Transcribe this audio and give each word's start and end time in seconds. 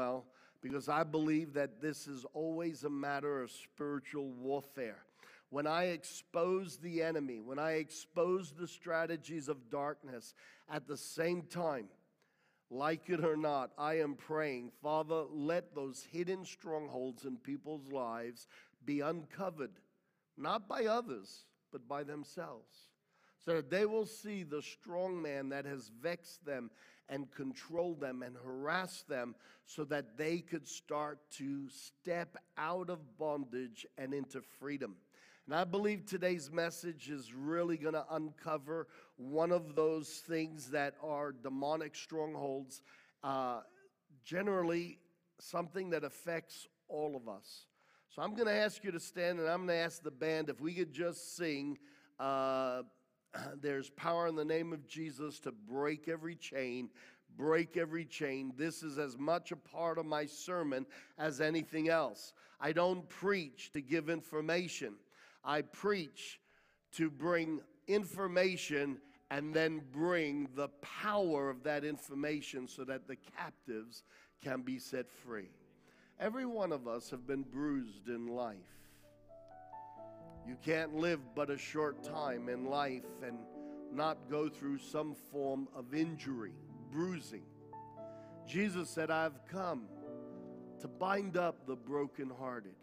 well 0.00 0.24
because 0.62 0.88
I 0.88 1.04
believe 1.04 1.52
that 1.54 1.82
this 1.82 2.06
is 2.06 2.24
always 2.32 2.84
a 2.84 2.90
matter 2.90 3.42
of 3.42 3.50
spiritual 3.50 4.30
warfare. 4.30 5.04
When 5.50 5.66
I 5.66 5.84
expose 5.88 6.78
the 6.78 7.02
enemy, 7.02 7.40
when 7.40 7.58
I 7.58 7.72
expose 7.72 8.52
the 8.52 8.68
strategies 8.68 9.48
of 9.48 9.68
darkness, 9.70 10.34
at 10.70 10.86
the 10.86 10.96
same 10.96 11.42
time, 11.42 11.88
like 12.70 13.10
it 13.10 13.22
or 13.24 13.36
not, 13.36 13.72
I 13.76 14.00
am 14.00 14.14
praying, 14.14 14.70
Father, 14.82 15.24
let 15.30 15.74
those 15.74 16.06
hidden 16.10 16.44
strongholds 16.46 17.24
in 17.26 17.36
people's 17.36 17.90
lives 17.90 18.46
be 18.86 19.00
uncovered, 19.00 19.80
not 20.38 20.66
by 20.68 20.86
others, 20.86 21.44
but 21.72 21.86
by 21.88 22.04
themselves 22.04 22.90
so 23.44 23.54
that 23.54 23.70
they 23.70 23.86
will 23.86 24.06
see 24.06 24.42
the 24.42 24.62
strong 24.62 25.20
man 25.20 25.48
that 25.48 25.64
has 25.64 25.90
vexed 26.02 26.44
them 26.44 26.70
and 27.10 27.30
control 27.32 27.94
them 27.94 28.22
and 28.22 28.36
harass 28.42 29.02
them 29.02 29.34
so 29.66 29.84
that 29.84 30.16
they 30.16 30.38
could 30.38 30.66
start 30.66 31.18
to 31.32 31.68
step 31.68 32.36
out 32.56 32.88
of 32.88 33.18
bondage 33.18 33.86
and 33.98 34.14
into 34.14 34.40
freedom. 34.40 34.96
And 35.46 35.54
I 35.54 35.64
believe 35.64 36.06
today's 36.06 36.50
message 36.50 37.10
is 37.10 37.34
really 37.34 37.76
going 37.76 37.94
to 37.94 38.04
uncover 38.12 38.86
one 39.16 39.50
of 39.50 39.74
those 39.74 40.08
things 40.08 40.70
that 40.70 40.94
are 41.02 41.32
demonic 41.32 41.96
strongholds, 41.96 42.82
uh, 43.24 43.60
generally, 44.24 44.98
something 45.40 45.90
that 45.90 46.04
affects 46.04 46.68
all 46.88 47.16
of 47.16 47.28
us. 47.28 47.66
So 48.14 48.22
I'm 48.22 48.34
going 48.34 48.46
to 48.46 48.54
ask 48.54 48.84
you 48.84 48.92
to 48.92 49.00
stand 49.00 49.40
and 49.40 49.48
I'm 49.48 49.66
going 49.66 49.78
to 49.78 49.84
ask 49.84 50.02
the 50.02 50.10
band 50.10 50.48
if 50.48 50.60
we 50.60 50.72
could 50.72 50.92
just 50.92 51.36
sing. 51.36 51.78
Uh, 52.18 52.82
there's 53.60 53.90
power 53.90 54.26
in 54.26 54.36
the 54.36 54.44
name 54.44 54.72
of 54.72 54.86
Jesus 54.86 55.40
to 55.40 55.52
break 55.52 56.08
every 56.08 56.36
chain, 56.36 56.90
break 57.36 57.76
every 57.76 58.04
chain. 58.04 58.52
This 58.56 58.82
is 58.82 58.98
as 58.98 59.18
much 59.18 59.52
a 59.52 59.56
part 59.56 59.98
of 59.98 60.06
my 60.06 60.26
sermon 60.26 60.86
as 61.18 61.40
anything 61.40 61.88
else. 61.88 62.32
I 62.60 62.72
don't 62.72 63.08
preach 63.08 63.72
to 63.72 63.80
give 63.80 64.10
information, 64.10 64.94
I 65.44 65.62
preach 65.62 66.40
to 66.92 67.10
bring 67.10 67.60
information 67.86 68.98
and 69.30 69.54
then 69.54 69.80
bring 69.92 70.48
the 70.56 70.68
power 70.82 71.48
of 71.48 71.62
that 71.62 71.84
information 71.84 72.66
so 72.66 72.84
that 72.84 73.06
the 73.06 73.16
captives 73.16 74.02
can 74.42 74.62
be 74.62 74.78
set 74.78 75.08
free. 75.08 75.50
Every 76.18 76.46
one 76.46 76.72
of 76.72 76.88
us 76.88 77.10
have 77.10 77.26
been 77.26 77.42
bruised 77.42 78.08
in 78.08 78.26
life. 78.26 78.79
You 80.46 80.56
can't 80.64 80.94
live 80.94 81.20
but 81.34 81.50
a 81.50 81.58
short 81.58 82.02
time 82.02 82.48
in 82.48 82.66
life 82.66 83.04
and 83.24 83.38
not 83.92 84.18
go 84.30 84.48
through 84.48 84.78
some 84.78 85.14
form 85.14 85.68
of 85.74 85.94
injury, 85.94 86.52
bruising. 86.90 87.42
Jesus 88.46 88.88
said, 88.88 89.10
I've 89.10 89.46
come 89.46 89.84
to 90.80 90.88
bind 90.88 91.36
up 91.36 91.66
the 91.66 91.76
brokenhearted. 91.76 92.74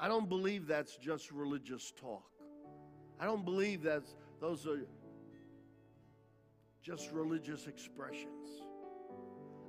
I 0.00 0.08
don't 0.08 0.28
believe 0.28 0.66
that's 0.66 0.96
just 0.96 1.32
religious 1.32 1.92
talk. 2.00 2.24
I 3.20 3.24
don't 3.24 3.44
believe 3.44 3.82
that 3.82 4.04
those 4.40 4.66
are 4.66 4.86
just 6.82 7.10
religious 7.12 7.66
expressions. 7.66 8.62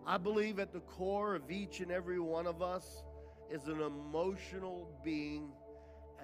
I 0.06 0.18
believe 0.18 0.60
at 0.60 0.72
the 0.72 0.80
core 0.82 1.36
of 1.36 1.52
each 1.52 1.80
and 1.80 1.92
every 1.92 2.20
one 2.20 2.48
of 2.48 2.62
us 2.62 3.04
is 3.52 3.68
an 3.68 3.82
emotional 3.82 4.90
being 5.04 5.52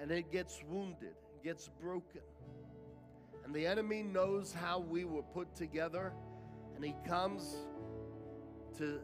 and 0.00 0.10
it 0.10 0.30
gets 0.30 0.62
wounded, 0.68 1.14
gets 1.42 1.70
broken. 1.80 2.22
And 3.44 3.54
the 3.54 3.66
enemy 3.66 4.02
knows 4.02 4.52
how 4.52 4.80
we 4.80 5.04
were 5.04 5.22
put 5.22 5.54
together, 5.54 6.12
and 6.74 6.84
he 6.84 6.94
comes 7.06 7.56
to 8.78 9.00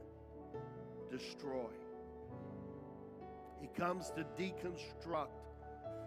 destroy. 1.11 1.71
He 3.61 3.69
comes 3.69 4.11
to 4.11 4.25
deconstruct 4.37 5.29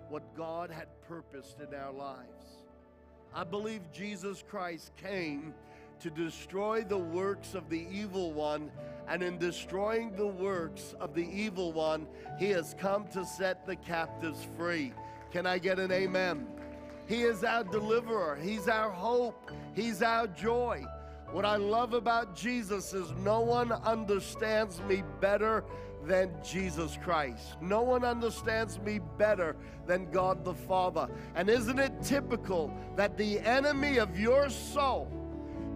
what 0.10 0.36
God 0.36 0.70
had 0.70 0.88
purposed 1.08 1.58
in 1.62 1.74
our 1.74 1.94
lives. 1.94 2.64
I 3.34 3.44
believe 3.44 3.82
Jesus 3.92 4.44
Christ 4.48 4.92
came 4.96 5.54
to 6.06 6.12
destroy 6.12 6.84
the 6.84 6.96
works 6.96 7.56
of 7.56 7.68
the 7.68 7.88
evil 7.92 8.32
one 8.32 8.70
and 9.08 9.24
in 9.24 9.40
destroying 9.40 10.16
the 10.16 10.28
works 10.28 10.94
of 11.00 11.16
the 11.16 11.28
evil 11.28 11.74
one, 11.74 12.06
he 12.38 12.52
has 12.52 12.76
come 12.78 13.08
to 13.08 13.26
set 13.26 13.66
the 13.66 13.76
captives 13.76 14.46
free. 14.56 14.94
Can 15.32 15.48
I 15.48 15.58
get 15.58 15.80
an 15.80 15.92
amen? 15.92 16.46
He 17.08 17.24
is 17.24 17.44
our 17.44 17.64
deliverer, 17.64 18.38
He's 18.40 18.68
our 18.68 18.92
hope, 18.92 19.50
He's 19.74 20.04
our 20.04 20.28
joy. 20.28 20.86
What 21.32 21.44
I 21.44 21.56
love 21.56 21.96
about 21.96 22.36
Jesus 22.36 22.94
is 22.94 23.12
no 23.24 23.40
one 23.42 23.72
understands 23.72 24.82
me 24.82 25.02
better 25.20 25.64
than 26.04 26.30
Jesus 26.44 27.00
Christ. 27.04 27.56
No 27.62 27.82
one 27.82 28.06
understands 28.06 28.78
me 28.80 29.00
better 29.18 29.56
than 29.88 30.12
God 30.12 30.46
the 30.46 30.54
Father. 30.54 31.10
And 31.34 31.50
isn't 31.50 31.80
it 31.80 31.94
typical 32.04 32.72
that 32.96 33.18
the 33.18 33.40
enemy 33.40 33.98
of 33.98 34.20
your 34.20 34.52
soul 34.52 35.25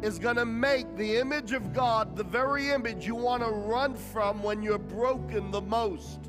is 0.02 0.20
going 0.20 0.38
to 0.38 0.46
make 0.46 0.96
the 0.96 1.18
image 1.18 1.52
of 1.52 1.74
God 1.74 2.16
the 2.16 2.24
very 2.24 2.70
image 2.70 3.06
you 3.06 3.16
want 3.16 3.44
to 3.44 3.50
run 3.50 3.96
from 3.96 4.42
when 4.42 4.62
you're 4.62 4.78
broken 4.78 5.52
the 5.52 5.62
most. 5.62 6.20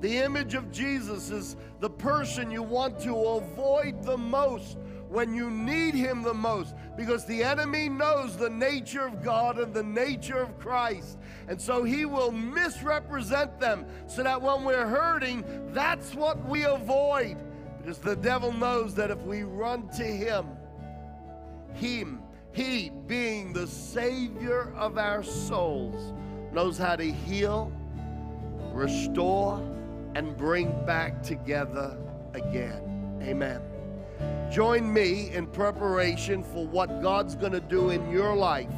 The 0.00 0.18
image 0.18 0.54
of 0.54 0.70
Jesus 0.70 1.30
is 1.30 1.56
the 1.80 1.90
person 1.90 2.50
you 2.50 2.62
want 2.62 3.00
to 3.00 3.14
avoid 3.14 4.02
the 4.04 4.16
most 4.16 4.78
when 5.08 5.34
you 5.34 5.50
need 5.50 5.94
Him 5.94 6.22
the 6.22 6.34
most 6.34 6.74
because 6.96 7.24
the 7.24 7.42
enemy 7.42 7.88
knows 7.88 8.36
the 8.36 8.50
nature 8.50 9.06
of 9.06 9.22
God 9.22 9.58
and 9.58 9.72
the 9.72 9.82
nature 9.82 10.38
of 10.38 10.58
Christ. 10.58 11.18
And 11.48 11.60
so 11.60 11.82
he 11.82 12.04
will 12.04 12.30
misrepresent 12.30 13.58
them 13.58 13.86
so 14.06 14.22
that 14.22 14.40
when 14.40 14.64
we're 14.64 14.86
hurting, 14.86 15.44
that's 15.72 16.14
what 16.14 16.46
we 16.48 16.64
avoid. 16.64 17.36
Because 17.80 17.98
the 17.98 18.16
devil 18.16 18.52
knows 18.52 18.94
that 18.96 19.10
if 19.10 19.20
we 19.22 19.44
run 19.44 19.88
to 19.96 20.04
Him, 20.04 20.46
Him, 21.74 22.20
he, 22.58 22.90
being 23.06 23.52
the 23.52 23.68
Savior 23.68 24.72
of 24.74 24.98
our 24.98 25.22
souls, 25.22 26.12
knows 26.52 26.76
how 26.76 26.96
to 26.96 27.04
heal, 27.04 27.70
restore, 28.72 29.58
and 30.16 30.36
bring 30.36 30.72
back 30.84 31.22
together 31.22 31.96
again. 32.34 33.20
Amen. 33.22 33.62
Join 34.50 34.92
me 34.92 35.30
in 35.30 35.46
preparation 35.46 36.42
for 36.42 36.66
what 36.66 37.00
God's 37.00 37.36
going 37.36 37.52
to 37.52 37.60
do 37.60 37.90
in 37.90 38.10
your 38.10 38.34
life. 38.34 38.74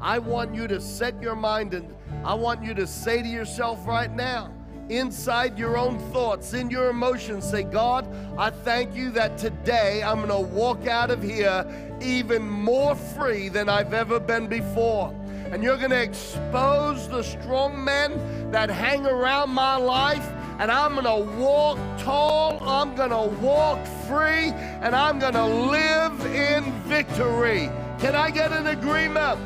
I 0.00 0.18
want 0.18 0.54
you 0.54 0.66
to 0.66 0.80
set 0.80 1.20
your 1.20 1.36
mind 1.36 1.74
and 1.74 1.94
I 2.24 2.32
want 2.32 2.64
you 2.64 2.72
to 2.72 2.86
say 2.86 3.20
to 3.20 3.28
yourself 3.28 3.86
right 3.86 4.10
now, 4.10 4.54
inside 4.90 5.58
your 5.58 5.76
own 5.76 5.98
thoughts, 6.12 6.54
in 6.54 6.70
your 6.70 6.90
emotions, 6.90 7.48
say, 7.48 7.62
God, 7.62 8.06
I 8.36 8.50
thank 8.50 8.94
you 8.94 9.10
that 9.10 9.38
today 9.38 10.02
I'm 10.02 10.26
going 10.26 10.28
to 10.28 10.54
walk 10.54 10.86
out 10.86 11.10
of 11.10 11.22
here 11.22 11.66
even 12.00 12.48
more 12.48 12.94
free 12.94 13.48
than 13.48 13.68
I've 13.68 13.92
ever 13.92 14.18
been 14.18 14.46
before. 14.46 15.14
And 15.50 15.62
you're 15.62 15.76
going 15.76 15.90
to 15.90 16.02
expose 16.02 17.08
the 17.08 17.22
strong 17.22 17.82
men 17.82 18.50
that 18.50 18.70
hang 18.70 19.06
around 19.06 19.50
my 19.50 19.76
life. 19.76 20.26
And 20.58 20.72
I'm 20.72 20.94
going 20.94 21.04
to 21.04 21.38
walk 21.38 21.78
tall, 21.98 22.58
I'm 22.62 22.96
going 22.96 23.10
to 23.10 23.36
walk 23.40 23.86
free, 24.08 24.50
and 24.82 24.94
I'm 24.94 25.20
going 25.20 25.34
to 25.34 25.46
live 25.46 26.26
in 26.26 26.72
victory. 26.82 27.70
Can 28.00 28.16
I 28.16 28.30
get 28.30 28.52
an 28.52 28.66
agreement? 28.66 29.38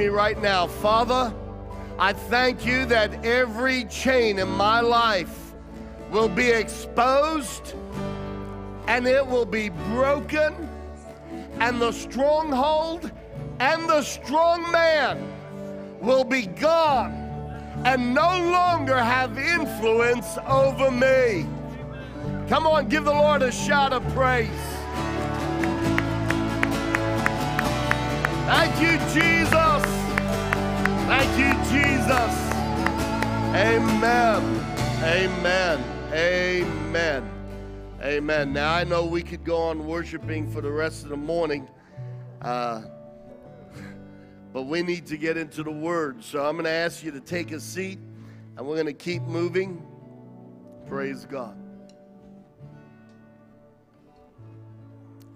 me 0.00 0.06
right 0.06 0.40
now. 0.40 0.66
Father, 0.66 1.30
I 1.98 2.14
thank 2.14 2.64
you 2.64 2.86
that 2.86 3.22
every 3.22 3.84
chain 3.84 4.38
in 4.38 4.48
my 4.48 4.80
life 4.80 5.52
will 6.10 6.30
be 6.30 6.48
exposed 6.48 7.74
and 8.86 9.06
it 9.06 9.26
will 9.26 9.44
be 9.44 9.68
broken, 9.68 10.54
and 11.58 11.78
the 11.82 11.92
stronghold 11.92 13.12
and 13.58 13.86
the 13.90 14.00
strong 14.00 14.62
man 14.72 15.22
will 16.00 16.24
be 16.24 16.46
gone 16.46 17.12
and 17.84 18.14
no 18.14 18.30
longer 18.50 18.96
have 18.96 19.36
influence 19.36 20.38
over 20.48 20.90
me. 20.90 21.46
Come 22.48 22.66
on, 22.66 22.88
give 22.88 23.04
the 23.04 23.12
Lord 23.12 23.42
a 23.42 23.52
shout 23.52 23.92
of 23.92 24.02
praise. 24.14 24.79
Thank 28.50 28.80
you, 28.80 28.98
Jesus. 29.14 29.82
Thank 31.06 31.38
you, 31.38 31.52
Jesus. 31.70 32.34
Amen. 33.54 34.42
Amen. 35.04 35.84
Amen. 36.12 37.30
Amen. 38.02 38.52
Now, 38.52 38.74
I 38.74 38.82
know 38.82 39.06
we 39.06 39.22
could 39.22 39.44
go 39.44 39.56
on 39.56 39.86
worshiping 39.86 40.50
for 40.50 40.60
the 40.60 40.70
rest 40.72 41.04
of 41.04 41.10
the 41.10 41.16
morning, 41.16 41.70
uh, 42.42 42.82
but 44.52 44.64
we 44.64 44.82
need 44.82 45.06
to 45.06 45.16
get 45.16 45.36
into 45.36 45.62
the 45.62 45.70
Word. 45.70 46.24
So 46.24 46.44
I'm 46.44 46.54
going 46.54 46.64
to 46.64 46.70
ask 46.70 47.04
you 47.04 47.12
to 47.12 47.20
take 47.20 47.52
a 47.52 47.60
seat, 47.60 48.00
and 48.56 48.66
we're 48.66 48.74
going 48.74 48.86
to 48.86 48.92
keep 48.92 49.22
moving. 49.22 49.80
Praise 50.88 51.24
God. 51.24 51.56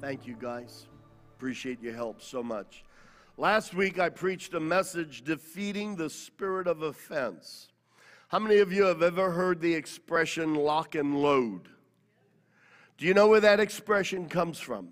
Thank 0.01 0.27
you, 0.27 0.35
guys. 0.35 0.87
Appreciate 1.37 1.81
your 1.81 1.95
help 1.95 2.21
so 2.21 2.43
much. 2.43 2.83
Last 3.37 3.75
week, 3.75 3.99
I 3.99 4.11
preached 4.11 4.55
a 4.55 4.61
message 4.61 5.25
defeating 5.25 5.97
the 5.97 6.09
spirit 6.09 6.69
of 6.69 6.83
offense. 6.83 7.67
How 8.29 8.39
many 8.39 8.59
of 8.59 8.73
you 8.73 8.85
have 8.85 9.03
ever 9.03 9.33
heard 9.33 9.61
the 9.61 9.75
expression 9.75 10.55
lock 10.55 10.95
and 10.95 11.21
load? 11.21 11.69
Do 12.97 13.07
you 13.07 13.13
know 13.13 13.27
where 13.27 13.41
that 13.41 13.59
expression 13.59 14.29
comes 14.29 14.61
from? 14.61 14.91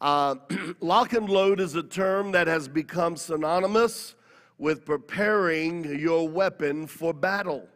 Uh, 0.00 0.36
lock 0.80 1.12
and 1.12 1.28
load 1.28 1.58
is 1.58 1.74
a 1.74 1.82
term 1.82 2.30
that 2.32 2.46
has 2.46 2.68
become 2.68 3.16
synonymous 3.16 4.14
with 4.56 4.84
preparing 4.84 5.98
your 5.98 6.28
weapon 6.28 6.86
for 6.86 7.12
battle. 7.12 7.68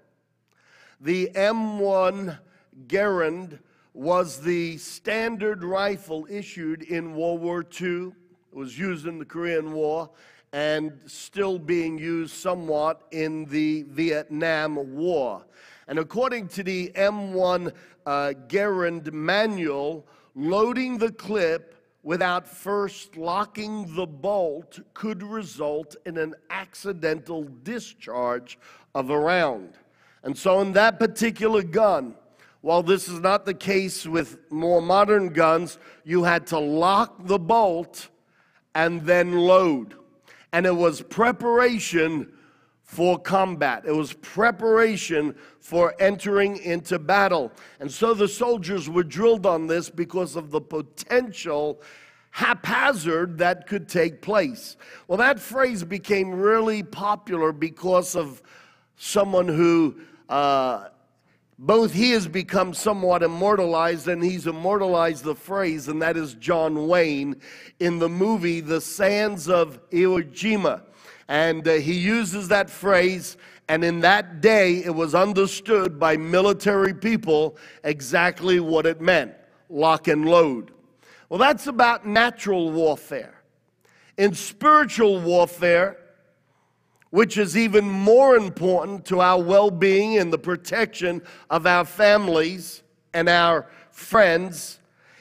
The 1.01 1.33
M1 1.35 2.39
Garand 2.87 3.59
was 3.93 4.41
the 4.41 4.77
standard 4.79 5.65
rifle 5.65 6.29
issued 6.31 6.83
in 6.83 7.17
World 7.17 7.41
War 7.41 7.67
II. 7.81 8.13
It 8.53 8.59
was 8.59 8.79
used 8.79 9.07
in 9.07 9.19
the 9.19 9.25
Korean 9.25 9.73
War 9.73 10.11
and 10.53 10.93
still 11.07 11.59
being 11.59 11.99
used 11.99 12.35
somewhat 12.35 13.01
in 13.11 13.47
the 13.47 13.85
Vietnam 13.85 14.95
War. 14.95 15.47
And 15.89 15.99
according 15.99 16.49
to 16.49 16.63
the 16.63 16.93
M1 16.95 17.73
uh, 18.05 18.33
Garand 18.49 19.11
manual, 19.11 20.07
loading 20.35 20.99
the 20.99 21.13
clip 21.13 21.75
without 22.03 22.47
first 22.47 23.17
locking 23.17 23.95
the 23.95 24.07
bolt 24.07 24.81
could 24.93 25.23
result 25.23 25.97
in 26.05 26.19
an 26.19 26.35
accidental 26.51 27.45
discharge 27.63 28.59
of 28.95 29.09
a 29.09 29.19
round. 29.19 29.79
And 30.25 30.37
so, 30.37 30.61
in 30.61 30.73
that 30.73 30.99
particular 30.99 31.63
gun, 31.63 32.17
while 32.61 32.83
this 32.83 33.09
is 33.09 33.19
not 33.19 33.47
the 33.47 33.55
case 33.55 34.07
with 34.07 34.39
more 34.51 34.83
modern 34.83 35.31
guns, 35.31 35.79
you 36.05 36.25
had 36.25 36.47
to 36.49 36.59
lock 36.59 37.27
the 37.27 37.39
bolt 37.39 38.09
and 38.75 39.03
then 39.03 39.33
load. 39.33 39.95
And 40.53 40.67
it 40.67 40.75
was 40.75 41.01
preparation 41.01 42.33
for 42.83 43.19
combat. 43.19 43.85
It 43.87 43.93
was 43.93 44.13
preparation 44.13 45.35
for 45.61 45.95
entering 45.99 46.59
into 46.59 46.99
battle. 46.99 47.51
And 47.81 47.91
so 47.91 48.13
the 48.13 48.29
soldiers 48.29 48.89
were 48.91 49.03
drilled 49.03 49.47
on 49.47 49.67
this 49.67 49.89
because 49.89 50.37
of 50.37 50.51
the 50.51 50.61
potential 50.61 51.81
haphazard 52.33 53.39
that 53.39 53.67
could 53.67 53.89
take 53.89 54.21
place. 54.21 54.77
Well, 55.09 55.19
that 55.19 55.41
phrase 55.41 55.85
became 55.85 56.33
really 56.33 56.83
popular 56.83 57.53
because 57.53 58.15
of 58.15 58.43
someone 58.97 59.49
who 59.49 59.97
uh, 60.29 60.89
both 61.63 61.93
he 61.93 62.11
has 62.11 62.27
become 62.27 62.75
somewhat 62.75 63.23
immortalized 63.23 64.09
and 64.09 64.21
he's 64.21 64.49
immortalized 64.49 65.23
the 65.23 65.37
phrase, 65.37 65.87
and 65.87 66.03
that 66.03 66.17
is 66.17 66.35
John 66.35 66.89
Wayne 66.89 67.37
in 67.79 68.01
the 68.01 68.09
movie 68.09 68.59
The 68.59 68.81
Sands 68.81 69.49
of 69.49 69.79
Iwo 69.91 70.29
Jima. 70.33 70.83
And 71.29 71.67
uh, 71.69 71.75
he 71.75 71.93
uses 71.93 72.49
that 72.49 72.69
phrase, 72.69 73.37
and 73.69 73.85
in 73.85 74.01
that 74.01 74.41
day, 74.41 74.79
it 74.79 74.93
was 74.93 75.15
understood 75.15 76.01
by 76.01 76.17
military 76.17 76.93
people 76.93 77.57
exactly 77.85 78.59
what 78.59 78.85
it 78.85 79.01
meant 79.01 79.33
lock 79.69 80.09
and 80.09 80.29
load. 80.29 80.73
Well, 81.29 81.39
that's 81.39 81.69
about 81.69 82.05
natural 82.05 82.73
warfare. 82.73 83.41
In 84.19 84.35
spiritual 84.35 85.21
warfare, 85.21 86.02
which 87.13 87.37
is 87.37 87.59
even 87.59 87.85
more 87.85 88.37
important 88.37 89.05
to 89.05 89.21
our 89.21 89.41
well 89.41 89.71
being 89.71 90.17
and 90.17 90.33
the 90.33 90.39
protection 90.39 91.21
of 91.51 91.67
our 91.67 91.85
families 91.85 92.83
and 93.13 93.29
our 93.29 93.69
friends, 93.91 94.79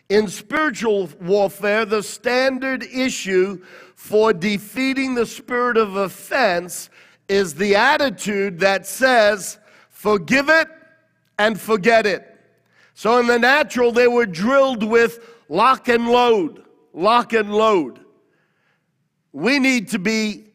in 0.07 0.29
spiritual 0.29 1.09
warfare, 1.19 1.83
the 1.83 2.01
standard 2.01 2.83
issue 2.83 3.61
for 3.95 4.31
defeating 4.31 5.15
the 5.15 5.25
spirit 5.25 5.75
of 5.75 5.97
offense 5.97 6.89
is 7.27 7.55
the 7.55 7.75
attitude 7.75 8.59
that 8.59 8.87
says, 8.87 9.59
forgive 9.89 10.47
it 10.47 10.69
and 11.39 11.59
forget 11.59 12.05
it. 12.05 12.39
So 12.93 13.19
in 13.19 13.27
the 13.27 13.37
natural, 13.37 13.91
they 13.91 14.07
were 14.07 14.25
drilled 14.25 14.83
with 14.83 15.19
lock 15.49 15.89
and 15.89 16.07
load, 16.07 16.63
lock 16.93 17.33
and 17.33 17.53
load. 17.53 17.99
We 19.33 19.59
need 19.59 19.89
to 19.89 19.99
be 19.99 20.50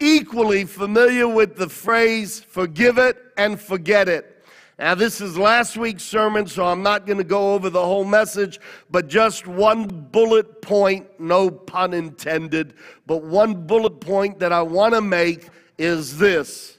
equally 0.00 0.64
familiar 0.64 1.28
with 1.28 1.56
the 1.56 1.68
phrase 1.68 2.40
forgive 2.40 2.98
it 2.98 3.16
and 3.36 3.60
forget 3.60 4.08
it. 4.08 4.34
Now, 4.78 4.94
this 4.94 5.20
is 5.20 5.36
last 5.36 5.76
week's 5.76 6.04
sermon, 6.04 6.46
so 6.46 6.64
I'm 6.64 6.84
not 6.84 7.04
going 7.04 7.18
to 7.18 7.24
go 7.24 7.54
over 7.54 7.68
the 7.68 7.84
whole 7.84 8.04
message, 8.04 8.60
but 8.88 9.08
just 9.08 9.48
one 9.48 9.88
bullet 9.88 10.62
point, 10.62 11.08
no 11.18 11.50
pun 11.50 11.92
intended, 11.92 12.74
but 13.04 13.24
one 13.24 13.66
bullet 13.66 14.00
point 14.00 14.38
that 14.38 14.52
I 14.52 14.62
want 14.62 14.94
to 14.94 15.00
make 15.00 15.48
is 15.78 16.16
this. 16.16 16.78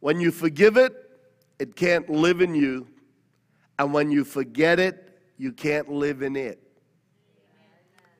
When 0.00 0.20
you 0.20 0.30
forgive 0.30 0.76
it, 0.76 0.94
it 1.58 1.74
can't 1.74 2.10
live 2.10 2.42
in 2.42 2.54
you. 2.54 2.86
And 3.78 3.94
when 3.94 4.10
you 4.10 4.22
forget 4.22 4.78
it, 4.78 5.18
you 5.38 5.52
can't 5.52 5.88
live 5.88 6.20
in 6.20 6.36
it. 6.36 6.60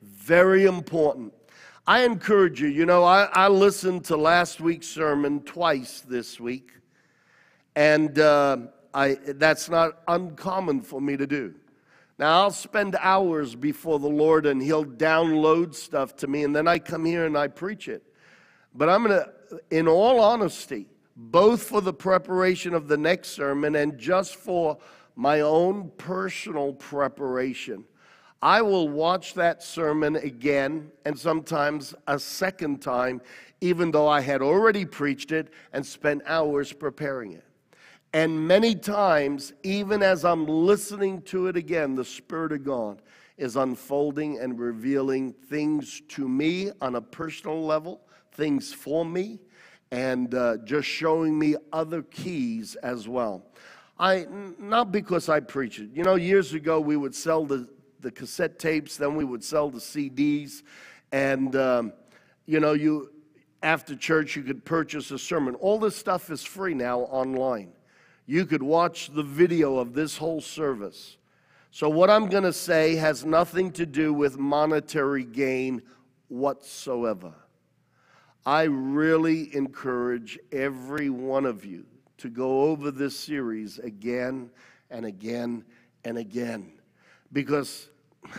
Very 0.03 0.65
important. 0.65 1.35
I 1.89 2.05
encourage 2.05 2.61
you, 2.61 2.67
you 2.67 2.85
know, 2.85 3.05
I, 3.05 3.29
I 3.33 3.47
listened 3.47 4.07
to 4.07 4.17
last 4.17 4.61
week's 4.61 4.89
sermon 4.89 5.41
twice 5.43 6.01
this 6.01 6.41
week. 6.41 6.73
And 7.77 8.19
uh, 8.19 8.57
I, 8.93 9.19
that's 9.25 9.69
not 9.69 10.01
uncommon 10.09 10.83
for 10.83 11.01
me 11.01 11.17
to 11.17 11.29
do. 11.29 11.55
Now, 12.19 12.43
I'll 12.43 12.51
spend 12.51 12.97
hours 12.99 13.55
before 13.55 14.01
the 14.01 14.09
Lord 14.09 14.47
and 14.47 14.61
He'll 14.61 14.85
download 14.85 15.77
stuff 15.77 16.17
to 16.17 16.27
me, 16.27 16.43
and 16.43 16.57
then 16.57 16.67
I 16.67 16.81
come 16.81 17.05
here 17.05 17.25
and 17.25 17.39
I 17.39 17.47
preach 17.47 17.89
it. 17.89 18.03
But 18.75 18.89
I'm 18.89 19.05
going 19.05 19.21
to, 19.21 19.61
in 19.71 19.87
all 19.87 20.19
honesty, 20.19 20.87
both 21.15 21.63
for 21.63 21.81
the 21.81 21.93
preparation 21.93 22.75
of 22.75 22.89
the 22.89 22.97
next 22.97 23.29
sermon 23.29 23.77
and 23.77 23.97
just 23.97 24.35
for 24.35 24.79
my 25.15 25.41
own 25.41 25.93
personal 25.99 26.73
preparation, 26.73 27.85
I 28.43 28.63
will 28.63 28.89
watch 28.89 29.35
that 29.35 29.63
sermon 29.63 30.17
again 30.17 30.91
and 31.05 31.19
sometimes 31.19 31.95
a 32.07 32.19
second 32.19 32.83
time, 32.83 33.23
even 33.61 33.91
though 33.91 34.09
I 34.09 34.21
had 34.21 34.43
already 34.43 34.85
preached 34.85 35.33
it 35.33 35.53
and 35.73 35.85
spent 35.85 36.23
hours 36.27 36.73
preparing 36.73 37.33
it. 37.33 37.45
And 38.13 38.47
many 38.47 38.75
times, 38.75 39.53
even 39.63 40.03
as 40.03 40.25
I'm 40.25 40.47
listening 40.47 41.23
to 41.23 41.49
it 41.49 41.57
again, 41.57 41.95
the 41.95 42.05
Spirit 42.05 42.53
of 42.53 42.65
God 42.65 43.03
is 43.37 43.57
unfolding 43.57 44.39
and 44.39 44.59
revealing 44.59 45.33
things 45.33 46.03
to 46.09 46.29
me 46.29 46.71
on 46.81 46.97
a 46.97 47.01
personal 47.01 47.63
level, 47.65 48.01
things 48.33 48.73
for 48.73 49.05
me, 49.05 49.39
and 49.91 50.35
uh, 50.35 50.57
just 50.65 50.89
showing 50.89 51.39
me 51.39 51.57
other 51.73 52.03
keys 52.03 52.75
as 52.77 53.09
well. 53.09 53.45
I 53.99 54.27
not 54.59 54.93
because 54.93 55.29
I 55.29 55.41
preach 55.41 55.79
it. 55.79 55.91
You 55.95 56.03
know, 56.03 56.17
years 56.17 56.53
ago 56.55 56.81
we 56.81 56.97
would 56.97 57.15
sell 57.15 57.47
the 57.47 57.69
the 58.01 58.11
cassette 58.11 58.59
tapes, 58.59 58.97
then 58.97 59.15
we 59.15 59.25
would 59.25 59.43
sell 59.43 59.71
the 59.71 59.79
CDs, 59.79 60.63
and 61.13 61.55
um, 61.57 61.93
you 62.47 62.61
know, 62.61 62.73
you 62.73 63.11
after 63.63 63.97
church 63.97 64.37
you 64.37 64.43
could 64.43 64.65
purchase 64.65 65.11
a 65.11 65.19
sermon. 65.19 65.55
All 65.57 65.79
this 65.79 65.97
stuff 65.97 66.31
is 66.31 66.43
free 66.43 66.75
now 66.75 67.01
online. 67.01 67.73
You 68.27 68.45
could 68.45 68.63
watch 68.63 69.13
the 69.13 69.23
video 69.23 69.79
of 69.79 69.95
this 69.95 70.17
whole 70.17 70.41
service. 70.41 71.17
So, 71.71 71.89
what 71.89 72.11
I'm 72.11 72.29
going 72.29 72.45
to 72.45 72.53
say 72.53 72.97
has 72.97 73.25
nothing 73.25 73.71
to 73.73 73.87
do 73.87 74.13
with 74.13 74.39
monetary 74.39 75.25
gain 75.25 75.83
whatsoever. 76.29 77.35
I 78.45 78.63
really 78.63 79.55
encourage 79.55 80.39
every 80.53 81.11
one 81.11 81.45
of 81.45 81.65
you 81.65 81.85
to 82.19 82.31
go 82.31 82.63
over 82.63 82.91
this 82.91 83.19
series 83.19 83.79
again 83.79 84.51
and 84.91 85.05
again 85.05 85.65
and 86.05 86.17
again. 86.17 86.73
Because 87.37 87.91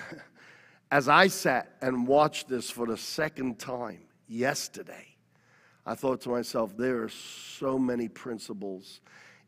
as 0.91 1.07
I 1.07 1.27
sat 1.27 1.71
and 1.83 2.07
watched 2.07 2.49
this 2.49 2.71
for 2.71 2.87
the 2.87 2.97
second 2.97 3.59
time 3.59 3.99
yesterday, 4.27 5.05
I 5.85 5.93
thought 5.93 6.21
to 6.21 6.29
myself, 6.29 6.75
there 6.75 7.03
are 7.03 7.09
so 7.09 7.77
many 7.77 8.07
principles 8.07 9.01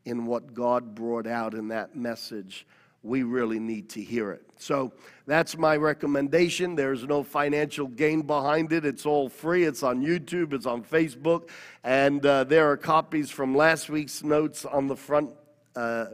in 0.04 0.24
what 0.24 0.54
God 0.54 0.94
brought 0.94 1.26
out 1.26 1.54
in 1.54 1.66
that 1.66 1.96
message. 1.96 2.64
We 3.02 3.24
really 3.24 3.58
need 3.58 3.88
to 3.88 4.00
hear 4.00 4.30
it. 4.30 4.44
So 4.56 4.92
that's 5.26 5.58
my 5.58 5.76
recommendation. 5.76 6.76
There's 6.76 7.02
no 7.02 7.24
financial 7.24 7.88
gain 7.88 8.22
behind 8.22 8.72
it. 8.72 8.84
It's 8.84 9.04
all 9.04 9.28
free. 9.28 9.64
It's 9.64 9.82
on 9.82 10.00
YouTube, 10.00 10.52
it's 10.52 10.66
on 10.66 10.84
Facebook, 10.84 11.48
and 11.82 12.24
uh, 12.24 12.44
there 12.44 12.70
are 12.70 12.76
copies 12.76 13.32
from 13.32 13.56
last 13.56 13.90
week's 13.90 14.22
notes 14.22 14.64
on 14.64 14.86
the 14.86 14.96
front 14.96 15.34
uh, 15.74 16.04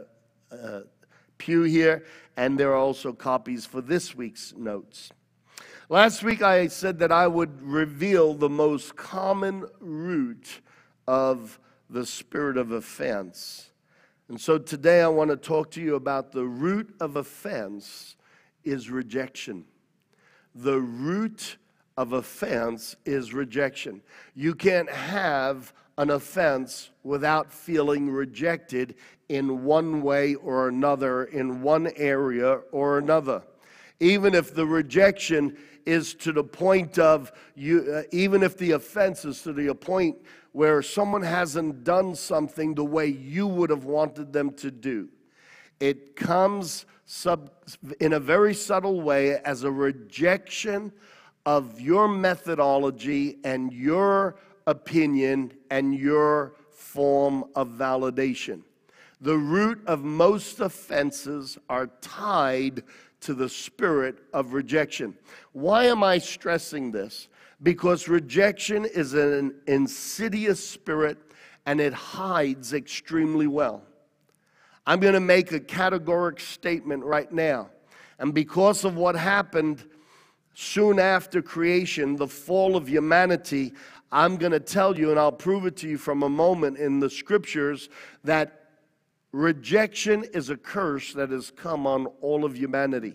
uh, 0.51 0.79
pew 1.37 1.63
here, 1.63 2.03
and 2.37 2.57
there 2.57 2.71
are 2.71 2.77
also 2.77 3.11
copies 3.11 3.65
for 3.65 3.81
this 3.81 4.15
week's 4.15 4.53
notes. 4.55 5.09
Last 5.89 6.21
week 6.21 6.41
I 6.41 6.67
said 6.67 6.99
that 6.99 7.11
I 7.11 7.27
would 7.27 7.61
reveal 7.61 8.35
the 8.35 8.49
most 8.49 8.95
common 8.95 9.65
root 9.79 10.61
of 11.07 11.59
the 11.89 12.05
spirit 12.05 12.57
of 12.57 12.71
offense. 12.71 13.71
And 14.29 14.39
so 14.39 14.57
today 14.57 15.01
I 15.01 15.07
want 15.07 15.31
to 15.31 15.37
talk 15.37 15.71
to 15.71 15.81
you 15.81 15.95
about 15.95 16.31
the 16.31 16.45
root 16.45 16.93
of 16.99 17.15
offense 17.15 18.17
is 18.63 18.91
rejection. 18.91 19.65
The 20.53 20.79
root 20.79 21.57
of 21.95 22.13
offense 22.13 22.95
is 23.05 23.33
rejection. 23.33 24.01
You 24.35 24.53
can't 24.53 24.89
have 24.89 25.73
an 25.97 26.11
offense 26.11 26.91
without 27.03 27.51
feeling 27.51 28.09
rejected 28.09 28.95
in 29.29 29.63
one 29.63 30.01
way 30.01 30.35
or 30.35 30.67
another, 30.67 31.25
in 31.25 31.61
one 31.61 31.91
area 31.95 32.59
or 32.71 32.97
another. 32.97 33.41
Even 33.99 34.35
if 34.35 34.53
the 34.53 34.65
rejection 34.65 35.57
is 35.85 36.13
to 36.13 36.31
the 36.31 36.43
point 36.43 36.99
of 36.99 37.31
you, 37.55 37.91
uh, 37.91 38.03
even 38.11 38.43
if 38.43 38.57
the 38.57 38.71
offense 38.71 39.25
is 39.25 39.41
to 39.41 39.53
the 39.53 39.73
point 39.73 40.15
where 40.51 40.81
someone 40.81 41.21
hasn't 41.21 41.83
done 41.83 42.13
something 42.13 42.75
the 42.75 42.85
way 42.85 43.07
you 43.07 43.47
would 43.47 43.69
have 43.69 43.85
wanted 43.85 44.31
them 44.31 44.51
to 44.51 44.69
do, 44.69 45.07
it 45.79 46.15
comes 46.15 46.85
sub, 47.05 47.49
in 47.99 48.13
a 48.13 48.19
very 48.19 48.53
subtle 48.53 49.01
way 49.01 49.39
as 49.45 49.63
a 49.63 49.71
rejection 49.71 50.91
of 51.45 51.79
your 51.79 52.07
methodology 52.07 53.37
and 53.43 53.71
your 53.71 54.35
opinion 54.67 55.53
and 55.71 55.95
your 55.95 56.53
form 56.71 57.45
of 57.55 57.69
validation. 57.69 58.61
The 59.19 59.37
root 59.37 59.81
of 59.87 60.03
most 60.03 60.59
offenses 60.59 61.57
are 61.69 61.87
tied 62.01 62.83
to 63.21 63.33
the 63.33 63.49
spirit 63.49 64.19
of 64.33 64.53
rejection. 64.53 65.15
Why 65.53 65.85
am 65.85 66.03
I 66.03 66.19
stressing 66.19 66.91
this? 66.91 67.29
Because 67.63 68.07
rejection 68.07 68.85
is 68.85 69.15
an 69.15 69.55
insidious 69.65 70.63
spirit 70.63 71.17
and 71.65 71.81
it 71.81 71.93
hides 71.93 72.73
extremely 72.73 73.47
well. 73.47 73.81
I'm 74.85 74.99
going 74.99 75.15
to 75.15 75.19
make 75.19 75.51
a 75.51 75.59
categoric 75.59 76.39
statement 76.39 77.03
right 77.03 77.31
now. 77.31 77.69
And 78.19 78.33
because 78.33 78.85
of 78.85 78.95
what 78.95 79.15
happened 79.15 79.83
soon 80.53 80.97
after 80.97 81.41
creation, 81.41 82.15
the 82.15 82.27
fall 82.27 82.75
of 82.75 82.87
humanity, 82.87 83.73
I'm 84.11 84.37
going 84.37 84.53
to 84.53 84.59
tell 84.59 84.97
you, 84.97 85.11
and 85.11 85.19
I'll 85.19 85.31
prove 85.31 85.65
it 85.65 85.75
to 85.77 85.87
you 85.89 85.97
from 85.97 86.23
a 86.23 86.29
moment 86.29 86.77
in 86.77 86.99
the 86.99 87.09
scriptures, 87.09 87.89
that 88.23 88.63
rejection 89.31 90.23
is 90.33 90.49
a 90.49 90.57
curse 90.57 91.13
that 91.13 91.29
has 91.29 91.51
come 91.51 91.85
on 91.85 92.07
all 92.21 92.45
of 92.45 92.57
humanity. 92.57 93.13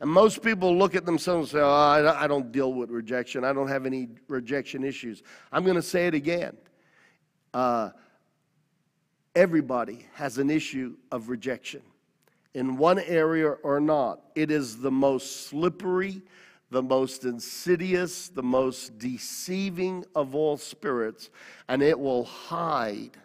And 0.00 0.10
most 0.10 0.42
people 0.42 0.76
look 0.76 0.96
at 0.96 1.06
themselves 1.06 1.52
and 1.52 1.60
say, 1.60 1.64
oh, 1.64 2.16
I 2.18 2.26
don't 2.26 2.50
deal 2.50 2.72
with 2.72 2.90
rejection. 2.90 3.44
I 3.44 3.52
don't 3.52 3.68
have 3.68 3.86
any 3.86 4.08
rejection 4.26 4.82
issues. 4.82 5.22
I'm 5.52 5.62
going 5.62 5.76
to 5.76 5.82
say 5.82 6.08
it 6.08 6.14
again. 6.14 6.56
Uh, 7.54 7.90
everybody 9.36 10.06
has 10.14 10.38
an 10.38 10.50
issue 10.50 10.96
of 11.12 11.28
rejection 11.28 11.82
in 12.54 12.76
one 12.76 12.98
area 12.98 13.50
or 13.50 13.80
not. 13.80 14.20
It 14.34 14.50
is 14.50 14.78
the 14.78 14.90
most 14.90 15.46
slippery, 15.46 16.22
the 16.72 16.82
most 16.82 17.24
insidious, 17.24 18.28
the 18.28 18.42
most 18.42 18.98
deceiving 18.98 20.04
of 20.14 20.34
all 20.34 20.56
spirits, 20.56 21.28
and 21.68 21.82
it 21.82 22.00
will 22.00 22.24
hide. 22.24 23.18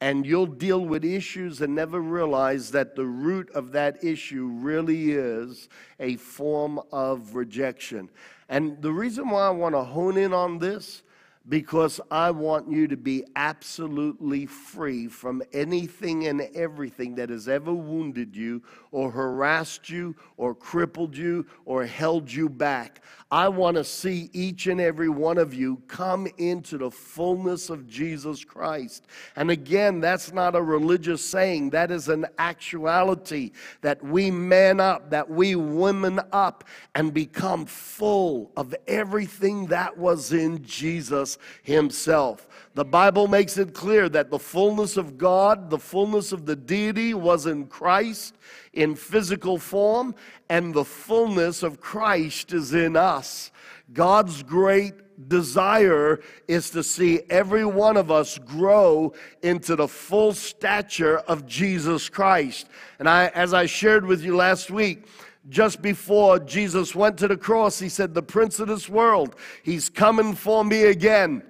And 0.00 0.26
you'll 0.26 0.46
deal 0.46 0.84
with 0.84 1.04
issues 1.04 1.62
and 1.62 1.74
never 1.74 2.00
realize 2.00 2.72
that 2.72 2.96
the 2.96 3.06
root 3.06 3.48
of 3.54 3.72
that 3.72 4.02
issue 4.02 4.46
really 4.46 5.12
is 5.12 5.68
a 6.00 6.16
form 6.16 6.80
of 6.92 7.36
rejection. 7.36 8.10
And 8.48 8.82
the 8.82 8.92
reason 8.92 9.30
why 9.30 9.46
I 9.46 9.50
want 9.50 9.76
to 9.76 9.82
hone 9.84 10.16
in 10.16 10.34
on 10.34 10.58
this 10.58 11.03
because 11.48 12.00
I 12.10 12.30
want 12.30 12.70
you 12.70 12.88
to 12.88 12.96
be 12.96 13.24
absolutely 13.36 14.46
free 14.46 15.08
from 15.08 15.42
anything 15.52 16.26
and 16.26 16.40
everything 16.54 17.16
that 17.16 17.28
has 17.28 17.48
ever 17.48 17.72
wounded 17.72 18.34
you 18.34 18.62
or 18.92 19.10
harassed 19.10 19.90
you 19.90 20.16
or 20.38 20.54
crippled 20.54 21.14
you 21.16 21.44
or 21.66 21.84
held 21.84 22.32
you 22.32 22.48
back. 22.48 23.02
I 23.30 23.48
want 23.48 23.76
to 23.76 23.84
see 23.84 24.30
each 24.32 24.68
and 24.68 24.80
every 24.80 25.08
one 25.08 25.38
of 25.38 25.52
you 25.52 25.82
come 25.88 26.28
into 26.38 26.78
the 26.78 26.90
fullness 26.90 27.68
of 27.68 27.86
Jesus 27.86 28.44
Christ. 28.44 29.06
And 29.36 29.50
again, 29.50 30.00
that's 30.00 30.32
not 30.32 30.54
a 30.54 30.62
religious 30.62 31.22
saying, 31.24 31.70
that 31.70 31.90
is 31.90 32.08
an 32.08 32.26
actuality 32.38 33.50
that 33.80 34.02
we 34.02 34.30
man 34.30 34.80
up, 34.80 35.10
that 35.10 35.28
we 35.28 35.56
women 35.56 36.20
up 36.32 36.64
and 36.94 37.12
become 37.12 37.66
full 37.66 38.52
of 38.56 38.74
everything 38.86 39.66
that 39.66 39.98
was 39.98 40.32
in 40.32 40.62
Jesus 40.62 41.33
Himself. 41.62 42.48
The 42.74 42.84
Bible 42.84 43.28
makes 43.28 43.56
it 43.56 43.72
clear 43.72 44.08
that 44.08 44.30
the 44.30 44.38
fullness 44.38 44.96
of 44.96 45.16
God, 45.16 45.70
the 45.70 45.78
fullness 45.78 46.32
of 46.32 46.44
the 46.44 46.56
deity 46.56 47.14
was 47.14 47.46
in 47.46 47.66
Christ 47.66 48.34
in 48.72 48.96
physical 48.96 49.58
form, 49.58 50.14
and 50.48 50.74
the 50.74 50.84
fullness 50.84 51.62
of 51.62 51.80
Christ 51.80 52.52
is 52.52 52.74
in 52.74 52.96
us. 52.96 53.52
God's 53.92 54.42
great 54.42 54.94
desire 55.28 56.20
is 56.48 56.70
to 56.70 56.82
see 56.82 57.20
every 57.30 57.64
one 57.64 57.96
of 57.96 58.10
us 58.10 58.38
grow 58.38 59.12
into 59.42 59.76
the 59.76 59.86
full 59.86 60.32
stature 60.32 61.18
of 61.18 61.46
Jesus 61.46 62.08
Christ. 62.08 62.68
And 62.98 63.08
I, 63.08 63.28
as 63.28 63.54
I 63.54 63.66
shared 63.66 64.04
with 64.04 64.22
you 64.22 64.34
last 64.34 64.70
week, 64.70 65.06
just 65.48 65.82
before 65.82 66.38
Jesus 66.38 66.94
went 66.94 67.18
to 67.18 67.28
the 67.28 67.36
cross, 67.36 67.78
he 67.78 67.88
said, 67.88 68.14
The 68.14 68.22
prince 68.22 68.60
of 68.60 68.68
this 68.68 68.88
world, 68.88 69.36
he's 69.62 69.88
coming 69.88 70.34
for 70.34 70.64
me 70.64 70.84
again. 70.84 71.42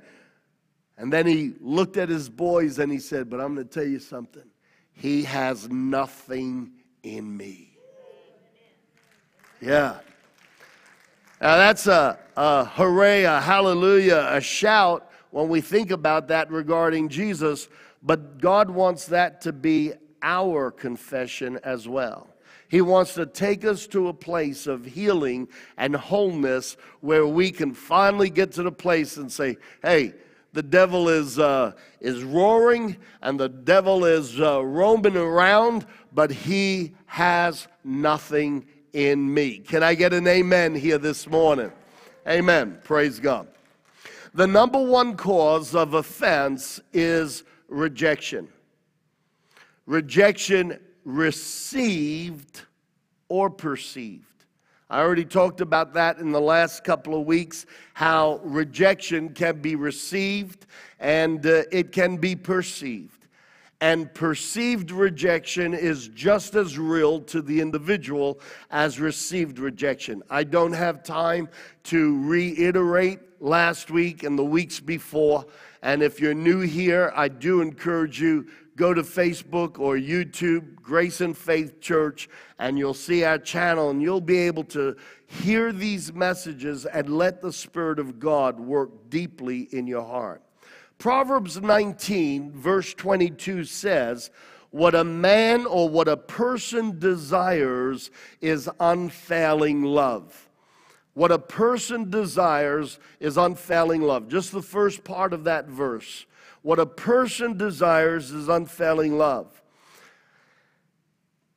And 0.96 1.12
then 1.12 1.26
he 1.26 1.54
looked 1.60 1.96
at 1.96 2.08
his 2.08 2.28
boys 2.28 2.78
and 2.78 2.90
he 2.90 2.98
said, 2.98 3.30
But 3.30 3.40
I'm 3.40 3.54
going 3.54 3.66
to 3.66 3.72
tell 3.72 3.86
you 3.86 3.98
something. 3.98 4.44
He 4.92 5.24
has 5.24 5.68
nothing 5.68 6.72
in 7.02 7.36
me. 7.36 7.76
Yeah. 9.60 9.98
Now 11.40 11.56
that's 11.56 11.86
a, 11.86 12.18
a 12.36 12.64
hooray, 12.64 13.24
a 13.24 13.40
hallelujah, 13.40 14.28
a 14.30 14.40
shout 14.40 15.10
when 15.30 15.48
we 15.48 15.60
think 15.60 15.90
about 15.90 16.28
that 16.28 16.50
regarding 16.50 17.08
Jesus, 17.08 17.68
but 18.02 18.38
God 18.38 18.70
wants 18.70 19.06
that 19.06 19.40
to 19.42 19.52
be 19.52 19.92
our 20.22 20.70
confession 20.70 21.58
as 21.64 21.88
well. 21.88 22.33
He 22.68 22.80
wants 22.80 23.14
to 23.14 23.26
take 23.26 23.64
us 23.64 23.86
to 23.88 24.08
a 24.08 24.14
place 24.14 24.66
of 24.66 24.84
healing 24.84 25.48
and 25.76 25.94
wholeness 25.94 26.76
where 27.00 27.26
we 27.26 27.50
can 27.50 27.74
finally 27.74 28.30
get 28.30 28.52
to 28.52 28.62
the 28.62 28.72
place 28.72 29.16
and 29.16 29.30
say, 29.30 29.56
hey, 29.82 30.14
the 30.52 30.62
devil 30.62 31.08
is, 31.08 31.38
uh, 31.38 31.72
is 32.00 32.22
roaring 32.22 32.96
and 33.22 33.38
the 33.38 33.48
devil 33.48 34.04
is 34.04 34.40
uh, 34.40 34.64
roaming 34.64 35.16
around, 35.16 35.86
but 36.12 36.30
he 36.30 36.94
has 37.06 37.66
nothing 37.84 38.64
in 38.92 39.32
me. 39.32 39.58
Can 39.58 39.82
I 39.82 39.94
get 39.94 40.12
an 40.12 40.26
amen 40.26 40.74
here 40.74 40.98
this 40.98 41.28
morning? 41.28 41.72
Amen. 42.26 42.78
Praise 42.84 43.18
God. 43.18 43.48
The 44.32 44.46
number 44.46 44.82
one 44.82 45.16
cause 45.16 45.74
of 45.74 45.94
offense 45.94 46.80
is 46.92 47.44
rejection. 47.68 48.48
Rejection 49.86 50.78
received 51.04 52.62
or 53.28 53.50
perceived. 53.50 54.24
I 54.90 55.00
already 55.00 55.24
talked 55.24 55.60
about 55.60 55.94
that 55.94 56.18
in 56.18 56.30
the 56.30 56.40
last 56.40 56.84
couple 56.84 57.18
of 57.18 57.26
weeks 57.26 57.66
how 57.94 58.40
rejection 58.44 59.30
can 59.30 59.60
be 59.60 59.76
received 59.76 60.66
and 61.00 61.44
uh, 61.46 61.62
it 61.72 61.90
can 61.92 62.16
be 62.16 62.36
perceived. 62.36 63.26
and 63.80 64.12
perceived 64.14 64.90
rejection 64.90 65.74
is 65.74 66.08
just 66.08 66.54
as 66.54 66.78
real 66.78 67.20
to 67.20 67.42
the 67.42 67.60
individual 67.60 68.40
as 68.70 69.00
received 69.00 69.58
rejection. 69.58 70.22
I 70.30 70.44
don't 70.44 70.72
have 70.72 71.02
time 71.02 71.48
to 71.84 72.18
reiterate 72.22 73.18
last 73.40 73.90
week 73.90 74.22
and 74.22 74.38
the 74.38 74.44
weeks 74.44 74.80
before. 74.80 75.44
And 75.84 76.02
if 76.02 76.18
you're 76.18 76.32
new 76.32 76.60
here, 76.60 77.12
I 77.14 77.28
do 77.28 77.60
encourage 77.60 78.18
you 78.18 78.46
go 78.74 78.94
to 78.94 79.02
Facebook 79.02 79.78
or 79.78 79.96
YouTube, 79.96 80.76
Grace 80.76 81.20
and 81.20 81.36
Faith 81.36 81.78
Church, 81.78 82.26
and 82.58 82.78
you'll 82.78 82.94
see 82.94 83.22
our 83.22 83.36
channel 83.36 83.90
and 83.90 84.00
you'll 84.00 84.22
be 84.22 84.38
able 84.38 84.64
to 84.64 84.96
hear 85.26 85.72
these 85.72 86.10
messages 86.14 86.86
and 86.86 87.10
let 87.10 87.42
the 87.42 87.52
Spirit 87.52 87.98
of 87.98 88.18
God 88.18 88.58
work 88.58 89.10
deeply 89.10 89.68
in 89.72 89.86
your 89.86 90.04
heart. 90.04 90.42
Proverbs 90.96 91.60
19, 91.60 92.52
verse 92.52 92.94
22 92.94 93.64
says, 93.64 94.30
What 94.70 94.94
a 94.94 95.04
man 95.04 95.66
or 95.66 95.90
what 95.90 96.08
a 96.08 96.16
person 96.16 96.98
desires 96.98 98.10
is 98.40 98.70
unfailing 98.80 99.82
love. 99.82 100.43
What 101.14 101.30
a 101.30 101.38
person 101.38 102.10
desires 102.10 102.98
is 103.20 103.36
unfailing 103.36 104.02
love. 104.02 104.28
Just 104.28 104.52
the 104.52 104.62
first 104.62 105.04
part 105.04 105.32
of 105.32 105.44
that 105.44 105.66
verse. 105.66 106.26
What 106.62 106.80
a 106.80 106.86
person 106.86 107.56
desires 107.56 108.32
is 108.32 108.48
unfailing 108.48 109.16
love. 109.16 109.62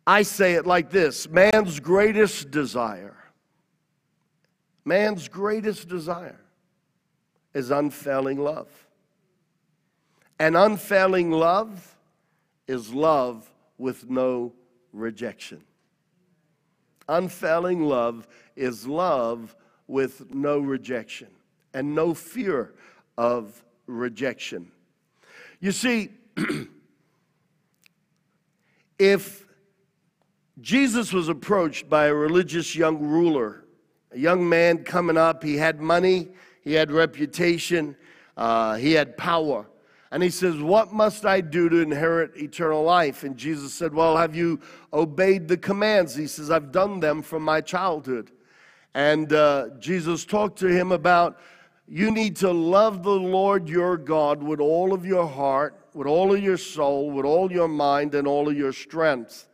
I 0.06 0.22
say 0.22 0.54
it 0.54 0.66
like 0.66 0.90
this 0.90 1.28
man's 1.28 1.80
greatest 1.80 2.52
desire, 2.52 3.18
man's 4.86 5.28
greatest 5.28 5.90
desire 5.90 6.40
is 7.54 7.72
unfailing 7.72 8.40
love. 8.40 8.70
And 10.40 10.56
unfailing 10.56 11.32
love 11.32 11.96
is 12.68 12.94
love 12.94 13.52
with 13.78 14.10
no 14.10 14.54
rejection. 14.94 15.64
Unfailing 17.10 17.84
love 17.84 18.28
is 18.56 18.88
love 18.88 19.56
with 19.88 20.34
no 20.34 20.60
rejection 20.60 21.28
and 21.74 21.96
no 21.96 22.14
fear 22.14 22.74
of 23.18 23.64
rejection. 23.88 24.72
You 25.60 25.72
see, 25.72 26.10
if 29.00 29.46
Jesus 30.60 31.14
was 31.14 31.30
approached 31.30 31.90
by 31.90 32.06
a 32.06 32.14
religious 32.14 32.76
young 32.76 33.00
ruler, 33.00 33.64
a 34.12 34.18
young 34.18 34.48
man 34.48 34.84
coming 34.84 35.18
up, 35.18 35.44
he 35.44 35.56
had 35.56 35.80
money, 35.80 36.30
he 36.62 36.74
had 36.74 36.92
reputation, 36.92 37.96
uh, 38.36 38.76
he 38.76 38.94
had 38.94 39.18
power. 39.18 39.68
And 40.12 40.24
he 40.24 40.30
says, 40.30 40.58
What 40.58 40.94
must 40.94 41.26
I 41.26 41.42
do 41.42 41.70
to 41.70 41.78
inherit 41.78 42.38
eternal 42.38 42.84
life? 42.84 43.24
And 43.24 43.36
Jesus 43.36 43.74
said, 43.74 43.94
Well, 43.94 44.18
have 44.18 44.36
you 44.36 44.60
obeyed 44.94 45.48
the 45.48 45.58
commands? 45.58 46.16
He 46.16 46.28
says, 46.28 46.50
I've 46.50 46.72
done 46.72 47.00
them 47.00 47.22
from 47.22 47.44
my 47.44 47.62
childhood. 47.62 48.32
And 48.94 49.32
uh, 49.34 49.70
Jesus 49.80 50.26
talked 50.26 50.60
to 50.60 50.68
him 50.68 50.92
about 50.92 51.40
you 51.88 52.12
need 52.12 52.36
to 52.38 52.52
love 52.52 53.04
the 53.04 53.10
Lord 53.10 53.70
your 53.70 53.96
God 53.96 54.44
with 54.44 54.60
all 54.60 54.94
of 54.94 55.06
your 55.06 55.26
heart, 55.26 55.80
with 55.94 56.08
all 56.08 56.34
of 56.34 56.44
your 56.44 56.58
soul, 56.58 57.12
with 57.12 57.26
all 57.26 57.52
your 57.52 57.70
mind, 57.70 58.14
and 58.14 58.28
all 58.28 58.50
of 58.50 58.58
your 58.58 58.74
strength. 58.74 59.48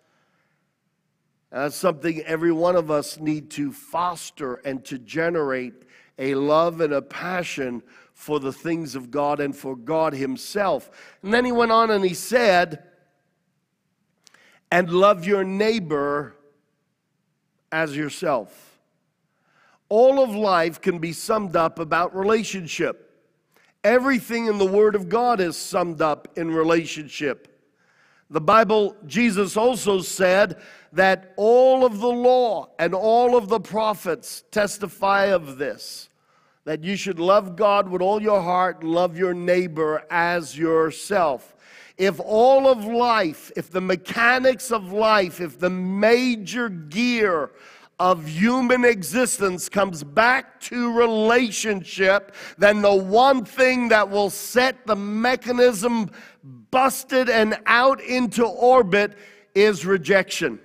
And 1.51 1.61
that's 1.61 1.75
something 1.75 2.21
every 2.21 2.51
one 2.51 2.75
of 2.75 2.89
us 2.89 3.19
need 3.19 3.51
to 3.51 3.71
foster 3.71 4.55
and 4.65 4.83
to 4.85 4.97
generate 4.97 5.83
a 6.17 6.33
love 6.33 6.81
and 6.81 6.93
a 6.93 7.01
passion 7.01 7.83
for 8.23 8.39
the 8.39 8.53
things 8.53 8.95
of 8.95 9.11
God 9.11 9.41
and 9.41 9.53
for 9.53 9.75
God 9.75 10.13
Himself. 10.13 10.89
And 11.21 11.33
then 11.33 11.43
he 11.43 11.51
went 11.51 11.73
on 11.73 11.91
and 11.91 12.05
he 12.05 12.13
said, 12.13 12.83
and 14.71 14.89
love 14.89 15.27
your 15.27 15.43
neighbor 15.43 16.33
as 17.69 17.97
yourself. 17.97 18.79
All 19.89 20.23
of 20.23 20.33
life 20.33 20.79
can 20.79 20.99
be 20.99 21.11
summed 21.11 21.57
up 21.57 21.79
about 21.79 22.15
relationship. 22.15 23.11
Everything 23.83 24.47
in 24.47 24.57
the 24.57 24.65
Word 24.65 24.95
of 24.95 25.09
God 25.09 25.41
is 25.41 25.57
summed 25.57 26.01
up 26.01 26.29
in 26.37 26.49
relationship. 26.49 27.49
The 28.29 28.41
Bible, 28.41 28.95
Jesus 29.05 29.57
also 29.57 29.99
said 29.99 30.61
that 30.93 31.33
all 31.35 31.85
of 31.85 31.99
the 31.99 32.07
law 32.07 32.69
and 32.79 32.95
all 32.95 33.35
of 33.35 33.49
the 33.49 33.59
prophets 33.59 34.45
testify 34.49 35.25
of 35.25 35.57
this 35.57 36.07
that 36.65 36.83
you 36.83 36.95
should 36.95 37.19
love 37.19 37.55
God 37.55 37.89
with 37.89 38.01
all 38.01 38.21
your 38.21 38.41
heart, 38.41 38.83
love 38.83 39.17
your 39.17 39.33
neighbor 39.33 40.05
as 40.09 40.57
yourself. 40.57 41.55
If 41.97 42.19
all 42.19 42.67
of 42.67 42.85
life, 42.85 43.51
if 43.55 43.69
the 43.69 43.81
mechanics 43.81 44.71
of 44.71 44.91
life, 44.91 45.41
if 45.41 45.59
the 45.59 45.69
major 45.69 46.69
gear 46.69 47.51
of 47.99 48.27
human 48.27 48.83
existence 48.83 49.69
comes 49.69 50.03
back 50.03 50.59
to 50.61 50.91
relationship, 50.93 52.33
then 52.57 52.81
the 52.81 52.93
one 52.93 53.45
thing 53.45 53.89
that 53.89 54.09
will 54.09 54.29
set 54.29 54.87
the 54.87 54.95
mechanism 54.95 56.09
busted 56.71 57.29
and 57.29 57.57
out 57.67 58.01
into 58.01 58.45
orbit 58.45 59.15
is 59.53 59.85
rejection. 59.85 60.59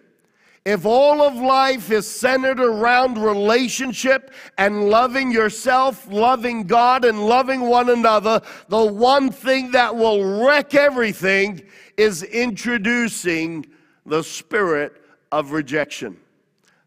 If 0.65 0.85
all 0.85 1.23
of 1.23 1.35
life 1.37 1.91
is 1.91 2.07
centered 2.07 2.61
around 2.61 3.17
relationship 3.17 4.33
and 4.59 4.91
loving 4.91 5.31
yourself, 5.31 6.07
loving 6.11 6.65
God, 6.65 7.05
and 7.05 7.27
loving 7.27 7.63
one 7.63 7.89
another, 7.89 8.43
the 8.69 8.85
one 8.85 9.31
thing 9.31 9.71
that 9.71 9.95
will 9.97 10.45
wreck 10.45 10.75
everything 10.75 11.63
is 11.97 12.23
introducing 12.23 13.67
the 14.05 14.23
spirit 14.23 15.03
of 15.33 15.53
rejection. 15.53 16.19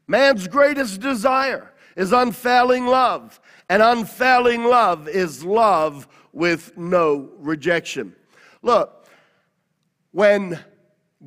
Man's 0.08 0.48
greatest 0.48 1.00
desire 1.00 1.72
is 1.96 2.12
unfailing 2.12 2.86
love, 2.86 3.40
and 3.70 3.82
unfailing 3.82 4.64
love 4.64 5.08
is 5.08 5.44
love 5.44 6.08
with 6.34 6.78
no 6.78 7.30
rejection. 7.38 8.16
Look, 8.62 9.06
when 10.12 10.60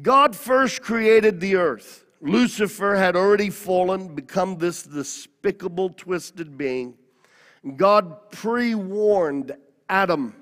God 0.02 0.36
first 0.36 0.82
created 0.82 1.40
the 1.40 1.56
earth, 1.56 2.03
Lucifer 2.24 2.96
had 2.96 3.16
already 3.16 3.50
fallen, 3.50 4.14
become 4.14 4.56
this 4.56 4.82
despicable, 4.82 5.90
twisted 5.90 6.56
being. 6.56 6.94
God 7.76 8.30
pre 8.30 8.74
warned 8.74 9.54
Adam 9.90 10.34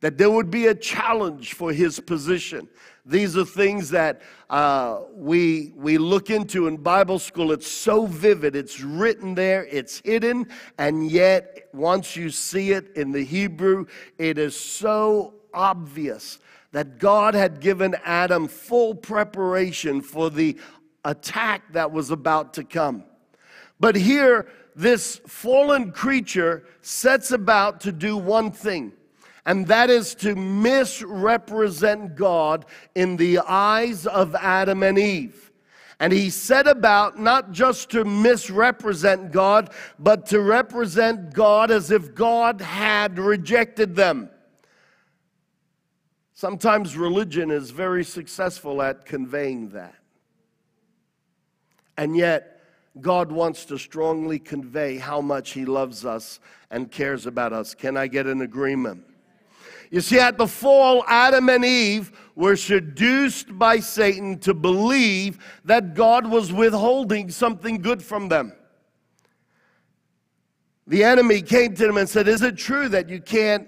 that 0.00 0.18
there 0.18 0.30
would 0.30 0.50
be 0.50 0.66
a 0.66 0.74
challenge 0.74 1.54
for 1.54 1.72
his 1.72 2.00
position. 2.00 2.68
These 3.06 3.36
are 3.36 3.44
things 3.44 3.90
that 3.90 4.22
uh, 4.50 5.00
we, 5.14 5.72
we 5.76 5.98
look 5.98 6.30
into 6.30 6.66
in 6.66 6.76
Bible 6.76 7.20
school. 7.20 7.52
It's 7.52 7.66
so 7.66 8.06
vivid, 8.06 8.56
it's 8.56 8.80
written 8.80 9.34
there, 9.34 9.66
it's 9.66 10.00
hidden, 10.04 10.48
and 10.78 11.10
yet 11.10 11.68
once 11.72 12.16
you 12.16 12.30
see 12.30 12.72
it 12.72 12.96
in 12.96 13.12
the 13.12 13.24
Hebrew, 13.24 13.86
it 14.18 14.36
is 14.36 14.58
so 14.58 15.34
obvious 15.54 16.38
that 16.72 16.98
God 16.98 17.34
had 17.34 17.60
given 17.60 17.96
Adam 18.04 18.46
full 18.46 18.94
preparation 18.94 20.02
for 20.02 20.30
the 20.30 20.58
attack 21.08 21.72
that 21.72 21.90
was 21.90 22.10
about 22.10 22.54
to 22.54 22.64
come. 22.64 23.02
But 23.80 23.96
here, 23.96 24.46
this 24.76 25.20
fallen 25.26 25.90
creature 25.90 26.64
sets 26.82 27.32
about 27.32 27.80
to 27.80 27.92
do 27.92 28.16
one 28.16 28.52
thing, 28.52 28.92
and 29.46 29.66
that 29.68 29.88
is 29.90 30.14
to 30.16 30.36
misrepresent 30.36 32.14
God 32.14 32.66
in 32.94 33.16
the 33.16 33.38
eyes 33.38 34.06
of 34.06 34.34
Adam 34.34 34.82
and 34.82 34.98
Eve. 34.98 35.50
And 36.00 36.12
he 36.12 36.30
set 36.30 36.68
about 36.68 37.18
not 37.18 37.50
just 37.50 37.90
to 37.90 38.04
misrepresent 38.04 39.32
God, 39.32 39.70
but 39.98 40.26
to 40.26 40.40
represent 40.40 41.32
God 41.32 41.72
as 41.72 41.90
if 41.90 42.14
God 42.14 42.60
had 42.60 43.18
rejected 43.18 43.96
them. 43.96 44.30
Sometimes 46.34 46.96
religion 46.96 47.50
is 47.50 47.72
very 47.72 48.04
successful 48.04 48.80
at 48.80 49.06
conveying 49.06 49.70
that. 49.70 49.97
And 51.98 52.16
yet, 52.16 52.62
God 53.00 53.32
wants 53.32 53.64
to 53.66 53.76
strongly 53.76 54.38
convey 54.38 54.98
how 54.98 55.20
much 55.20 55.50
He 55.50 55.64
loves 55.64 56.04
us 56.04 56.38
and 56.70 56.90
cares 56.90 57.26
about 57.26 57.52
us. 57.52 57.74
Can 57.74 57.96
I 57.96 58.06
get 58.06 58.26
an 58.26 58.40
agreement? 58.40 59.04
You 59.90 60.00
see, 60.00 60.20
at 60.20 60.38
the 60.38 60.46
fall, 60.46 61.04
Adam 61.08 61.48
and 61.48 61.64
Eve 61.64 62.12
were 62.36 62.54
seduced 62.54 63.58
by 63.58 63.80
Satan 63.80 64.38
to 64.40 64.54
believe 64.54 65.38
that 65.64 65.94
God 65.94 66.30
was 66.30 66.52
withholding 66.52 67.30
something 67.30 67.82
good 67.82 68.02
from 68.02 68.28
them. 68.28 68.52
The 70.86 71.02
enemy 71.02 71.42
came 71.42 71.74
to 71.74 71.86
them 71.86 71.96
and 71.96 72.08
said, 72.08 72.28
Is 72.28 72.42
it 72.42 72.56
true 72.56 72.88
that 72.90 73.08
you 73.08 73.20
can't 73.20 73.66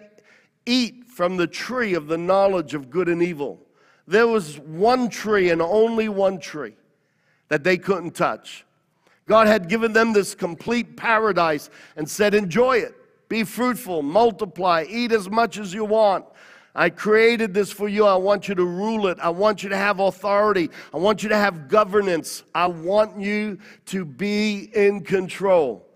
eat 0.67 1.07
from 1.09 1.37
the 1.37 1.49
tree 1.49 1.95
of 1.95 2.07
the 2.07 2.19
knowledge 2.19 2.75
of 2.75 2.91
good 2.91 3.09
and 3.09 3.23
evil? 3.23 3.67
There 4.07 4.29
was 4.29 4.59
one 4.61 5.09
tree 5.09 5.51
and 5.51 5.61
only 5.61 6.09
one 6.09 6.39
tree 6.39 6.77
that 7.51 7.63
they 7.63 7.77
couldn't 7.77 8.13
touch. 8.13 8.65
God 9.27 9.47
had 9.47 9.69
given 9.69 9.93
them 9.93 10.13
this 10.13 10.35
complete 10.35 10.97
paradise 10.97 11.69
and 11.97 12.09
said, 12.09 12.35
Enjoy 12.35 12.79
it, 12.79 12.95
be 13.29 13.45
fruitful, 13.45 14.03
multiply, 14.03 14.87
eat 14.89 15.13
as 15.13 15.29
much 15.29 15.59
as 15.59 15.75
you 15.75 15.85
want. 15.85 16.25
I 16.75 16.89
created 16.89 17.53
this 17.53 17.71
for 17.73 17.89
you. 17.89 18.07
I 18.07 18.15
want 18.15 18.49
you 18.49 18.55
to 18.55 18.65
rule 18.65 19.09
it. 19.09 19.19
I 19.21 19.29
want 19.29 19.63
you 19.63 19.69
to 19.69 19.77
have 19.77 19.99
authority. 19.99 20.71
I 20.95 20.99
want 20.99 21.23
you 21.23 21.29
to 21.29 21.37
have 21.37 21.69
governance. 21.69 22.45
I 22.55 22.69
want 22.69 23.21
you 23.21 23.59
to 23.87 24.05
be 24.05 24.71
in 24.75 25.03
control. 25.03 25.87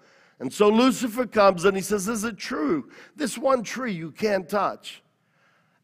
And 0.40 0.52
so 0.52 0.68
Lucifer 0.68 1.26
comes 1.26 1.64
and 1.64 1.76
he 1.76 1.82
says, 1.82 2.08
Is 2.08 2.24
it 2.24 2.36
true? 2.36 2.90
This 3.14 3.38
one 3.38 3.62
tree 3.62 3.92
you 3.92 4.10
can't 4.10 4.48
touch. 4.48 5.02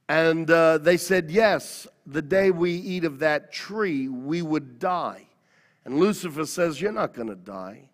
And 0.09 0.50
uh, 0.50 0.78
they 0.78 0.96
said, 0.96 1.30
Yes, 1.30 1.87
the 2.04 2.22
day 2.22 2.50
we 2.50 2.72
eat 2.72 3.04
of 3.04 3.20
that 3.20 3.52
tree, 3.52 4.09
we 4.09 4.42
would 4.42 4.80
die. 4.80 5.26
And 5.90 5.98
Lucifer 5.98 6.46
says, 6.46 6.81
You're 6.81 6.92
not 6.92 7.14
going 7.14 7.26
to 7.26 7.35
die. 7.35 7.88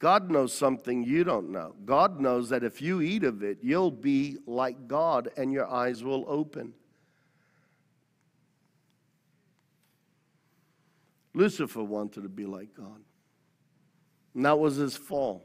God 0.00 0.30
knows 0.30 0.52
something 0.52 1.02
you 1.02 1.24
don't 1.24 1.48
know. 1.48 1.74
God 1.86 2.20
knows 2.20 2.50
that 2.50 2.62
if 2.62 2.82
you 2.82 3.00
eat 3.00 3.24
of 3.24 3.42
it, 3.42 3.56
you'll 3.62 3.90
be 3.90 4.36
like 4.46 4.86
God 4.86 5.30
and 5.38 5.50
your 5.50 5.66
eyes 5.66 6.04
will 6.04 6.26
open. 6.28 6.74
Lucifer 11.32 11.82
wanted 11.82 12.24
to 12.24 12.28
be 12.28 12.44
like 12.44 12.74
God. 12.74 13.00
And 14.34 14.44
that 14.44 14.58
was 14.58 14.76
his 14.76 14.94
fall. 14.94 15.42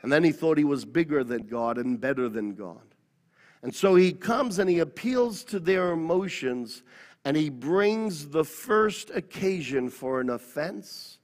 And 0.00 0.10
then 0.10 0.24
he 0.24 0.32
thought 0.32 0.56
he 0.56 0.64
was 0.64 0.86
bigger 0.86 1.24
than 1.24 1.42
God 1.42 1.76
and 1.76 2.00
better 2.00 2.26
than 2.30 2.54
God. 2.54 2.94
And 3.62 3.74
so 3.74 3.96
he 3.96 4.12
comes 4.12 4.58
and 4.58 4.70
he 4.70 4.78
appeals 4.78 5.44
to 5.44 5.60
their 5.60 5.92
emotions 5.92 6.84
and 7.24 7.36
he 7.36 7.50
brings 7.50 8.28
the 8.28 8.44
first 8.44 9.10
occasion 9.10 9.90
for 9.90 10.20
an 10.20 10.30
offense 10.30 11.18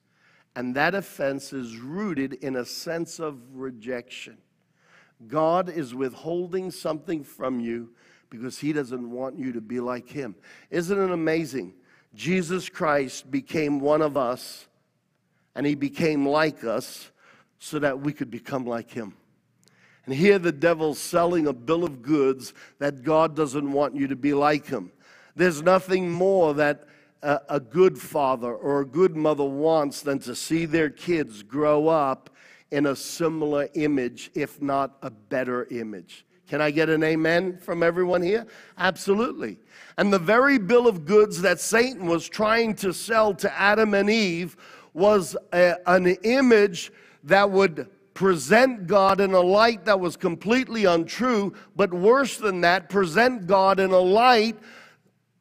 and 0.56 0.74
that 0.76 0.94
offense 0.94 1.52
is 1.52 1.78
rooted 1.78 2.34
in 2.34 2.56
a 2.56 2.64
sense 2.64 3.18
of 3.18 3.40
rejection. 3.52 4.38
God 5.26 5.68
is 5.68 5.94
withholding 5.94 6.70
something 6.70 7.24
from 7.24 7.60
you 7.60 7.90
because 8.30 8.58
he 8.58 8.72
doesn't 8.72 9.10
want 9.10 9.38
you 9.38 9.52
to 9.52 9.60
be 9.60 9.80
like 9.80 10.08
him. 10.08 10.34
Isn't 10.70 10.98
it 10.98 11.10
amazing? 11.10 11.74
Jesus 12.14 12.68
Christ 12.68 13.30
became 13.30 13.80
one 13.80 14.02
of 14.02 14.16
us 14.16 14.68
and 15.56 15.66
he 15.66 15.74
became 15.74 16.26
like 16.26 16.64
us 16.64 17.10
so 17.58 17.78
that 17.78 18.00
we 18.00 18.12
could 18.12 18.30
become 18.30 18.64
like 18.64 18.90
him. 18.90 19.14
And 20.06 20.14
here 20.14 20.38
the 20.38 20.52
devil's 20.52 20.98
selling 20.98 21.46
a 21.46 21.52
bill 21.52 21.82
of 21.82 22.02
goods 22.02 22.52
that 22.78 23.02
God 23.02 23.34
doesn't 23.34 23.72
want 23.72 23.96
you 23.96 24.06
to 24.08 24.16
be 24.16 24.34
like 24.34 24.66
him. 24.66 24.92
There's 25.36 25.62
nothing 25.62 26.10
more 26.10 26.54
that 26.54 26.84
a, 27.22 27.40
a 27.48 27.60
good 27.60 27.98
father 27.98 28.54
or 28.54 28.80
a 28.80 28.86
good 28.86 29.16
mother 29.16 29.44
wants 29.44 30.02
than 30.02 30.18
to 30.20 30.34
see 30.34 30.66
their 30.66 30.90
kids 30.90 31.42
grow 31.42 31.88
up 31.88 32.30
in 32.70 32.86
a 32.86 32.96
similar 32.96 33.68
image, 33.74 34.30
if 34.34 34.60
not 34.60 34.96
a 35.02 35.10
better 35.10 35.66
image. 35.70 36.26
Can 36.48 36.60
I 36.60 36.70
get 36.70 36.90
an 36.90 37.02
amen 37.02 37.58
from 37.58 37.82
everyone 37.82 38.22
here? 38.22 38.46
Absolutely. 38.76 39.58
And 39.96 40.12
the 40.12 40.18
very 40.18 40.58
bill 40.58 40.86
of 40.86 41.06
goods 41.06 41.40
that 41.42 41.58
Satan 41.58 42.06
was 42.06 42.28
trying 42.28 42.74
to 42.76 42.92
sell 42.92 43.34
to 43.34 43.58
Adam 43.58 43.94
and 43.94 44.10
Eve 44.10 44.56
was 44.92 45.36
a, 45.52 45.76
an 45.86 46.06
image 46.06 46.92
that 47.24 47.50
would 47.50 47.88
present 48.12 48.86
God 48.86 49.20
in 49.20 49.32
a 49.32 49.40
light 49.40 49.84
that 49.86 49.98
was 49.98 50.16
completely 50.16 50.84
untrue, 50.84 51.52
but 51.74 51.92
worse 51.92 52.36
than 52.36 52.60
that, 52.60 52.88
present 52.88 53.46
God 53.46 53.80
in 53.80 53.90
a 53.90 53.98
light 53.98 54.56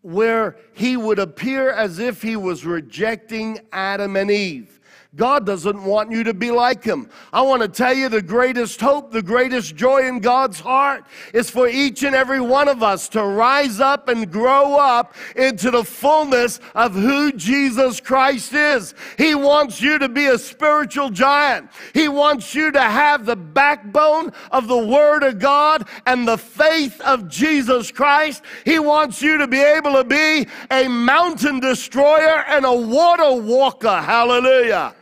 where 0.03 0.57
he 0.73 0.95
would 0.95 1.17
appear 1.17 1.71
as 1.71 1.97
if 1.97 2.21
he 2.21 2.35
was 2.35 2.65
rejecting 2.65 3.59
Adam 3.71 4.15
and 4.15 4.29
Eve. 4.29 4.79
God 5.15 5.45
doesn't 5.45 5.83
want 5.83 6.11
you 6.11 6.23
to 6.23 6.33
be 6.33 6.49
like 6.49 6.83
him. 6.83 7.07
I 7.31 7.43
want 7.43 7.61
to 7.61 7.67
tell 7.67 7.93
you 7.93 8.09
the 8.09 8.21
greatest 8.21 8.81
hope, 8.81 9.11
the 9.11 9.21
greatest 9.21 9.75
joy 9.75 10.07
in 10.07 10.19
God's 10.19 10.59
heart 10.59 11.05
is 11.35 11.51
for 11.51 11.67
each 11.67 12.01
and 12.01 12.15
every 12.15 12.41
one 12.41 12.67
of 12.67 12.81
us 12.81 13.07
to 13.09 13.23
rise 13.23 13.79
up 13.79 14.09
and 14.09 14.31
grow 14.31 14.75
up 14.75 15.13
into 15.35 15.69
the 15.69 15.83
fullness 15.83 16.59
of 16.73 16.93
who 16.93 17.31
Jesus 17.31 17.99
Christ 17.99 18.53
is. 18.53 18.95
He 19.15 19.35
wants 19.35 19.79
you 19.81 19.99
to 19.99 20.09
be 20.09 20.25
a 20.25 20.37
spiritual 20.39 21.11
giant. 21.11 21.69
He 21.93 22.07
wants 22.07 22.55
you 22.55 22.71
to 22.71 22.81
have 22.81 23.27
the 23.27 23.35
backbone 23.35 24.33
of 24.51 24.67
the 24.67 24.83
Word 24.83 25.21
of 25.21 25.37
God 25.37 25.87
and 26.07 26.27
the 26.27 26.39
faith 26.39 26.99
of 27.01 27.27
Jesus 27.27 27.91
Christ. 27.91 28.41
He 28.65 28.79
wants 28.79 29.21
you 29.21 29.37
to 29.37 29.47
be 29.47 29.61
able 29.61 29.93
to 29.93 30.03
be 30.03 30.47
a 30.71 30.87
mountain 30.87 31.59
destroyer 31.59 32.43
and 32.47 32.65
a 32.65 32.73
water 32.73 33.39
walker. 33.39 34.01
Hallelujah. 34.01 34.95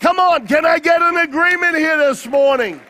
Come 0.00 0.18
on, 0.18 0.46
can 0.46 0.64
I 0.64 0.78
get 0.78 1.02
an 1.02 1.18
agreement 1.18 1.76
here 1.76 1.98
this 1.98 2.26
morning? 2.26 2.80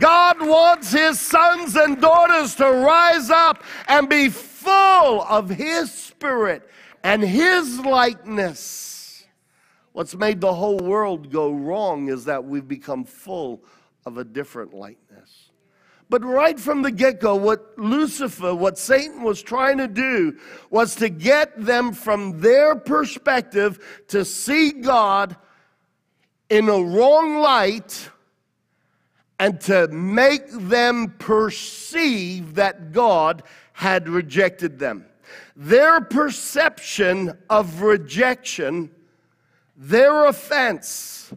God 0.00 0.44
wants 0.44 0.90
his 0.90 1.20
sons 1.20 1.76
and 1.76 2.00
daughters 2.00 2.56
to 2.56 2.68
rise 2.68 3.30
up 3.30 3.62
and 3.86 4.08
be 4.08 4.28
full 4.28 5.22
of 5.22 5.48
his 5.48 5.92
spirit 5.92 6.68
and 7.04 7.22
his 7.22 7.78
likeness. 7.78 9.24
What's 9.92 10.16
made 10.16 10.40
the 10.40 10.52
whole 10.52 10.78
world 10.78 11.30
go 11.30 11.52
wrong 11.52 12.08
is 12.08 12.24
that 12.24 12.44
we've 12.44 12.66
become 12.66 13.04
full 13.04 13.62
of 14.04 14.18
a 14.18 14.24
different 14.24 14.74
likeness. 14.74 15.50
But 16.08 16.24
right 16.24 16.58
from 16.58 16.82
the 16.82 16.90
get 16.90 17.20
go, 17.20 17.36
what 17.36 17.78
Lucifer, 17.78 18.52
what 18.52 18.78
Satan 18.78 19.22
was 19.22 19.42
trying 19.42 19.78
to 19.78 19.86
do 19.86 20.36
was 20.70 20.96
to 20.96 21.08
get 21.08 21.64
them 21.64 21.92
from 21.92 22.40
their 22.40 22.74
perspective 22.74 24.02
to 24.08 24.24
see 24.24 24.72
God 24.72 25.36
in 26.52 26.68
a 26.68 26.78
wrong 26.78 27.38
light 27.38 28.10
and 29.38 29.58
to 29.58 29.88
make 29.88 30.50
them 30.50 31.14
perceive 31.18 32.56
that 32.56 32.92
God 32.92 33.42
had 33.72 34.06
rejected 34.06 34.78
them. 34.78 35.06
Their 35.56 36.02
perception 36.02 37.38
of 37.48 37.80
rejection, 37.80 38.90
their 39.78 40.26
offense, 40.26 41.32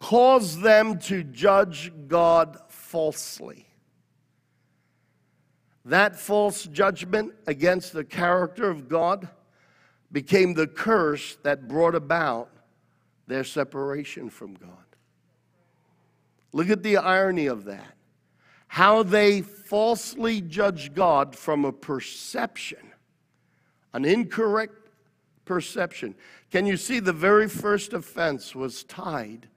caused 0.00 0.60
them 0.60 0.98
to 1.02 1.22
judge 1.22 1.92
God 2.08 2.58
falsely. 2.66 3.68
That 5.84 6.16
false 6.16 6.64
judgment 6.64 7.32
against 7.46 7.92
the 7.92 8.04
character 8.04 8.68
of 8.68 8.88
God 8.88 9.28
became 10.10 10.54
the 10.54 10.66
curse 10.66 11.36
that 11.44 11.68
brought 11.68 11.94
about 11.94 12.50
their 13.30 13.44
separation 13.44 14.28
from 14.28 14.54
God. 14.54 14.70
Look 16.52 16.68
at 16.68 16.82
the 16.82 16.96
irony 16.96 17.46
of 17.46 17.64
that. 17.64 17.94
How 18.66 19.02
they 19.02 19.40
falsely 19.40 20.40
judge 20.40 20.94
God 20.94 21.34
from 21.34 21.64
a 21.64 21.72
perception, 21.72 22.92
an 23.92 24.04
incorrect 24.04 24.88
perception. 25.44 26.14
Can 26.50 26.66
you 26.66 26.76
see 26.76 27.00
the 27.00 27.12
very 27.12 27.48
first 27.48 27.92
offense 27.92 28.54
was 28.54 28.84
tied 28.84 29.48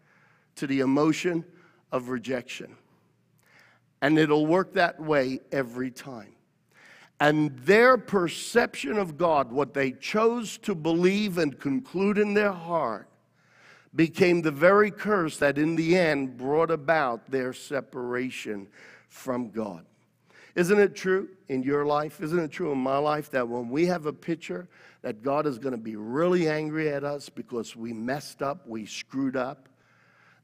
to 0.55 0.67
the 0.67 0.79
emotion 0.79 1.43
of 1.91 2.09
rejection? 2.09 2.75
And 4.01 4.19
it'll 4.19 4.45
work 4.45 4.73
that 4.73 4.99
way 4.99 5.39
every 5.51 5.89
time. 5.89 6.35
And 7.19 7.57
their 7.59 7.97
perception 7.97 8.97
of 8.97 9.17
God, 9.17 9.51
what 9.51 9.73
they 9.73 9.93
chose 9.93 10.57
to 10.59 10.75
believe 10.75 11.37
and 11.37 11.57
conclude 11.59 12.17
in 12.17 12.33
their 12.33 12.51
heart, 12.51 13.07
became 13.95 14.41
the 14.41 14.51
very 14.51 14.91
curse 14.91 15.37
that 15.37 15.57
in 15.57 15.75
the 15.75 15.97
end 15.97 16.37
brought 16.37 16.71
about 16.71 17.29
their 17.29 17.53
separation 17.53 18.67
from 19.07 19.49
God. 19.49 19.85
Isn't 20.55 20.79
it 20.79 20.95
true 20.95 21.29
in 21.49 21.63
your 21.63 21.85
life? 21.85 22.21
Isn't 22.21 22.39
it 22.39 22.51
true 22.51 22.71
in 22.71 22.77
my 22.77 22.97
life 22.97 23.31
that 23.31 23.47
when 23.47 23.69
we 23.69 23.85
have 23.87 24.05
a 24.05 24.13
picture 24.13 24.67
that 25.01 25.23
God 25.23 25.47
is 25.47 25.57
going 25.57 25.71
to 25.71 25.77
be 25.77 25.95
really 25.95 26.47
angry 26.47 26.89
at 26.89 27.03
us 27.03 27.29
because 27.29 27.75
we 27.75 27.91
messed 27.91 28.41
up, 28.41 28.67
we 28.67 28.85
screwed 28.85 29.35
up, 29.35 29.67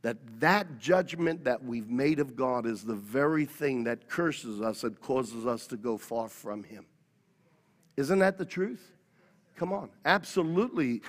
that 0.01 0.17
that 0.39 0.79
judgment 0.79 1.43
that 1.43 1.63
we've 1.63 1.89
made 1.89 2.19
of 2.19 2.35
God 2.35 2.65
is 2.65 2.83
the 2.83 2.95
very 2.95 3.45
thing 3.45 3.83
that 3.83 4.07
curses 4.07 4.61
us 4.61 4.83
and 4.83 4.99
causes 4.99 5.45
us 5.45 5.67
to 5.67 5.77
go 5.77 5.97
far 5.97 6.29
from 6.29 6.63
him. 6.63 6.85
Isn't 7.97 8.19
that 8.19 8.37
the 8.37 8.45
truth? 8.45 8.93
Come 9.57 9.73
on. 9.73 9.89
Absolutely. 10.05 11.01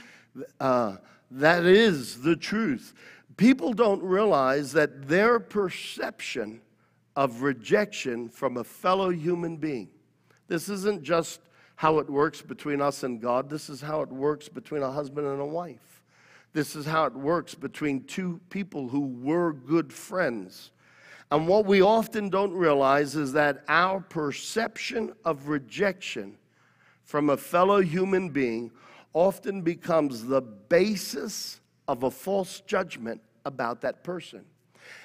Uh, 0.58 0.96
that 1.30 1.64
is 1.64 2.22
the 2.22 2.36
truth. 2.36 2.94
People 3.36 3.72
don't 3.72 4.02
realize 4.02 4.72
that 4.72 5.08
their 5.08 5.38
perception 5.38 6.60
of 7.16 7.42
rejection 7.42 8.28
from 8.28 8.56
a 8.56 8.64
fellow 8.64 9.10
human 9.10 9.56
being, 9.56 9.88
this 10.48 10.68
isn't 10.68 11.02
just 11.02 11.40
how 11.76 11.98
it 11.98 12.10
works 12.10 12.42
between 12.42 12.80
us 12.80 13.02
and 13.02 13.20
God, 13.20 13.48
this 13.48 13.70
is 13.70 13.80
how 13.80 14.02
it 14.02 14.10
works 14.10 14.48
between 14.48 14.82
a 14.82 14.90
husband 14.90 15.26
and 15.26 15.40
a 15.40 15.46
wife. 15.46 16.02
This 16.52 16.74
is 16.74 16.84
how 16.84 17.04
it 17.04 17.14
works 17.14 17.54
between 17.54 18.04
two 18.04 18.40
people 18.50 18.88
who 18.88 19.06
were 19.06 19.52
good 19.52 19.92
friends. 19.92 20.72
And 21.30 21.46
what 21.46 21.64
we 21.64 21.80
often 21.80 22.28
don't 22.28 22.52
realize 22.52 23.14
is 23.14 23.32
that 23.34 23.62
our 23.68 24.00
perception 24.00 25.12
of 25.24 25.48
rejection 25.48 26.36
from 27.04 27.30
a 27.30 27.36
fellow 27.36 27.80
human 27.80 28.30
being 28.30 28.72
often 29.12 29.62
becomes 29.62 30.24
the 30.24 30.40
basis 30.40 31.60
of 31.88 32.04
a 32.04 32.10
false 32.10 32.60
judgment 32.60 33.20
about 33.44 33.80
that 33.80 34.04
person. 34.04 34.44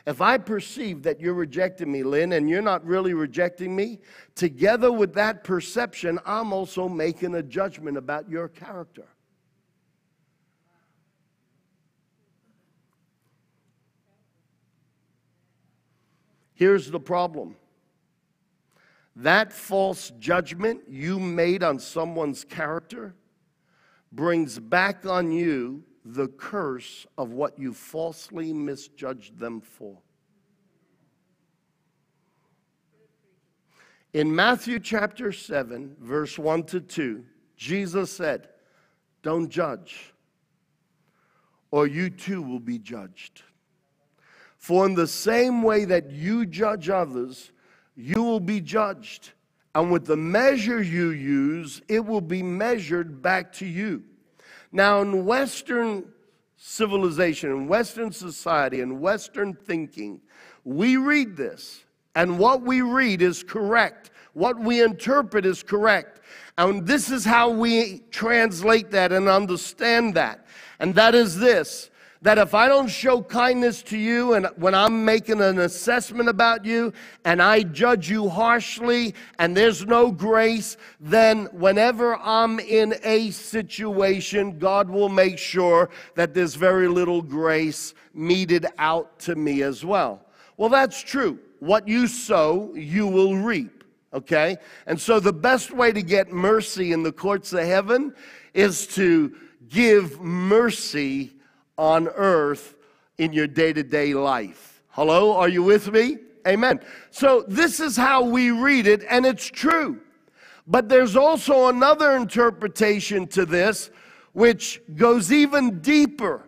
If 0.06 0.22
I 0.22 0.38
perceive 0.38 1.04
that 1.04 1.20
you're 1.20 1.34
rejecting 1.34 1.92
me, 1.92 2.04
Lynn, 2.04 2.34
and 2.34 2.50
you're 2.50 2.62
not 2.62 2.86
really 2.86 3.14
rejecting 3.14 3.76
me, 3.76 4.00
together 4.36 4.92
with 4.92 5.14
that 5.14 5.44
perception, 5.44 6.20
I'm 6.26 6.54
also 6.54 6.88
making 6.88 7.36
a 7.36 7.44
judgment 7.44 7.98
about 7.98 8.30
your 8.30 8.48
character. 8.48 9.06
Here's 16.54 16.90
the 16.90 17.00
problem 17.00 17.58
that 19.18 19.54
false 19.54 20.12
judgment 20.20 20.82
you 20.90 21.20
made 21.20 21.64
on 21.64 21.80
someone's 21.80 22.44
character 22.44 23.16
brings 24.16 24.58
back 24.58 25.06
on 25.06 25.32
you 25.32 25.84
the 26.06 26.28
curse 26.28 27.06
of 27.18 27.32
what 27.32 27.60
you 27.60 27.74
falsely 27.74 28.54
misjudged 28.54 29.38
them 29.38 29.60
for. 29.60 29.98
In 34.14 34.34
Matthew 34.34 34.80
chapter 34.80 35.34
7, 35.34 35.98
verse 36.00 36.40
1 36.40 36.64
to 36.64 36.80
2, 36.80 37.26
Jesus 37.58 38.10
said, 38.10 38.48
Don't 39.22 39.50
judge, 39.50 40.14
or 41.70 41.86
you 41.86 42.10
too 42.10 42.42
will 42.42 42.62
be 42.62 42.80
judged. 42.80 43.42
For 44.58 44.86
in 44.86 44.96
the 44.96 45.08
same 45.08 45.62
way 45.62 45.84
that 45.84 46.12
you 46.12 46.46
judge 46.46 46.90
others, 46.90 47.52
you 47.98 48.24
will 48.24 48.40
be 48.40 48.62
judged. 48.62 49.32
And 49.76 49.92
with 49.92 50.06
the 50.06 50.16
measure 50.16 50.82
you 50.82 51.10
use, 51.10 51.82
it 51.90 52.04
will 52.04 52.22
be 52.22 52.42
measured 52.42 53.22
back 53.22 53.52
to 53.54 53.66
you. 53.66 54.04
Now, 54.72 55.02
in 55.02 55.26
Western 55.26 56.06
civilization, 56.56 57.52
in 57.52 57.68
Western 57.68 58.12
society, 58.12 58.80
in 58.80 59.02
Western 59.02 59.54
thinking, 59.54 60.22
we 60.64 60.96
read 60.96 61.36
this, 61.36 61.84
and 62.16 62.40
what 62.40 62.62
we 62.62 62.82
read 62.82 63.22
is 63.22 63.44
correct. 63.44 64.12
What 64.34 64.60
we 64.60 64.82
interpret 64.82 65.46
is 65.46 65.62
correct. 65.62 66.22
And 66.58 66.88
this 66.88 67.12
is 67.12 67.26
how 67.26 67.50
we 67.50 68.02
translate 68.12 68.92
that 68.92 69.12
and 69.12 69.28
understand 69.28 70.14
that. 70.16 70.46
And 70.80 70.96
that 70.96 71.16
is 71.16 71.38
this 71.38 71.90
that 72.26 72.40
if 72.40 72.56
I 72.56 72.68
don't 72.68 72.88
show 72.88 73.22
kindness 73.22 73.84
to 73.84 74.00
you 74.00 74.34
and 74.34 74.48
when 74.56 74.74
I'm 74.74 75.06
making 75.06 75.42
an 75.42 75.60
assessment 75.60 76.28
about 76.28 76.66
you 76.66 76.92
and 77.24 77.40
I 77.40 77.62
judge 77.62 78.10
you 78.10 78.30
harshly 78.30 79.14
and 79.38 79.56
there's 79.56 79.86
no 79.86 80.10
grace, 80.10 80.76
then 81.00 81.46
whenever 81.52 82.16
I'm 82.16 82.60
in 82.60 82.96
a 83.04 83.30
situation, 83.30 84.58
God 84.58 84.90
will 84.90 85.08
make 85.08 85.38
sure 85.38 85.92
that 86.16 86.34
there's 86.34 86.56
very 86.56 86.88
little 86.88 87.22
grace 87.22 87.94
meted 88.16 88.66
out 88.80 89.20
to 89.20 89.36
me 89.36 89.62
as 89.62 89.86
well. 89.86 90.26
Well, 90.58 90.70
that's 90.70 91.04
true. 91.04 91.38
What 91.60 91.88
you 91.88 92.08
sow, 92.08 92.74
you 92.74 93.06
will 93.06 93.38
reap. 93.38 93.84
Okay? 94.16 94.58
And 94.88 95.00
so 95.00 95.20
the 95.20 95.32
best 95.32 95.70
way 95.70 95.92
to 95.92 96.02
get 96.02 96.32
mercy 96.32 96.92
in 96.92 97.04
the 97.04 97.12
courts 97.12 97.54
of 97.54 97.60
heaven 97.60 98.16
is 98.56 98.88
to 98.96 99.36
give 99.70 100.20
mercy 100.20 101.35
on 101.78 102.08
earth 102.10 102.76
in 103.18 103.34
your 103.34 103.48
day 103.48 103.74
to 103.74 103.84
day 103.84 104.14
life. 104.14 104.82
Hello, 104.90 105.36
are 105.36 105.50
you 105.50 105.64
with 105.64 105.92
me? 105.92 106.18
Amen. 106.48 106.80
So, 107.12 107.44
this 107.48 107.80
is 107.80 107.98
how 107.98 108.24
we 108.24 108.52
read 108.52 108.88
it, 108.88 109.04
and 109.10 109.26
it's 109.26 109.46
true. 109.46 110.00
But 110.68 110.90
there's 110.90 111.16
also 111.16 111.68
another 111.68 112.16
interpretation 112.16 113.28
to 113.28 113.46
this, 113.46 113.90
which 114.34 114.82
goes 114.96 115.32
even 115.32 115.80
deeper, 115.80 116.48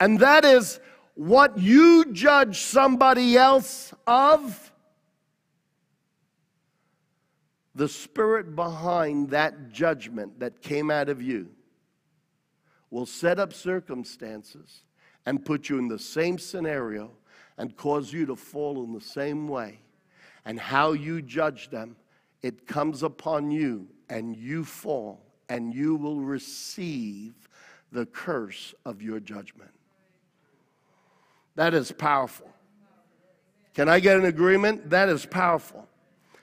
and 0.00 0.18
that 0.20 0.44
is 0.44 0.80
what 1.14 1.58
you 1.58 2.12
judge 2.12 2.60
somebody 2.60 3.36
else 3.36 3.92
of, 4.06 4.72
the 7.74 7.88
spirit 7.88 8.54
behind 8.54 9.30
that 9.30 9.70
judgment 9.72 10.38
that 10.40 10.60
came 10.60 10.90
out 10.90 11.08
of 11.08 11.22
you 11.22 11.48
will 12.92 13.06
set 13.06 13.40
up 13.40 13.52
circumstances 13.54 14.82
and 15.24 15.44
put 15.44 15.68
you 15.68 15.78
in 15.78 15.88
the 15.88 15.98
same 15.98 16.38
scenario 16.38 17.10
and 17.56 17.74
cause 17.76 18.12
you 18.12 18.26
to 18.26 18.36
fall 18.36 18.84
in 18.84 18.92
the 18.92 19.00
same 19.00 19.48
way. 19.48 19.80
And 20.44 20.60
how 20.60 20.92
you 20.92 21.22
judge 21.22 21.70
them, 21.70 21.96
it 22.42 22.66
comes 22.66 23.02
upon 23.02 23.50
you 23.50 23.88
and 24.10 24.36
you 24.36 24.62
fall 24.62 25.24
and 25.48 25.74
you 25.74 25.96
will 25.96 26.20
receive 26.20 27.32
the 27.92 28.04
curse 28.06 28.74
of 28.84 29.00
your 29.00 29.20
judgment. 29.20 29.70
That 31.54 31.72
is 31.72 31.92
powerful. 31.92 32.50
Can 33.74 33.88
I 33.88 34.00
get 34.00 34.18
an 34.18 34.26
agreement? 34.26 34.90
That 34.90 35.08
is 35.08 35.24
powerful. 35.24 35.88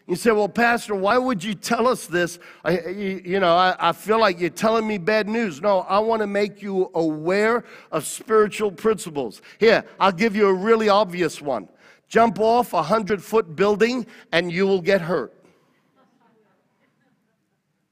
You 0.10 0.16
say, 0.16 0.32
well, 0.32 0.50
Pastor, 0.50 0.96
why 0.96 1.20
would 1.20 1.44
you 1.44 1.54
tell 1.54 1.88
us 1.88 2.08
this? 2.08 2.40
I, 2.66 2.80
you, 2.80 3.22
you, 3.24 3.40
know, 3.40 3.56
I, 3.56 3.76
I 3.80 3.92
feel 3.92 4.20
like 4.20 4.40
you're 4.40 4.50
telling 4.50 4.88
me 4.88 4.98
bad 4.98 5.30
news. 5.30 5.62
No, 5.62 5.82
I 5.82 6.00
want 6.00 6.24
to 6.24 6.28
make 6.28 6.64
you 6.64 6.90
aware 6.96 7.64
of 7.92 8.08
spiritual 8.08 8.72
principles. 8.72 9.44
Here, 9.60 9.86
I'll 10.00 10.12
give 10.12 10.36
you 10.36 10.48
a 10.48 10.54
really 10.54 10.90
obvious 10.90 11.44
one. 11.44 11.70
Jump 12.08 12.40
off 12.40 12.74
a 12.74 12.82
hundred 12.82 13.24
foot 13.24 13.56
building 13.56 14.08
and 14.32 14.52
you 14.52 14.66
will 14.66 14.82
get 14.82 15.00
hurt. 15.00 15.32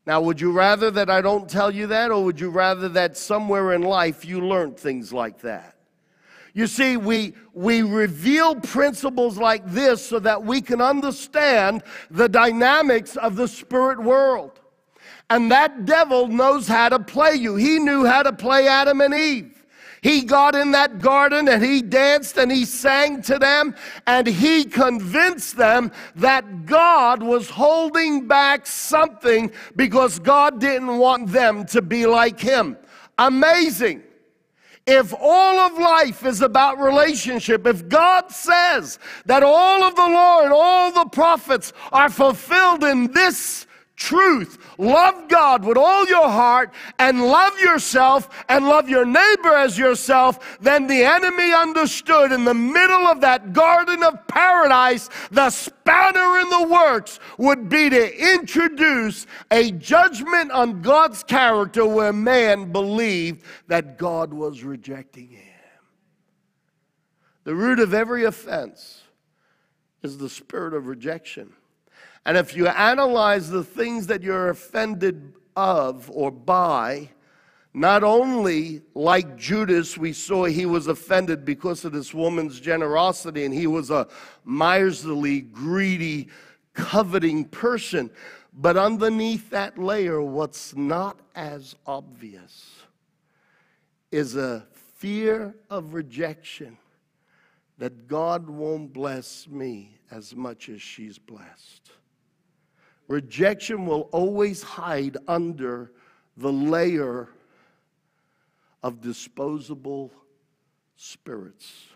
Now, 0.08 0.20
would 0.22 0.42
you 0.42 0.52
rather 0.52 0.90
that 0.90 1.12
I 1.12 1.22
don't 1.22 1.48
tell 1.48 1.70
you 1.70 1.86
that, 1.88 2.10
or 2.10 2.24
would 2.24 2.40
you 2.40 2.50
rather 2.50 2.90
that 2.90 3.16
somewhere 3.16 3.74
in 3.74 3.84
life 3.84 4.26
you 4.26 4.42
learned 4.42 4.80
things 4.80 5.14
like 5.14 5.42
that? 5.42 5.77
You 6.58 6.66
see, 6.66 6.98
we, 6.98 7.36
we 7.54 7.84
reveal 7.84 8.56
principles 8.56 9.38
like 9.38 9.64
this 9.68 10.04
so 10.04 10.18
that 10.18 10.44
we 10.44 10.60
can 10.60 10.82
understand 10.82 11.84
the 12.10 12.28
dynamics 12.28 13.16
of 13.16 13.36
the 13.36 13.48
spirit 13.48 14.02
world. 14.02 14.60
And 15.30 15.52
that 15.52 15.86
devil 15.86 16.28
knows 16.28 16.68
how 16.68 16.90
to 16.90 16.98
play 16.98 17.36
you. 17.36 17.58
He 17.58 17.78
knew 17.78 18.06
how 18.06 18.24
to 18.24 18.34
play 18.34 18.68
Adam 18.68 19.02
and 19.02 19.14
Eve. 19.14 19.64
He 20.02 20.24
got 20.24 20.56
in 20.56 20.72
that 20.72 20.98
garden 20.98 21.48
and 21.48 21.64
he 21.64 21.84
danced 21.84 22.38
and 22.38 22.52
he 22.52 22.66
sang 22.66 23.22
to 23.24 23.38
them 23.38 23.76
and 24.08 24.26
he 24.26 24.64
convinced 24.66 25.58
them 25.58 25.92
that 26.16 26.66
God 26.66 27.22
was 27.22 27.52
holding 27.52 28.28
back 28.28 28.66
something 28.66 29.52
because 29.76 30.18
God 30.18 30.60
didn't 30.60 30.98
want 30.98 31.28
them 31.28 31.68
to 31.68 31.84
be 31.84 32.08
like 32.08 32.40
him. 32.40 32.78
Amazing. 33.20 34.02
If 34.88 35.14
all 35.20 35.60
of 35.60 35.78
life 35.78 36.26
is 36.26 36.42
about 36.42 36.80
relationship, 36.80 37.68
if 37.68 37.90
God 37.90 38.32
says 38.32 39.00
that 39.26 39.44
all 39.44 39.84
of 39.84 39.96
the 39.96 40.08
Lord, 40.08 40.52
all 40.54 40.92
the 40.94 41.10
prophets 41.10 41.74
are 41.92 42.10
fulfilled 42.10 42.86
in 42.86 43.12
this 43.12 43.68
truth. 43.98 44.60
Love 44.78 45.28
God 45.28 45.66
with 45.66 45.76
all 45.76 46.06
your 46.06 46.30
heart 46.30 46.72
and 47.00 47.22
love 47.22 47.60
yourself 47.60 48.30
and 48.48 48.66
love 48.66 48.88
your 48.88 49.06
neighbor 49.06 49.54
as 49.54 49.78
yourself. 49.78 50.58
Then 50.62 50.88
the 50.88 51.04
enemy 51.04 51.52
understood 51.52 52.32
in 52.32 52.46
the 52.46 52.54
middle 52.54 53.08
of 53.08 53.22
that 53.22 53.52
garden 53.52 54.04
of 54.04 54.26
paradise, 54.28 55.10
the 55.32 55.50
spanner 55.50 56.40
in 56.40 56.50
the 56.50 56.68
works 56.72 57.20
would 57.38 57.68
be 57.68 57.90
to 57.90 58.34
introduce 58.34 59.26
a 59.52 59.72
judgment 59.72 60.52
on 60.52 60.82
God's 60.82 61.24
character 61.24 61.86
where 61.86 62.14
man 62.14 62.72
believed 62.72 63.44
that 63.68 63.98
God 63.98 64.32
was 64.32 64.64
rejecting 64.64 65.30
him. 65.30 65.44
The 67.46 67.56
root 67.56 67.80
of 67.80 67.94
every 67.94 68.26
offense 68.26 69.02
is 70.04 70.18
the 70.18 70.30
spirit 70.30 70.74
of 70.76 70.86
rejection. 70.86 71.54
And 72.28 72.36
if 72.36 72.58
you 72.58 72.68
analyze 72.68 73.50
the 73.50 73.64
things 73.64 74.08
that 74.08 74.22
you're 74.22 74.50
offended 74.50 75.34
of 75.56 76.12
or 76.14 76.30
by, 76.30 77.10
not 77.74 78.04
only 78.04 78.82
like 78.94 79.38
Judas, 79.38 79.98
we 79.98 80.12
saw 80.12 80.44
he 80.44 80.66
was 80.66 80.88
offended 80.88 81.46
because 81.46 81.86
of 81.86 81.94
this 81.94 82.14
woman's 82.14 82.60
generosity 82.60 83.46
and 83.46 83.54
he 83.54 83.66
was 83.66 83.92
a 83.92 84.10
miserly, 84.44 85.40
greedy, 85.40 86.28
coveting 86.74 87.46
person, 87.46 88.12
but 88.52 88.76
underneath 88.76 89.50
that 89.52 89.78
layer, 89.78 90.22
what's 90.22 90.76
not 90.76 91.22
as 91.34 91.76
obvious 91.86 92.82
is 94.12 94.36
a 94.36 94.68
fear 94.96 95.56
of 95.70 95.94
rejection 95.94 96.78
that 97.78 98.06
God 98.06 98.50
won't 98.50 98.92
bless 98.92 99.48
me 99.48 99.98
as 100.12 100.36
much 100.36 100.68
as 100.68 100.82
she's 100.82 101.18
blessed. 101.18 101.92
Rejection 103.08 103.86
will 103.86 104.10
always 104.12 104.62
hide 104.62 105.18
under 105.28 105.92
the 106.36 106.52
layer 106.52 107.30
of 108.84 109.02
disposable 109.02 110.12
spirits. 110.96 111.88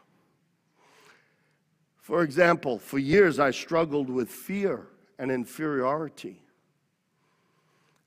For 2.00 2.24
example, 2.24 2.80
for 2.80 2.98
years 2.98 3.40
I 3.40 3.52
struggled 3.52 4.10
with 4.10 4.30
fear 4.30 4.88
and 5.20 5.32
inferiority. 5.32 6.42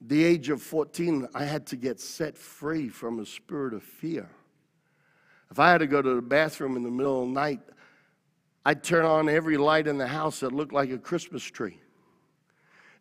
The 0.01 0.25
age 0.25 0.51
of 0.51 0.61
14, 0.61 1.29
I 1.35 1.45
had 1.45 1.67
to 1.69 1.77
get 1.77 2.01
set 2.01 2.37
free 2.37 2.89
from 2.89 3.21
a 3.21 3.27
spirit 3.27 3.73
of 3.73 3.83
fear. 3.83 4.29
If 5.51 5.59
I 5.59 5.71
had 5.71 5.79
to 5.79 5.87
go 5.87 6.03
to 6.03 6.17
the 6.17 6.23
bathroom 6.23 6.77
in 6.77 6.83
the 6.83 6.91
middle 6.91 7.23
of 7.23 7.29
the 7.29 7.35
night, 7.35 7.61
I'd 8.67 8.83
turn 8.83 9.05
on 9.05 9.29
every 9.29 9.57
light 9.57 9.87
in 9.87 9.99
the 9.99 10.07
house 10.07 10.41
that 10.41 10.53
looked 10.53 10.73
like 10.73 10.91
a 10.91 10.99
Christmas 10.99 11.45
tree. 11.45 11.79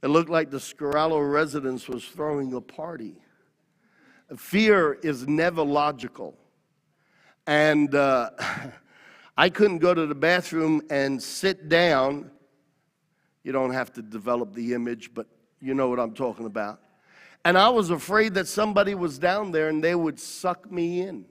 It 0.04 0.10
looked 0.10 0.30
like 0.30 0.52
the 0.52 0.58
Scarallo 0.58 1.32
residence 1.32 1.88
was 1.88 2.04
throwing 2.04 2.54
a 2.54 2.60
party. 2.60 3.16
Fear 4.36 4.96
is 5.02 5.26
never 5.30 5.64
logical. 5.64 6.38
And 7.48 7.96
uh, 7.96 8.32
I 9.38 9.50
couldn't 9.50 9.78
go 9.78 9.94
to 9.94 10.06
the 10.06 10.14
bathroom 10.14 10.82
and 10.90 11.24
sit 11.24 11.70
down. 11.70 12.32
You 13.46 13.54
don't 13.54 13.72
have 13.72 13.94
to 13.94 14.02
develop 14.02 14.54
the 14.54 14.74
image, 14.74 15.14
but 15.14 15.28
you 15.62 15.74
know 15.74 15.88
what 15.88 16.02
I'm 16.02 16.14
talking 16.14 16.48
about. 16.48 16.82
And 17.46 17.58
I 17.58 17.70
was 17.70 17.90
afraid 17.90 18.34
that 18.34 18.50
somebody 18.50 18.96
was 18.96 19.18
down 19.18 19.54
there 19.54 19.70
and 19.70 19.82
they 19.82 19.96
would 19.96 20.20
suck 20.20 20.70
me 20.70 21.00
in. 21.00 21.24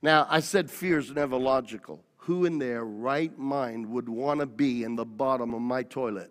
Now, 0.00 0.26
I 0.30 0.40
said 0.40 0.70
fear 0.70 0.98
is 0.98 1.10
never 1.10 1.36
logical. 1.36 2.02
Who 2.26 2.44
in 2.44 2.58
their 2.58 2.84
right 2.84 3.36
mind 3.36 3.84
would 3.86 4.08
want 4.08 4.38
to 4.38 4.46
be 4.46 4.84
in 4.84 4.94
the 4.94 5.04
bottom 5.04 5.54
of 5.54 5.60
my 5.60 5.82
toilet? 5.82 6.30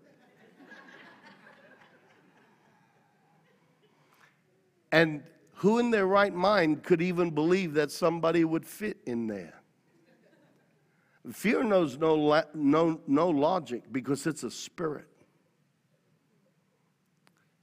and 4.93 5.21
who 5.55 5.79
in 5.79 5.91
their 5.91 6.07
right 6.07 6.33
mind 6.33 6.83
could 6.83 7.01
even 7.01 7.29
believe 7.29 7.73
that 7.73 7.91
somebody 7.91 8.45
would 8.45 8.65
fit 8.65 8.99
in 9.05 9.27
there? 9.27 9.61
Fear 11.29 11.65
knows 11.65 11.97
no, 11.97 12.41
no, 12.53 13.01
no 13.05 13.29
logic 13.29 13.83
because 13.91 14.25
it's 14.25 14.43
a 14.43 14.51
spirit. 14.51 15.07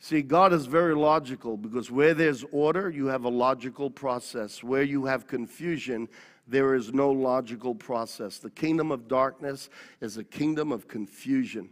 See, 0.01 0.21
God 0.23 0.53
is 0.53 0.67
very 0.67 0.95
logical 0.95 1.57
because 1.57 1.91
where 1.91 2.15
there's 2.15 2.45
order, 2.53 2.89
you 2.91 3.07
have 3.07 3.25
a 3.25 3.29
logical 3.31 3.91
process. 3.91 4.63
Where 4.63 4.85
you 4.85 5.07
have 5.07 5.27
confusion, 5.27 6.09
there 6.49 6.75
is 6.75 6.93
no 6.93 7.11
logical 7.11 7.75
process. 7.75 8.39
The 8.39 8.51
kingdom 8.51 8.91
of 8.91 9.07
darkness 9.07 9.69
is 10.01 10.17
a 10.17 10.25
kingdom 10.25 10.73
of 10.73 10.89
confusion, 10.89 11.71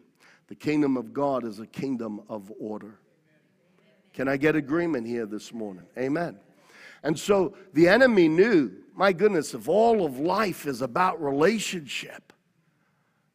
the 0.49 0.55
kingdom 0.55 0.97
of 0.97 1.13
God 1.13 1.45
is 1.45 1.59
a 1.59 1.67
kingdom 1.67 2.21
of 2.29 2.53
order. 2.61 2.99
Can 4.13 4.29
I 4.29 4.37
get 4.37 4.57
agreement 4.57 5.07
here 5.07 5.27
this 5.27 5.53
morning? 5.53 5.85
Amen. 5.99 6.39
And 7.03 7.19
so 7.19 7.55
the 7.75 7.89
enemy 7.89 8.29
knew, 8.29 8.73
my 8.95 9.13
goodness, 9.13 9.53
if 9.53 9.69
all 9.69 10.05
of 10.05 10.19
life 10.19 10.67
is 10.67 10.81
about 10.81 11.23
relationship, 11.23 12.33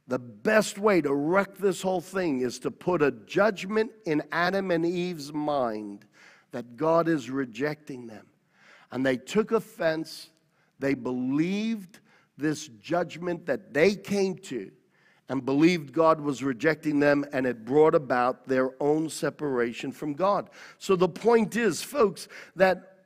the 0.07 0.19
best 0.19 0.77
way 0.77 0.99
to 1.01 1.13
wreck 1.13 1.57
this 1.57 1.81
whole 1.81 2.01
thing 2.01 2.41
is 2.41 2.59
to 2.59 2.71
put 2.71 3.01
a 3.01 3.11
judgment 3.11 3.91
in 4.05 4.23
Adam 4.31 4.71
and 4.71 4.85
Eve's 4.85 5.31
mind 5.31 6.05
that 6.51 6.75
God 6.75 7.07
is 7.07 7.29
rejecting 7.29 8.07
them. 8.07 8.25
And 8.91 9.05
they 9.05 9.17
took 9.17 9.51
offense. 9.51 10.29
They 10.81 10.95
believed 10.95 11.99
this 12.37 12.67
judgment 12.67 13.45
that 13.45 13.73
they 13.73 13.95
came 13.95 14.35
to 14.39 14.71
and 15.29 15.45
believed 15.45 15.93
God 15.93 16.19
was 16.19 16.43
rejecting 16.43 16.99
them, 16.99 17.23
and 17.31 17.45
it 17.45 17.63
brought 17.63 17.95
about 17.95 18.49
their 18.49 18.71
own 18.81 19.09
separation 19.09 19.93
from 19.93 20.13
God. 20.13 20.49
So 20.77 20.97
the 20.97 21.07
point 21.07 21.55
is, 21.55 21.81
folks, 21.81 22.27
that 22.57 22.97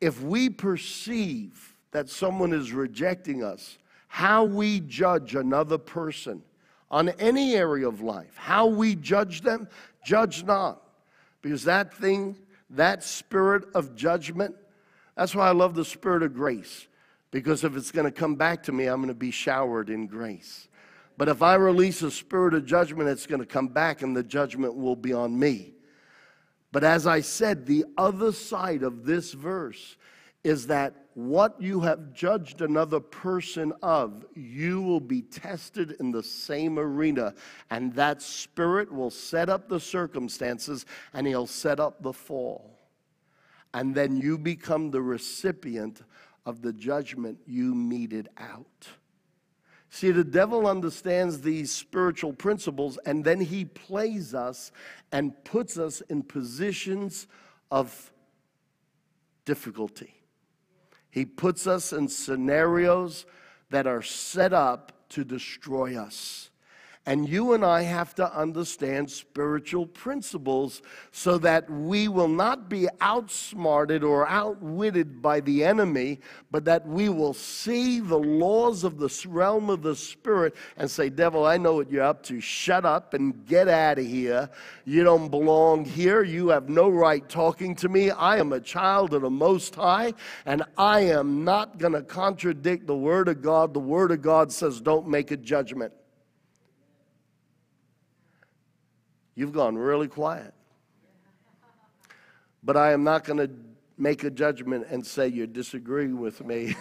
if 0.00 0.22
we 0.22 0.48
perceive 0.48 1.74
that 1.90 2.08
someone 2.08 2.52
is 2.52 2.72
rejecting 2.72 3.42
us, 3.42 3.78
how 4.06 4.44
we 4.44 4.78
judge 4.78 5.34
another 5.34 5.78
person 5.78 6.42
on 6.88 7.08
any 7.08 7.56
area 7.56 7.88
of 7.88 8.00
life, 8.00 8.36
how 8.36 8.66
we 8.66 8.94
judge 8.94 9.40
them, 9.40 9.66
judge 10.04 10.44
not. 10.44 10.82
Because 11.42 11.64
that 11.64 11.92
thing, 11.94 12.36
that 12.70 13.02
spirit 13.02 13.64
of 13.74 13.96
judgment, 13.96 14.54
that's 15.16 15.34
why 15.34 15.48
I 15.48 15.52
love 15.52 15.74
the 15.74 15.84
spirit 15.84 16.22
of 16.22 16.34
grace. 16.34 16.88
Because 17.30 17.64
if 17.64 17.76
it's 17.76 17.90
going 17.90 18.04
to 18.04 18.12
come 18.12 18.36
back 18.36 18.62
to 18.64 18.72
me, 18.72 18.86
I'm 18.86 18.98
going 18.98 19.08
to 19.08 19.14
be 19.14 19.30
showered 19.30 19.90
in 19.90 20.06
grace. 20.06 20.68
But 21.16 21.28
if 21.28 21.42
I 21.42 21.54
release 21.54 22.02
a 22.02 22.10
spirit 22.10 22.54
of 22.54 22.64
judgment, 22.64 23.08
it's 23.08 23.26
going 23.26 23.40
to 23.40 23.46
come 23.46 23.68
back 23.68 24.02
and 24.02 24.16
the 24.16 24.22
judgment 24.22 24.74
will 24.74 24.96
be 24.96 25.12
on 25.12 25.38
me. 25.38 25.74
But 26.72 26.82
as 26.82 27.06
I 27.06 27.20
said, 27.20 27.66
the 27.66 27.84
other 27.96 28.32
side 28.32 28.82
of 28.82 29.04
this 29.04 29.32
verse 29.32 29.96
is 30.42 30.66
that 30.66 30.94
what 31.14 31.60
you 31.60 31.80
have 31.80 32.12
judged 32.12 32.60
another 32.60 32.98
person 32.98 33.72
of, 33.82 34.24
you 34.34 34.82
will 34.82 35.00
be 35.00 35.22
tested 35.22 35.96
in 36.00 36.10
the 36.10 36.22
same 36.22 36.78
arena. 36.78 37.34
And 37.70 37.94
that 37.94 38.20
spirit 38.20 38.92
will 38.92 39.10
set 39.10 39.48
up 39.48 39.68
the 39.68 39.78
circumstances 39.78 40.84
and 41.12 41.26
he'll 41.26 41.46
set 41.46 41.78
up 41.78 42.02
the 42.02 42.12
fall. 42.12 42.73
And 43.74 43.94
then 43.94 44.16
you 44.16 44.38
become 44.38 44.90
the 44.90 45.02
recipient 45.02 46.00
of 46.46 46.62
the 46.62 46.72
judgment 46.72 47.38
you 47.46 47.74
meted 47.74 48.28
out. 48.38 48.88
See, 49.90 50.10
the 50.10 50.24
devil 50.24 50.66
understands 50.66 51.40
these 51.40 51.72
spiritual 51.72 52.32
principles 52.32 52.98
and 53.04 53.24
then 53.24 53.40
he 53.40 53.64
plays 53.64 54.34
us 54.34 54.72
and 55.12 55.32
puts 55.44 55.78
us 55.78 56.00
in 56.08 56.22
positions 56.22 57.26
of 57.70 58.12
difficulty. 59.44 60.14
He 61.10 61.24
puts 61.24 61.66
us 61.66 61.92
in 61.92 62.08
scenarios 62.08 63.24
that 63.70 63.86
are 63.86 64.02
set 64.02 64.52
up 64.52 65.08
to 65.10 65.24
destroy 65.24 65.96
us. 65.96 66.50
And 67.06 67.28
you 67.28 67.52
and 67.52 67.62
I 67.62 67.82
have 67.82 68.14
to 68.14 68.34
understand 68.34 69.10
spiritual 69.10 69.84
principles 69.84 70.80
so 71.12 71.36
that 71.36 71.68
we 71.68 72.08
will 72.08 72.28
not 72.28 72.70
be 72.70 72.88
outsmarted 73.02 74.02
or 74.02 74.26
outwitted 74.26 75.20
by 75.20 75.40
the 75.40 75.64
enemy, 75.64 76.20
but 76.50 76.64
that 76.64 76.88
we 76.88 77.10
will 77.10 77.34
see 77.34 78.00
the 78.00 78.18
laws 78.18 78.84
of 78.84 78.96
the 78.96 79.14
realm 79.28 79.68
of 79.68 79.82
the 79.82 79.94
spirit 79.94 80.54
and 80.78 80.90
say, 80.90 81.10
Devil, 81.10 81.44
I 81.44 81.58
know 81.58 81.74
what 81.74 81.90
you're 81.90 82.02
up 82.02 82.22
to. 82.24 82.40
Shut 82.40 82.86
up 82.86 83.12
and 83.12 83.44
get 83.44 83.68
out 83.68 83.98
of 83.98 84.06
here. 84.06 84.48
You 84.86 85.04
don't 85.04 85.28
belong 85.28 85.84
here. 85.84 86.22
You 86.22 86.48
have 86.48 86.70
no 86.70 86.88
right 86.88 87.28
talking 87.28 87.74
to 87.76 87.88
me. 87.90 88.12
I 88.12 88.38
am 88.38 88.54
a 88.54 88.60
child 88.60 89.12
of 89.12 89.20
the 89.20 89.30
Most 89.30 89.74
High, 89.74 90.14
and 90.46 90.62
I 90.78 91.00
am 91.00 91.44
not 91.44 91.76
going 91.76 91.92
to 91.92 92.02
contradict 92.02 92.86
the 92.86 92.96
Word 92.96 93.28
of 93.28 93.42
God. 93.42 93.74
The 93.74 93.80
Word 93.80 94.10
of 94.10 94.22
God 94.22 94.50
says, 94.50 94.80
Don't 94.80 95.06
make 95.06 95.30
a 95.30 95.36
judgment. 95.36 95.92
You've 99.34 99.52
gone 99.52 99.76
really 99.76 100.08
quiet. 100.08 100.54
But 102.62 102.76
I 102.76 102.92
am 102.92 103.04
not 103.04 103.24
going 103.24 103.38
to 103.38 103.50
make 103.98 104.24
a 104.24 104.30
judgment 104.30 104.86
and 104.88 105.04
say 105.06 105.28
you're 105.28 105.46
disagreeing 105.46 106.18
with 106.18 106.44
me. 106.44 106.74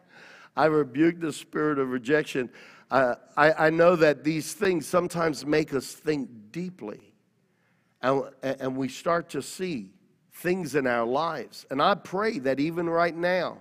I 0.56 0.66
rebuke 0.66 1.20
the 1.20 1.32
spirit 1.32 1.78
of 1.78 1.90
rejection. 1.90 2.50
Uh, 2.90 3.16
I, 3.36 3.66
I 3.66 3.70
know 3.70 3.96
that 3.96 4.22
these 4.22 4.52
things 4.52 4.86
sometimes 4.86 5.44
make 5.44 5.74
us 5.74 5.92
think 5.92 6.30
deeply. 6.52 7.12
And, 8.02 8.24
and 8.42 8.76
we 8.76 8.88
start 8.88 9.30
to 9.30 9.42
see 9.42 9.90
things 10.32 10.74
in 10.74 10.86
our 10.86 11.06
lives. 11.06 11.66
And 11.70 11.80
I 11.82 11.94
pray 11.94 12.38
that 12.40 12.60
even 12.60 12.88
right 12.88 13.16
now, 13.16 13.58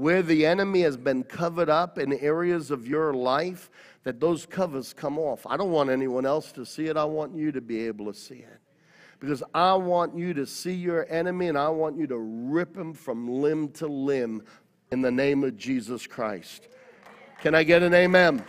where 0.00 0.22
the 0.22 0.46
enemy 0.46 0.80
has 0.80 0.96
been 0.96 1.22
covered 1.22 1.68
up 1.68 1.98
in 1.98 2.14
areas 2.14 2.70
of 2.70 2.88
your 2.88 3.12
life, 3.12 3.68
that 4.02 4.18
those 4.18 4.46
covers 4.46 4.94
come 4.94 5.18
off. 5.18 5.46
I 5.46 5.58
don't 5.58 5.72
want 5.72 5.90
anyone 5.90 6.24
else 6.24 6.52
to 6.52 6.64
see 6.64 6.86
it. 6.86 6.96
I 6.96 7.04
want 7.04 7.36
you 7.36 7.52
to 7.52 7.60
be 7.60 7.86
able 7.86 8.06
to 8.06 8.18
see 8.18 8.36
it. 8.36 8.60
Because 9.18 9.42
I 9.52 9.74
want 9.74 10.16
you 10.16 10.32
to 10.32 10.46
see 10.46 10.72
your 10.72 11.06
enemy 11.10 11.48
and 11.48 11.58
I 11.58 11.68
want 11.68 11.98
you 11.98 12.06
to 12.06 12.16
rip 12.16 12.74
him 12.74 12.94
from 12.94 13.28
limb 13.28 13.68
to 13.72 13.88
limb 13.88 14.42
in 14.90 15.02
the 15.02 15.10
name 15.10 15.44
of 15.44 15.58
Jesus 15.58 16.06
Christ. 16.06 16.68
Can 17.42 17.54
I 17.54 17.62
get 17.62 17.82
an 17.82 17.92
amen? 17.92 18.42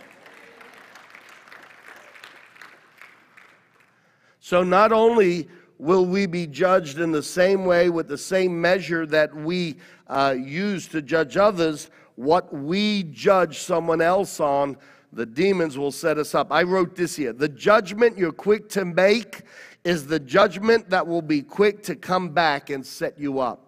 So, 4.40 4.62
not 4.62 4.90
only 4.90 5.50
will 5.82 6.06
we 6.06 6.26
be 6.26 6.46
judged 6.46 7.00
in 7.00 7.10
the 7.10 7.22
same 7.22 7.64
way 7.64 7.90
with 7.90 8.06
the 8.06 8.16
same 8.16 8.60
measure 8.60 9.04
that 9.04 9.34
we 9.34 9.74
uh, 10.06 10.32
use 10.38 10.86
to 10.86 11.02
judge 11.02 11.36
others, 11.36 11.90
what 12.14 12.54
we 12.54 13.02
judge 13.02 13.58
someone 13.58 14.00
else 14.00 14.38
on, 14.38 14.76
the 15.12 15.26
demons 15.26 15.76
will 15.76 15.90
set 15.90 16.18
us 16.18 16.36
up. 16.36 16.52
I 16.52 16.62
wrote 16.62 16.94
this 16.94 17.16
here 17.16 17.32
The 17.32 17.48
judgment 17.48 18.16
you're 18.16 18.30
quick 18.30 18.68
to 18.70 18.84
make 18.84 19.42
is 19.82 20.06
the 20.06 20.20
judgment 20.20 20.88
that 20.90 21.04
will 21.04 21.20
be 21.20 21.42
quick 21.42 21.82
to 21.82 21.96
come 21.96 22.28
back 22.28 22.70
and 22.70 22.86
set 22.86 23.18
you 23.18 23.40
up. 23.40 23.66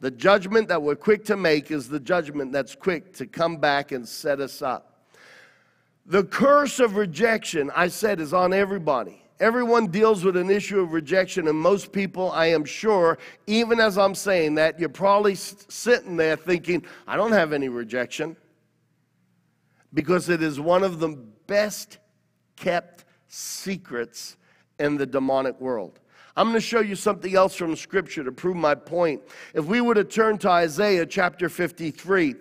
The 0.00 0.10
judgment 0.10 0.68
that 0.68 0.82
we're 0.82 0.94
quick 0.94 1.24
to 1.24 1.38
make 1.38 1.70
is 1.70 1.88
the 1.88 2.00
judgment 2.00 2.52
that's 2.52 2.74
quick 2.74 3.14
to 3.14 3.26
come 3.26 3.56
back 3.56 3.92
and 3.92 4.06
set 4.06 4.40
us 4.40 4.60
up. 4.60 5.06
The 6.04 6.24
curse 6.24 6.80
of 6.80 6.96
rejection, 6.96 7.70
I 7.74 7.88
said, 7.88 8.20
is 8.20 8.34
on 8.34 8.52
everybody. 8.52 9.22
Everyone 9.40 9.86
deals 9.86 10.22
with 10.22 10.36
an 10.36 10.50
issue 10.50 10.80
of 10.80 10.92
rejection, 10.92 11.48
and 11.48 11.58
most 11.58 11.92
people, 11.92 12.30
I 12.30 12.46
am 12.46 12.64
sure, 12.64 13.16
even 13.46 13.80
as 13.80 13.96
I'm 13.96 14.14
saying 14.14 14.56
that, 14.56 14.78
you're 14.78 14.90
probably 14.90 15.34
sitting 15.34 16.18
there 16.18 16.36
thinking, 16.36 16.84
I 17.06 17.16
don't 17.16 17.32
have 17.32 17.54
any 17.54 17.70
rejection. 17.70 18.36
Because 19.94 20.28
it 20.28 20.42
is 20.42 20.60
one 20.60 20.84
of 20.84 21.00
the 21.00 21.08
best 21.46 21.98
kept 22.56 23.06
secrets 23.28 24.36
in 24.78 24.98
the 24.98 25.06
demonic 25.06 25.58
world. 25.58 26.00
I'm 26.36 26.48
going 26.48 26.54
to 26.54 26.60
show 26.60 26.80
you 26.80 26.94
something 26.94 27.34
else 27.34 27.54
from 27.54 27.74
Scripture 27.76 28.22
to 28.22 28.32
prove 28.32 28.56
my 28.56 28.74
point. 28.74 29.22
If 29.54 29.64
we 29.64 29.80
were 29.80 29.94
to 29.94 30.04
turn 30.04 30.38
to 30.38 30.50
Isaiah 30.50 31.06
chapter 31.06 31.48
53, 31.48 32.34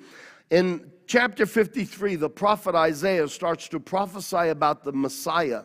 in 0.51 0.91
chapter 1.07 1.45
53, 1.45 2.17
the 2.17 2.29
prophet 2.29 2.75
Isaiah 2.75 3.27
starts 3.27 3.67
to 3.69 3.79
prophesy 3.79 4.49
about 4.49 4.83
the 4.83 4.91
Messiah. 4.91 5.63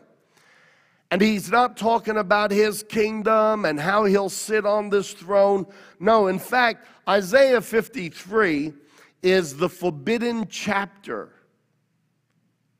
And 1.11 1.21
he's 1.21 1.51
not 1.51 1.77
talking 1.77 2.17
about 2.17 2.51
his 2.51 2.83
kingdom 2.83 3.65
and 3.65 3.79
how 3.79 4.05
he'll 4.05 4.29
sit 4.29 4.65
on 4.65 4.89
this 4.89 5.13
throne. 5.13 5.65
No, 5.99 6.27
in 6.27 6.39
fact, 6.39 6.87
Isaiah 7.07 7.61
53 7.61 8.73
is 9.21 9.57
the 9.57 9.69
forbidden 9.69 10.47
chapter 10.47 11.31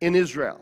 in 0.01 0.15
Israel. 0.15 0.61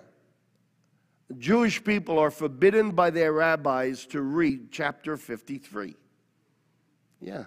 Jewish 1.38 1.84
people 1.84 2.20
are 2.20 2.32
forbidden 2.32 2.92
by 2.92 3.10
their 3.10 3.34
rabbis 3.34 4.06
to 4.08 4.22
read 4.22 4.72
chapter 4.72 5.18
53. 5.18 5.96
Yeah. 7.20 7.46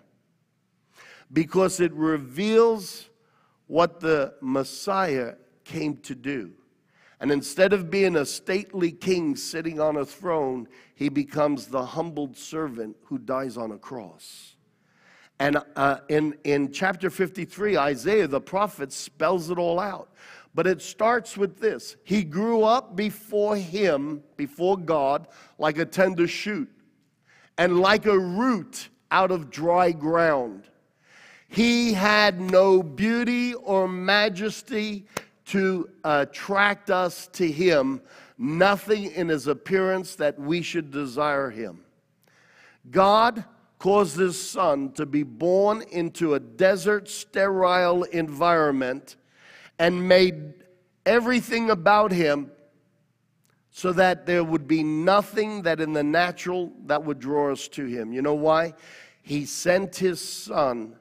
Because 1.33 1.81
it 1.81 1.93
reveals 1.93 3.09
what 3.67 4.01
the 4.01 4.35
Messiah 4.41 5.35
came 5.65 5.97
to 5.99 6.15
do. 6.15 6.53
And 7.21 7.31
instead 7.31 7.73
of 7.73 7.91
being 7.91 8.17
a 8.17 8.27
stately 8.27 8.93
king 8.93 9.37
sitting 9.37 9.81
on 9.81 9.97
a 9.97 10.05
throne, 10.05 10.69
he 10.95 11.09
becomes 11.09 11.67
the 11.67 11.85
humbled 11.85 12.37
servant 12.37 12.97
who 13.05 13.19
dies 13.19 13.57
on 13.57 13.73
a 13.73 13.79
cross. 13.79 14.57
And 15.39 15.59
uh, 15.77 15.99
in, 16.09 16.37
in 16.45 16.73
chapter 16.73 17.11
53, 17.11 17.77
Isaiah 17.77 18.27
the 18.27 18.41
prophet 18.41 18.93
spells 18.93 19.51
it 19.51 19.59
all 19.59 19.79
out. 19.79 20.11
But 20.55 20.67
it 20.67 20.81
starts 20.81 21.37
with 21.37 21.59
this 21.59 21.97
He 22.05 22.25
grew 22.25 22.63
up 22.63 22.97
before 22.97 23.57
him, 23.57 24.23
before 24.37 24.79
God, 24.79 25.29
like 25.59 25.79
a 25.79 25.85
tender 25.85 26.27
shoot, 26.27 26.71
and 27.59 27.81
like 27.81 28.07
a 28.07 28.19
root 28.19 28.89
out 29.11 29.31
of 29.31 29.51
dry 29.51 29.93
ground. 29.93 30.65
He 31.49 31.93
had 31.93 32.41
no 32.41 32.83
beauty 32.83 33.55
or 33.55 33.87
majesty 33.87 35.07
to 35.47 35.89
uh, 36.05 36.27
attract 36.29 36.91
us 36.91 37.29
to 37.29 37.51
him, 37.51 38.01
nothing 38.37 39.13
in 39.13 39.29
his 39.29 39.47
appearance 39.47 40.17
that 40.17 40.39
we 40.39 40.61
should 40.61 40.91
desire 40.91 41.51
him. 41.51 41.85
God 42.91 43.45
caused 43.79 44.17
his 44.17 44.41
son 44.41 44.93
to 44.93 45.07
be 45.07 45.23
born 45.23 45.83
into 45.91 46.35
a 46.35 46.41
desert, 46.41 47.09
sterile 47.09 48.05
environment 48.05 49.17
and 49.79 50.09
made 50.09 50.55
everything 51.05 51.71
about 51.71 52.11
him 52.11 52.51
so 53.71 53.93
that 53.93 54.25
there 54.25 54.43
would 54.43 54.67
be 54.67 54.83
nothing 54.83 55.63
that 55.63 55.81
in 55.81 55.93
the 55.93 56.03
natural 56.03 56.73
that 56.87 57.05
would 57.05 57.21
draw 57.21 57.53
us 57.53 57.69
to 57.69 57.85
him. 57.85 58.13
You 58.13 58.23
know 58.23 58.35
why? 58.35 58.73
He 59.23 59.45
sent 59.45 59.97
his 59.97 60.21
son 60.21 60.97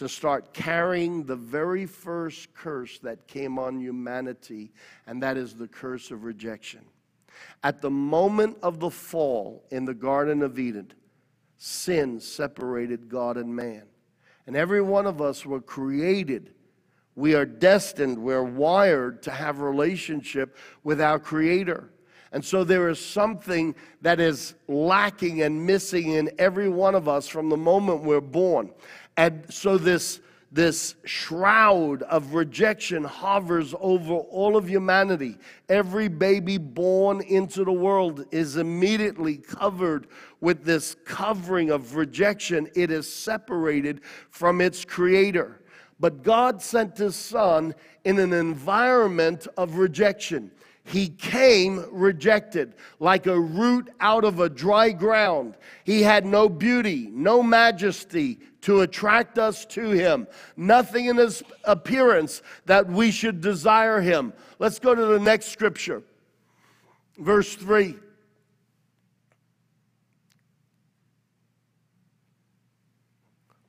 to 0.00 0.08
start 0.08 0.54
carrying 0.54 1.24
the 1.24 1.36
very 1.36 1.84
first 1.84 2.54
curse 2.54 2.98
that 3.00 3.28
came 3.28 3.58
on 3.58 3.78
humanity, 3.78 4.72
and 5.06 5.22
that 5.22 5.36
is 5.36 5.54
the 5.54 5.68
curse 5.68 6.10
of 6.10 6.24
rejection. 6.24 6.80
At 7.62 7.82
the 7.82 7.90
moment 7.90 8.56
of 8.62 8.80
the 8.80 8.90
fall 8.90 9.62
in 9.70 9.84
the 9.84 9.92
Garden 9.92 10.42
of 10.42 10.58
Eden, 10.58 10.90
sin 11.58 12.18
separated 12.18 13.10
God 13.10 13.36
and 13.36 13.54
man. 13.54 13.82
And 14.46 14.56
every 14.56 14.80
one 14.80 15.06
of 15.06 15.20
us 15.20 15.44
were 15.44 15.60
created 15.60 16.54
we 17.14 17.34
are 17.34 17.44
destined, 17.44 18.16
we're 18.16 18.42
wired 18.42 19.22
to 19.24 19.30
have 19.30 19.60
relationship 19.60 20.56
with 20.84 21.02
our 21.02 21.18
Creator. 21.18 21.90
And 22.32 22.44
so 22.44 22.62
there 22.62 22.88
is 22.88 23.04
something 23.04 23.74
that 24.02 24.20
is 24.20 24.54
lacking 24.68 25.42
and 25.42 25.66
missing 25.66 26.12
in 26.12 26.30
every 26.38 26.68
one 26.68 26.94
of 26.94 27.08
us 27.08 27.26
from 27.26 27.48
the 27.48 27.56
moment 27.56 28.04
we're 28.04 28.20
born. 28.20 28.70
And 29.20 29.44
so 29.50 29.76
this, 29.76 30.18
this 30.50 30.94
shroud 31.04 32.02
of 32.04 32.32
rejection 32.32 33.04
hovers 33.04 33.74
over 33.78 34.14
all 34.14 34.56
of 34.56 34.66
humanity. 34.66 35.36
Every 35.68 36.08
baby 36.08 36.56
born 36.56 37.20
into 37.20 37.62
the 37.62 37.72
world 37.72 38.24
is 38.30 38.56
immediately 38.56 39.36
covered 39.36 40.06
with 40.40 40.64
this 40.64 40.96
covering 41.04 41.68
of 41.68 41.96
rejection. 41.96 42.70
It 42.74 42.90
is 42.90 43.12
separated 43.12 44.00
from 44.30 44.62
its 44.62 44.86
creator. 44.86 45.60
But 45.98 46.22
God 46.22 46.62
sent 46.62 46.96
his 46.96 47.14
son 47.14 47.74
in 48.04 48.18
an 48.18 48.32
environment 48.32 49.46
of 49.58 49.76
rejection. 49.76 50.50
He 50.84 51.08
came 51.08 51.84
rejected, 51.90 52.74
like 52.98 53.26
a 53.26 53.38
root 53.38 53.90
out 54.00 54.24
of 54.24 54.40
a 54.40 54.48
dry 54.48 54.90
ground. 54.90 55.56
He 55.84 56.02
had 56.02 56.24
no 56.24 56.48
beauty, 56.48 57.08
no 57.12 57.42
majesty 57.42 58.40
to 58.62 58.80
attract 58.80 59.38
us 59.38 59.64
to 59.66 59.90
him, 59.90 60.26
nothing 60.56 61.06
in 61.06 61.16
his 61.16 61.42
appearance 61.64 62.42
that 62.66 62.88
we 62.88 63.10
should 63.10 63.40
desire 63.40 64.00
him. 64.00 64.32
Let's 64.58 64.78
go 64.78 64.94
to 64.94 65.06
the 65.06 65.20
next 65.20 65.46
scripture, 65.46 66.02
verse 67.18 67.54
3. 67.54 67.96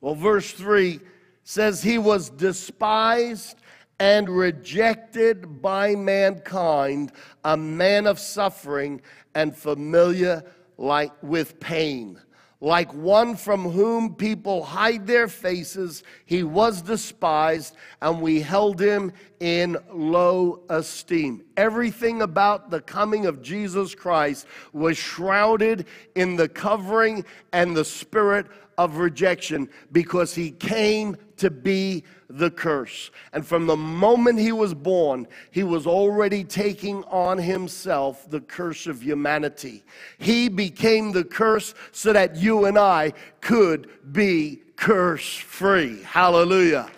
Well, 0.00 0.16
verse 0.16 0.50
3 0.50 0.98
says 1.44 1.82
he 1.82 1.98
was 1.98 2.28
despised 2.30 3.56
and 3.98 4.28
rejected 4.28 5.62
by 5.62 5.94
mankind, 5.94 7.12
a 7.44 7.56
man 7.56 8.06
of 8.06 8.18
suffering 8.18 9.00
and 9.34 9.56
familiar 9.56 10.42
like 10.78 11.12
with 11.22 11.60
pain. 11.60 12.18
Like 12.62 12.94
one 12.94 13.34
from 13.34 13.64
whom 13.64 14.14
people 14.14 14.62
hide 14.62 15.04
their 15.04 15.26
faces, 15.26 16.04
he 16.26 16.44
was 16.44 16.80
despised, 16.80 17.74
and 18.00 18.22
we 18.22 18.40
held 18.40 18.80
him 18.80 19.12
in 19.40 19.76
low 19.92 20.62
esteem. 20.70 21.42
Everything 21.56 22.22
about 22.22 22.70
the 22.70 22.80
coming 22.80 23.26
of 23.26 23.42
Jesus 23.42 23.96
Christ 23.96 24.46
was 24.72 24.96
shrouded 24.96 25.86
in 26.14 26.36
the 26.36 26.48
covering 26.48 27.24
and 27.52 27.76
the 27.76 27.84
spirit 27.84 28.46
of 28.78 28.98
rejection 28.98 29.68
because 29.90 30.32
he 30.32 30.52
came 30.52 31.16
to 31.38 31.50
be 31.50 32.04
the 32.36 32.50
curse. 32.50 33.10
And 33.32 33.46
from 33.46 33.66
the 33.66 33.76
moment 33.76 34.38
he 34.38 34.52
was 34.52 34.74
born, 34.74 35.26
he 35.50 35.62
was 35.62 35.86
already 35.86 36.44
taking 36.44 37.04
on 37.04 37.38
himself 37.38 38.28
the 38.30 38.40
curse 38.40 38.86
of 38.86 39.02
humanity. 39.02 39.84
He 40.18 40.48
became 40.48 41.12
the 41.12 41.24
curse 41.24 41.74
so 41.92 42.12
that 42.12 42.36
you 42.36 42.64
and 42.64 42.78
I 42.78 43.12
could 43.40 43.90
be 44.12 44.62
curse 44.76 45.36
free. 45.36 46.02
Hallelujah. 46.02 46.90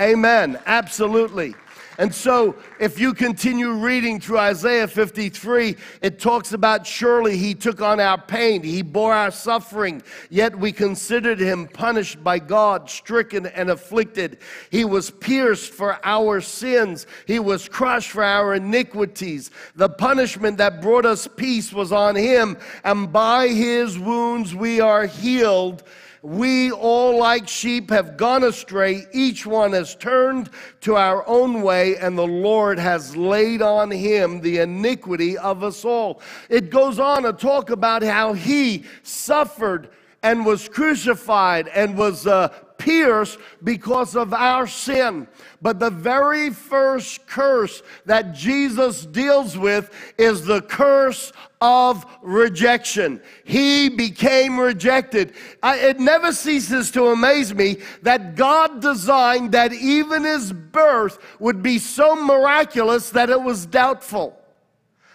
Amen. 0.00 0.58
Absolutely. 0.66 1.54
And 2.02 2.12
so, 2.12 2.56
if 2.80 2.98
you 2.98 3.14
continue 3.14 3.74
reading 3.74 4.18
through 4.18 4.38
Isaiah 4.38 4.88
53, 4.88 5.76
it 6.00 6.18
talks 6.18 6.52
about 6.52 6.84
surely 6.84 7.36
he 7.36 7.54
took 7.54 7.80
on 7.80 8.00
our 8.00 8.20
pain, 8.20 8.64
he 8.64 8.82
bore 8.82 9.14
our 9.14 9.30
suffering, 9.30 10.02
yet 10.28 10.58
we 10.58 10.72
considered 10.72 11.38
him 11.38 11.68
punished 11.68 12.24
by 12.24 12.40
God, 12.40 12.90
stricken 12.90 13.46
and 13.46 13.70
afflicted. 13.70 14.38
He 14.68 14.84
was 14.84 15.10
pierced 15.12 15.72
for 15.72 16.04
our 16.04 16.40
sins, 16.40 17.06
he 17.28 17.38
was 17.38 17.68
crushed 17.68 18.10
for 18.10 18.24
our 18.24 18.54
iniquities. 18.54 19.52
The 19.76 19.88
punishment 19.88 20.58
that 20.58 20.82
brought 20.82 21.06
us 21.06 21.28
peace 21.28 21.72
was 21.72 21.92
on 21.92 22.16
him, 22.16 22.58
and 22.82 23.12
by 23.12 23.46
his 23.46 23.96
wounds 23.96 24.56
we 24.56 24.80
are 24.80 25.06
healed. 25.06 25.84
We 26.22 26.70
all, 26.70 27.18
like 27.18 27.48
sheep, 27.48 27.90
have 27.90 28.16
gone 28.16 28.44
astray. 28.44 29.06
Each 29.12 29.44
one 29.44 29.72
has 29.72 29.96
turned 29.96 30.50
to 30.82 30.94
our 30.94 31.26
own 31.26 31.62
way, 31.62 31.96
and 31.96 32.16
the 32.16 32.26
Lord 32.26 32.78
has 32.78 33.16
laid 33.16 33.60
on 33.60 33.90
him 33.90 34.40
the 34.40 34.58
iniquity 34.58 35.36
of 35.36 35.64
us 35.64 35.84
all. 35.84 36.20
It 36.48 36.70
goes 36.70 37.00
on 37.00 37.24
to 37.24 37.32
talk 37.32 37.70
about 37.70 38.04
how 38.04 38.34
he 38.34 38.84
suffered 39.02 39.90
and 40.22 40.46
was 40.46 40.68
crucified 40.68 41.66
and 41.66 41.98
was 41.98 42.24
uh, 42.24 42.54
pierced 42.82 43.38
because 43.62 44.16
of 44.16 44.34
our 44.34 44.66
sin. 44.66 45.28
But 45.60 45.78
the 45.78 45.90
very 45.90 46.50
first 46.50 47.26
curse 47.28 47.80
that 48.06 48.34
Jesus 48.34 49.06
deals 49.06 49.56
with 49.56 49.90
is 50.18 50.44
the 50.44 50.62
curse 50.62 51.32
of 51.60 52.04
rejection. 52.22 53.22
He 53.44 53.88
became 53.88 54.58
rejected. 54.58 55.34
I, 55.62 55.78
it 55.78 56.00
never 56.00 56.32
ceases 56.32 56.90
to 56.90 57.06
amaze 57.06 57.54
me 57.54 57.76
that 58.02 58.34
God 58.34 58.80
designed 58.80 59.52
that 59.52 59.72
even 59.72 60.24
his 60.24 60.52
birth 60.52 61.18
would 61.38 61.62
be 61.62 61.78
so 61.78 62.16
miraculous 62.16 63.10
that 63.10 63.30
it 63.30 63.40
was 63.40 63.64
doubtful. 63.64 64.36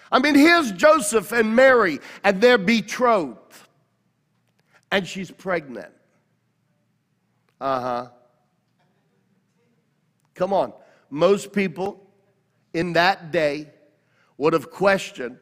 I 0.10 0.20
mean, 0.20 0.36
here's 0.36 0.72
Joseph 0.72 1.34
and 1.34 1.54
Mary, 1.54 2.00
and 2.24 2.40
they're 2.40 2.58
betrothed, 2.58 3.38
and 4.90 5.06
she's 5.06 5.32
pregnant. 5.32 5.92
Uh 7.60 7.82
huh. 7.82 8.08
Come 10.36 10.54
on. 10.54 10.74
Most 11.10 11.52
people 11.52 12.06
in 12.74 12.94
that 12.94 13.32
day 13.32 13.70
would 14.38 14.54
have 14.54 14.70
questioned 14.70 15.40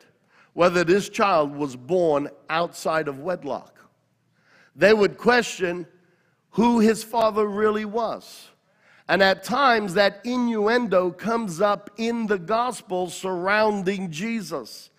whether 0.53 0.83
this 0.85 1.09
child 1.09 1.53
was 1.53 1.75
born 1.75 2.29
outside 2.49 3.09
of 3.09 3.19
wedlock. 3.19 3.77
They 4.75 4.93
would 4.93 5.17
question 5.17 5.85
who 6.51 6.79
his 6.79 7.03
father 7.03 7.45
really 7.45 7.83
was. 7.83 8.49
And 9.07 9.21
at 9.21 9.43
times, 9.43 9.93
that 9.95 10.21
innuendo 10.23 11.11
comes 11.11 11.61
up 11.61 11.91
in 11.97 12.25
the 12.25 12.39
gospel 12.39 13.09
surrounding 13.09 14.09
Jesus. 14.09 14.89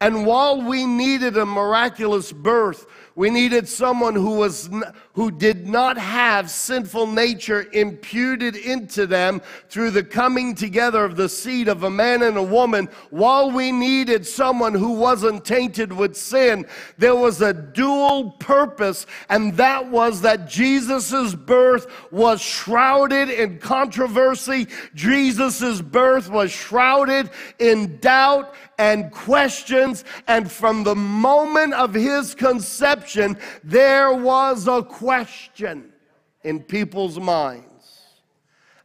And 0.00 0.26
while 0.26 0.60
we 0.60 0.84
needed 0.84 1.38
a 1.38 1.46
miraculous 1.46 2.32
birth, 2.32 2.86
we 3.14 3.30
needed 3.30 3.66
someone 3.66 4.14
who 4.14 4.32
was 4.32 4.68
who 5.16 5.30
did 5.30 5.66
not 5.66 5.96
have 5.96 6.50
sinful 6.50 7.06
nature 7.06 7.66
imputed 7.72 8.54
into 8.54 9.06
them 9.06 9.40
through 9.70 9.90
the 9.90 10.04
coming 10.04 10.54
together 10.54 11.02
of 11.06 11.16
the 11.16 11.28
seed 11.28 11.68
of 11.68 11.82
a 11.84 11.90
man 11.90 12.22
and 12.22 12.36
a 12.36 12.42
woman. 12.42 12.86
While 13.08 13.50
we 13.50 13.72
needed 13.72 14.26
someone 14.26 14.74
who 14.74 14.92
wasn't 14.92 15.42
tainted 15.42 15.90
with 15.90 16.18
sin, 16.18 16.66
there 16.98 17.16
was 17.16 17.40
a 17.40 17.54
dual 17.54 18.32
purpose, 18.32 19.06
and 19.30 19.56
that 19.56 19.90
was 19.90 20.20
that 20.20 20.48
Jesus' 20.48 21.34
birth 21.34 21.86
was 22.12 22.42
shrouded 22.42 23.30
in 23.30 23.58
controversy. 23.58 24.68
Jesus' 24.94 25.80
birth 25.80 26.28
was 26.28 26.52
shrouded 26.52 27.30
in 27.58 27.98
doubt 28.00 28.54
and 28.78 29.10
questions. 29.10 30.04
And 30.26 30.50
from 30.50 30.84
the 30.84 30.94
moment 30.94 31.72
of 31.72 31.94
his 31.94 32.34
conception, 32.34 33.38
there 33.64 34.12
was 34.12 34.68
a 34.68 34.82
question 35.06 35.92
in 36.42 36.58
people's 36.58 37.16
minds. 37.16 38.00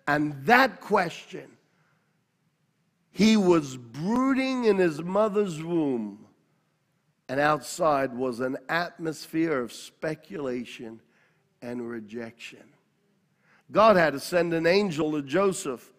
And 0.08 0.36
that 0.46 0.80
question, 0.80 1.50
he 3.10 3.38
was 3.38 3.76
brooding 3.76 4.66
in 4.66 4.78
his 4.78 5.02
mother's 5.02 5.64
womb, 5.64 6.28
and 7.28 7.40
outside 7.40 8.14
was 8.14 8.40
an 8.40 8.58
atmosphere 8.70 9.62
of 9.62 9.74
speculation 9.74 11.02
and 11.64 11.90
rejection. 11.90 12.70
God 13.72 13.96
had 13.96 14.14
to 14.14 14.20
send 14.20 14.54
an 14.54 14.68
angel 14.68 15.14
to 15.14 15.24
Joseph 15.24 15.92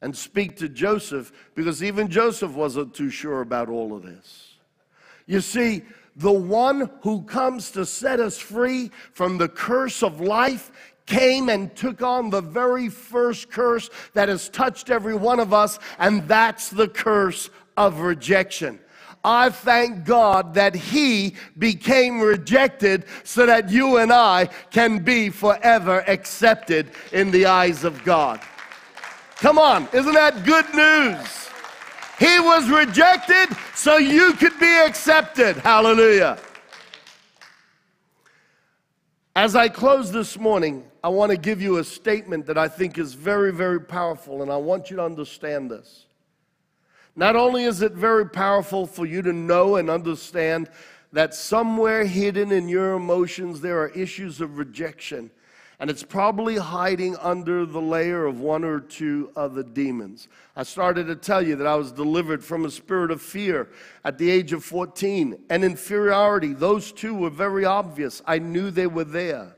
and 0.00 0.16
speak 0.16 0.56
to 0.56 0.70
Joseph 0.70 1.30
because 1.54 1.82
even 1.82 2.08
Joseph 2.08 2.52
wasn't 2.52 2.94
too 2.94 3.10
sure 3.10 3.42
about 3.42 3.68
all 3.68 3.94
of 3.94 4.02
this. 4.02 4.54
You 5.26 5.42
see, 5.42 5.82
the 6.18 6.32
one 6.32 6.90
who 7.02 7.22
comes 7.22 7.70
to 7.70 7.86
set 7.86 8.20
us 8.20 8.36
free 8.36 8.90
from 9.12 9.38
the 9.38 9.48
curse 9.48 10.02
of 10.02 10.20
life 10.20 10.70
came 11.06 11.48
and 11.48 11.74
took 11.74 12.02
on 12.02 12.28
the 12.28 12.40
very 12.40 12.88
first 12.88 13.50
curse 13.50 13.88
that 14.12 14.28
has 14.28 14.48
touched 14.48 14.90
every 14.90 15.14
one 15.14 15.40
of 15.40 15.54
us, 15.54 15.78
and 15.98 16.26
that's 16.28 16.68
the 16.68 16.88
curse 16.88 17.48
of 17.76 18.00
rejection. 18.00 18.78
I 19.24 19.50
thank 19.50 20.04
God 20.04 20.54
that 20.54 20.74
He 20.74 21.36
became 21.56 22.20
rejected 22.20 23.04
so 23.24 23.46
that 23.46 23.70
you 23.70 23.98
and 23.98 24.12
I 24.12 24.46
can 24.70 25.02
be 25.02 25.30
forever 25.30 26.04
accepted 26.08 26.90
in 27.12 27.30
the 27.30 27.46
eyes 27.46 27.84
of 27.84 28.04
God. 28.04 28.40
Come 29.36 29.58
on, 29.58 29.88
isn't 29.92 30.14
that 30.14 30.44
good 30.44 30.72
news? 30.74 31.37
He 32.18 32.40
was 32.40 32.68
rejected 32.68 33.56
so 33.74 33.96
you 33.96 34.32
could 34.32 34.58
be 34.58 34.78
accepted. 34.84 35.56
Hallelujah. 35.56 36.38
As 39.36 39.54
I 39.54 39.68
close 39.68 40.10
this 40.10 40.36
morning, 40.36 40.84
I 41.04 41.08
want 41.10 41.30
to 41.30 41.38
give 41.38 41.62
you 41.62 41.76
a 41.76 41.84
statement 41.84 42.46
that 42.46 42.58
I 42.58 42.66
think 42.66 42.98
is 42.98 43.14
very, 43.14 43.52
very 43.52 43.80
powerful, 43.80 44.42
and 44.42 44.50
I 44.50 44.56
want 44.56 44.90
you 44.90 44.96
to 44.96 45.04
understand 45.04 45.70
this. 45.70 46.06
Not 47.14 47.36
only 47.36 47.62
is 47.64 47.80
it 47.82 47.92
very 47.92 48.28
powerful 48.28 48.84
for 48.84 49.06
you 49.06 49.22
to 49.22 49.32
know 49.32 49.76
and 49.76 49.88
understand 49.88 50.68
that 51.12 51.34
somewhere 51.34 52.04
hidden 52.04 52.50
in 52.50 52.68
your 52.68 52.94
emotions 52.94 53.60
there 53.60 53.80
are 53.80 53.88
issues 53.90 54.40
of 54.40 54.58
rejection, 54.58 55.30
and 55.80 55.90
it's 55.90 56.02
probably 56.02 56.56
hiding 56.56 57.16
under 57.18 57.64
the 57.64 57.80
layer 57.80 58.26
of 58.26 58.40
one 58.40 58.64
or 58.64 58.80
two 58.80 59.30
other 59.36 59.62
demons. 59.62 60.26
I 60.56 60.64
started 60.64 61.06
to 61.06 61.14
tell 61.14 61.40
you 61.40 61.54
that 61.56 61.66
I 61.68 61.76
was 61.76 61.92
delivered 61.92 62.42
from 62.42 62.64
a 62.64 62.70
spirit 62.70 63.12
of 63.12 63.22
fear 63.22 63.68
at 64.04 64.18
the 64.18 64.28
age 64.28 64.52
of 64.52 64.64
14 64.64 65.38
and 65.48 65.64
inferiority. 65.64 66.52
Those 66.52 66.90
two 66.90 67.14
were 67.14 67.30
very 67.30 67.64
obvious. 67.64 68.22
I 68.26 68.40
knew 68.40 68.70
they 68.70 68.88
were 68.88 69.04
there. 69.04 69.54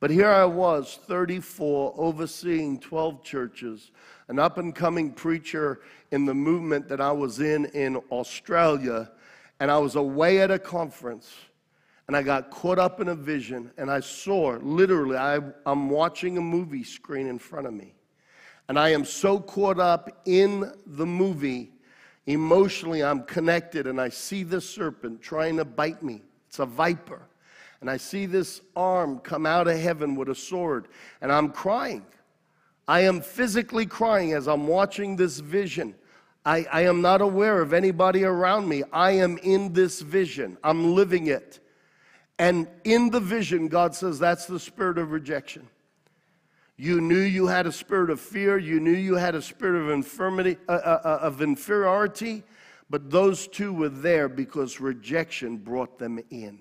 But 0.00 0.10
here 0.10 0.30
I 0.30 0.44
was, 0.44 0.98
34, 1.06 1.94
overseeing 1.96 2.80
12 2.80 3.22
churches, 3.22 3.92
an 4.26 4.40
up 4.40 4.58
and 4.58 4.74
coming 4.74 5.12
preacher 5.12 5.82
in 6.10 6.24
the 6.24 6.34
movement 6.34 6.88
that 6.88 7.00
I 7.00 7.12
was 7.12 7.38
in 7.38 7.66
in 7.66 7.96
Australia, 8.10 9.12
and 9.60 9.70
I 9.70 9.78
was 9.78 9.94
away 9.94 10.40
at 10.40 10.50
a 10.50 10.58
conference 10.58 11.32
and 12.12 12.16
I 12.18 12.22
got 12.22 12.50
caught 12.50 12.78
up 12.78 13.00
in 13.00 13.08
a 13.08 13.14
vision 13.14 13.70
and 13.78 13.90
I 13.90 14.00
saw 14.00 14.58
literally, 14.60 15.16
I, 15.16 15.38
I'm 15.64 15.88
watching 15.88 16.36
a 16.36 16.42
movie 16.42 16.84
screen 16.84 17.26
in 17.26 17.38
front 17.38 17.66
of 17.66 17.72
me. 17.72 17.94
And 18.68 18.78
I 18.78 18.90
am 18.90 19.06
so 19.06 19.40
caught 19.40 19.80
up 19.80 20.20
in 20.26 20.70
the 20.84 21.06
movie, 21.06 21.72
emotionally, 22.26 23.02
I'm 23.02 23.22
connected 23.22 23.86
and 23.86 23.98
I 23.98 24.10
see 24.10 24.42
this 24.42 24.68
serpent 24.68 25.22
trying 25.22 25.56
to 25.56 25.64
bite 25.64 26.02
me. 26.02 26.20
It's 26.48 26.58
a 26.58 26.66
viper. 26.66 27.22
And 27.80 27.88
I 27.88 27.96
see 27.96 28.26
this 28.26 28.60
arm 28.76 29.18
come 29.20 29.46
out 29.46 29.66
of 29.66 29.78
heaven 29.78 30.14
with 30.14 30.28
a 30.28 30.34
sword 30.34 30.88
and 31.22 31.32
I'm 31.32 31.48
crying. 31.48 32.04
I 32.86 33.04
am 33.04 33.22
physically 33.22 33.86
crying 33.86 34.34
as 34.34 34.48
I'm 34.48 34.66
watching 34.66 35.16
this 35.16 35.38
vision. 35.38 35.94
I, 36.44 36.66
I 36.70 36.82
am 36.82 37.00
not 37.00 37.22
aware 37.22 37.62
of 37.62 37.72
anybody 37.72 38.22
around 38.22 38.68
me. 38.68 38.82
I 38.92 39.12
am 39.12 39.38
in 39.38 39.72
this 39.72 40.02
vision, 40.02 40.58
I'm 40.62 40.94
living 40.94 41.28
it. 41.28 41.60
And 42.42 42.66
in 42.82 43.10
the 43.10 43.20
vision, 43.20 43.68
God 43.68 43.94
says 43.94 44.18
that's 44.18 44.46
the 44.46 44.58
spirit 44.58 44.98
of 44.98 45.12
rejection. 45.12 45.68
You 46.76 47.00
knew 47.00 47.20
you 47.20 47.46
had 47.46 47.68
a 47.68 47.72
spirit 47.72 48.10
of 48.10 48.20
fear. 48.20 48.58
You 48.58 48.80
knew 48.80 48.90
you 48.90 49.14
had 49.14 49.36
a 49.36 49.40
spirit 49.40 49.80
of 49.80 49.90
infirmity, 49.90 50.56
uh, 50.68 50.72
uh, 50.72 51.00
uh, 51.04 51.18
of 51.22 51.40
inferiority. 51.40 52.42
But 52.90 53.12
those 53.12 53.46
two 53.46 53.72
were 53.72 53.90
there 53.90 54.28
because 54.28 54.80
rejection 54.80 55.56
brought 55.56 56.00
them 56.00 56.18
in. 56.30 56.58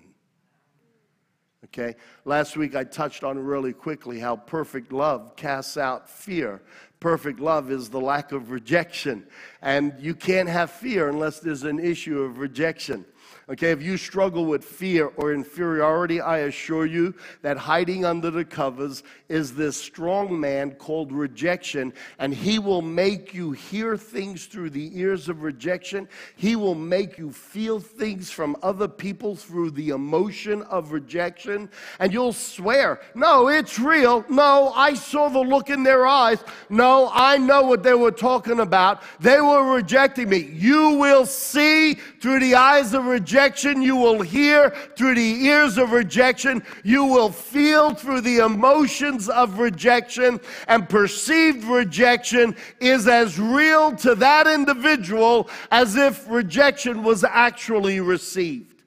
Okay? 1.65 1.95
Last 2.25 2.55
week 2.55 2.75
I 2.75 2.83
touched 2.83 3.23
on 3.23 3.39
really 3.39 3.73
quickly 3.73 4.19
how 4.19 4.35
perfect 4.35 4.93
love 4.93 5.35
casts 5.35 5.77
out 5.77 6.07
fear. 6.07 6.61
Perfect 6.99 7.39
love 7.39 7.71
is 7.71 7.89
the 7.89 7.99
lack 7.99 8.33
of 8.33 8.51
rejection. 8.51 9.25
And 9.63 9.95
you 9.99 10.13
can't 10.13 10.47
have 10.47 10.69
fear 10.69 11.09
unless 11.09 11.39
there's 11.39 11.63
an 11.63 11.79
issue 11.79 12.21
of 12.21 12.37
rejection. 12.37 13.03
Okay, 13.51 13.71
if 13.71 13.83
you 13.83 13.97
struggle 13.97 14.45
with 14.45 14.63
fear 14.63 15.11
or 15.17 15.33
inferiority, 15.33 16.21
I 16.21 16.37
assure 16.37 16.85
you 16.85 17.13
that 17.41 17.57
hiding 17.57 18.05
under 18.05 18.31
the 18.31 18.45
covers 18.45 19.03
is 19.27 19.53
this 19.53 19.75
strong 19.75 20.39
man 20.39 20.71
called 20.71 21.11
rejection, 21.11 21.91
and 22.17 22.33
he 22.33 22.59
will 22.59 22.81
make 22.81 23.33
you 23.33 23.51
hear 23.51 23.97
things 23.97 24.45
through 24.45 24.69
the 24.69 24.97
ears 24.97 25.27
of 25.27 25.43
rejection. 25.43 26.07
He 26.37 26.55
will 26.55 26.75
make 26.75 27.17
you 27.17 27.29
feel 27.29 27.81
things 27.81 28.31
from 28.31 28.55
other 28.63 28.87
people 28.87 29.35
through 29.35 29.71
the 29.71 29.89
emotion 29.89 30.61
of 30.63 30.93
rejection, 30.93 31.69
and 31.99 32.13
you'll 32.13 32.31
swear, 32.31 33.01
No, 33.15 33.49
it's 33.49 33.77
real. 33.77 34.23
No, 34.29 34.71
I 34.73 34.93
saw 34.93 35.27
the 35.27 35.39
look 35.39 35.69
in 35.69 35.83
their 35.83 36.05
eyes. 36.05 36.41
No, 36.69 37.11
I 37.13 37.37
know 37.37 37.63
what 37.63 37.83
they 37.83 37.95
were 37.95 38.11
talking 38.11 38.61
about. 38.61 39.03
They 39.19 39.41
were 39.41 39.73
rejecting 39.73 40.29
me. 40.29 40.37
You 40.37 40.91
will 40.91 41.25
see 41.25 41.95
through 41.95 42.39
the 42.39 42.55
eyes 42.55 42.93
of 42.93 43.03
rejection 43.03 43.40
rejection. 43.41 43.81
You 43.81 43.95
will 43.95 44.21
hear 44.21 44.69
through 44.95 45.15
the 45.15 45.45
ears 45.45 45.77
of 45.77 45.91
rejection. 45.91 46.63
You 46.83 47.05
will 47.05 47.31
feel 47.31 47.93
through 47.93 48.21
the 48.21 48.37
emotions 48.37 49.29
of 49.29 49.59
rejection. 49.59 50.39
And 50.67 50.87
perceived 50.87 51.63
rejection 51.63 52.55
is 52.79 53.07
as 53.07 53.39
real 53.39 53.95
to 53.97 54.15
that 54.15 54.47
individual 54.47 55.49
as 55.71 55.95
if 55.95 56.29
rejection 56.29 57.03
was 57.03 57.23
actually 57.23 57.99
received. 57.99 58.83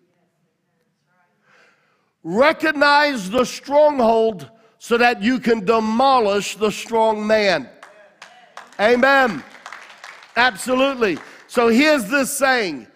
Recognize 2.22 3.30
the 3.30 3.44
stronghold 3.44 4.50
so 4.78 4.96
that 4.98 5.22
you 5.22 5.38
can 5.38 5.64
demolish 5.64 6.56
the 6.56 6.70
strong 6.70 7.26
man. 7.26 7.68
Amen. 8.80 9.42
Absolutely. 10.36 11.18
So 11.48 11.68
here's 11.68 12.08
this 12.08 12.36
saying 12.36 12.86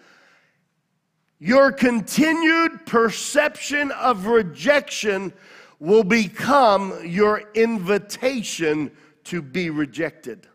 your 1.39 1.71
continued 1.71 2.85
perception 2.85 3.91
of 3.91 4.25
rejection 4.25 5.33
will 5.79 6.03
become 6.03 6.93
your 7.05 7.43
invitation 7.53 8.91
to 9.23 9.41
be 9.41 9.69
rejected. 9.69 10.47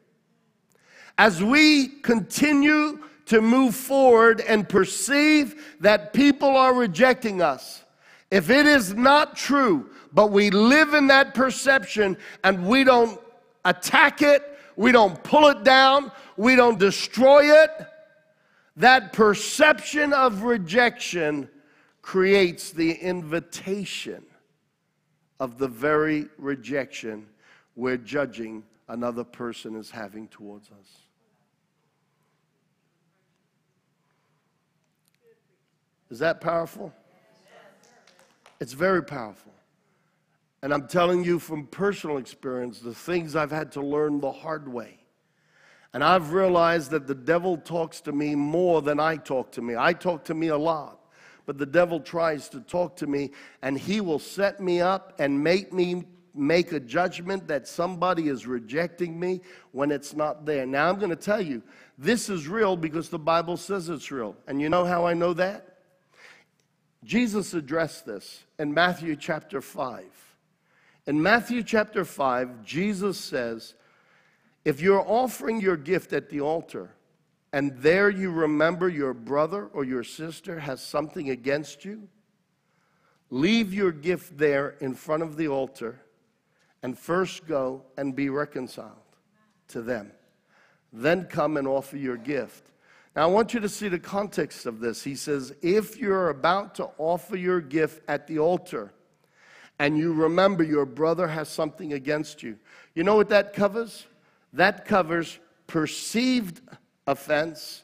As 1.16 1.43
we 1.43 1.89
continue 1.89 2.99
to 3.26 3.41
move 3.41 3.74
forward 3.74 4.43
and 4.43 4.68
perceive 4.68 5.76
that 5.80 6.12
people 6.12 6.57
are 6.57 6.74
rejecting 6.74 7.41
us, 7.41 7.85
if 8.30 8.51
it 8.51 8.66
is 8.66 8.95
not 8.95 9.37
true, 9.37 9.89
but 10.12 10.30
we 10.30 10.51
live 10.51 10.93
in 10.93 11.07
that 11.07 11.35
perception 11.35 12.16
and 12.43 12.66
we 12.66 12.85
don't 12.85 13.18
attack 13.64 14.20
it, 14.20 14.43
we 14.76 14.93
don't 14.93 15.22
pull 15.22 15.49
it 15.49 15.64
down, 15.64 16.12
we 16.37 16.57
don't 16.57 16.78
destroy 16.78 17.45
it, 17.62 17.70
that 18.76 19.12
perception 19.12 20.12
of 20.12 20.42
rejection 20.42 21.48
creates 22.02 22.70
the 22.70 22.92
invitation 22.92 24.24
of 25.40 25.58
the 25.58 25.68
very 25.68 26.26
rejection 26.38 27.26
we're 27.76 27.96
judging 27.96 28.62
another 28.88 29.24
person 29.24 29.76
is 29.76 29.90
having 29.90 30.28
towards 30.28 30.70
us. 30.70 30.98
Is 36.10 36.18
that 36.20 36.40
powerful? 36.40 36.92
It's 38.60 38.72
very 38.72 39.02
powerful. 39.02 39.52
And 40.62 40.72
I'm 40.72 40.86
telling 40.86 41.24
you 41.24 41.38
from 41.38 41.66
personal 41.66 42.18
experience 42.18 42.80
the 42.80 42.94
things 42.94 43.36
I've 43.36 43.50
had 43.50 43.72
to 43.72 43.80
learn 43.80 44.20
the 44.20 44.32
hard 44.32 44.68
way. 44.68 44.98
And 45.95 46.03
I've 46.03 46.32
realized 46.32 46.90
that 46.90 47.07
the 47.07 47.14
devil 47.14 47.57
talks 47.57 48.01
to 48.03 48.12
me 48.12 48.34
more 48.34 48.82
than 48.82 48.99
I 48.99 49.16
talk 49.16 49.53
to 49.53 49.62
me. 49.62 49.76
I 49.76 49.92
talk 49.92 50.24
to 50.24 50.34
me 50.34 50.49
a 50.49 50.59
lot, 50.59 50.99
but 51.47 51.57
the 51.57 51.66
devil 51.66 52.01
tries 52.01 52.49
to 52.51 52.61
talk 52.61 52.97
to 52.97 53.07
me, 53.07 53.30
and 53.62 53.78
he 53.78 54.01
will 54.01 54.18
set 54.18 54.61
me 54.61 54.80
up 54.80 55.14
and 55.20 55.42
make 55.42 55.72
me 55.72 56.05
make 56.34 56.72
a 56.72 56.80
judgment 56.80 57.47
that 57.47 57.68
somebody 57.68 58.26
is 58.28 58.45
rejecting 58.45 59.18
me 59.20 59.40
when 59.70 59.92
it's 59.92 60.14
not 60.14 60.45
there. 60.45 60.66
Now, 60.66 60.88
I'm 60.88 60.99
going 60.99 61.11
to 61.11 61.16
tell 61.16 61.40
you, 61.40 61.62
this 61.97 62.28
is 62.28 62.49
real 62.49 62.76
because 62.76 63.09
the 63.09 63.20
Bible 63.20 63.57
says 63.57 63.88
it's 63.88 64.11
real. 64.11 64.34
And 64.49 64.61
you 64.61 64.68
know 64.68 64.84
how 64.84 65.07
I 65.07 65.14
know 65.14 65.32
that? 65.34 65.78
Jesus 67.05 67.55
addressed 67.55 68.05
this 68.05 68.42
in 68.59 68.74
Matthew 68.74 69.14
chapter 69.14 69.61
5. 69.61 70.05
In 71.07 71.22
Matthew 71.22 71.62
chapter 71.62 72.05
5, 72.05 72.64
Jesus 72.64 73.16
says, 73.16 73.74
If 74.64 74.80
you're 74.80 75.04
offering 75.06 75.60
your 75.60 75.76
gift 75.76 76.12
at 76.12 76.30
the 76.30 76.40
altar, 76.40 76.90
and 77.52 77.76
there 77.78 78.10
you 78.10 78.30
remember 78.30 78.88
your 78.88 79.14
brother 79.14 79.66
or 79.66 79.84
your 79.84 80.02
sister 80.02 80.58
has 80.58 80.82
something 80.82 81.30
against 81.30 81.84
you, 81.84 82.08
leave 83.30 83.72
your 83.72 83.92
gift 83.92 84.38
there 84.38 84.70
in 84.80 84.94
front 84.94 85.22
of 85.22 85.36
the 85.36 85.48
altar 85.48 86.00
and 86.82 86.98
first 86.98 87.46
go 87.46 87.82
and 87.96 88.16
be 88.16 88.28
reconciled 88.28 88.90
to 89.68 89.82
them. 89.82 90.10
Then 90.92 91.24
come 91.24 91.56
and 91.56 91.68
offer 91.68 91.96
your 91.96 92.16
gift. 92.16 92.70
Now, 93.14 93.22
I 93.22 93.26
want 93.26 93.54
you 93.54 93.60
to 93.60 93.68
see 93.68 93.88
the 93.88 93.98
context 93.98 94.66
of 94.66 94.80
this. 94.80 95.04
He 95.04 95.14
says, 95.14 95.54
if 95.62 95.96
you're 95.96 96.30
about 96.30 96.74
to 96.76 96.90
offer 96.98 97.36
your 97.36 97.60
gift 97.60 98.02
at 98.08 98.26
the 98.26 98.38
altar 98.40 98.92
and 99.78 99.96
you 99.96 100.12
remember 100.12 100.64
your 100.64 100.86
brother 100.86 101.28
has 101.28 101.48
something 101.48 101.92
against 101.92 102.42
you, 102.42 102.58
you 102.94 103.04
know 103.04 103.16
what 103.16 103.28
that 103.28 103.52
covers? 103.52 104.06
That 104.55 104.84
covers 104.84 105.38
perceived 105.66 106.61
offense 107.07 107.82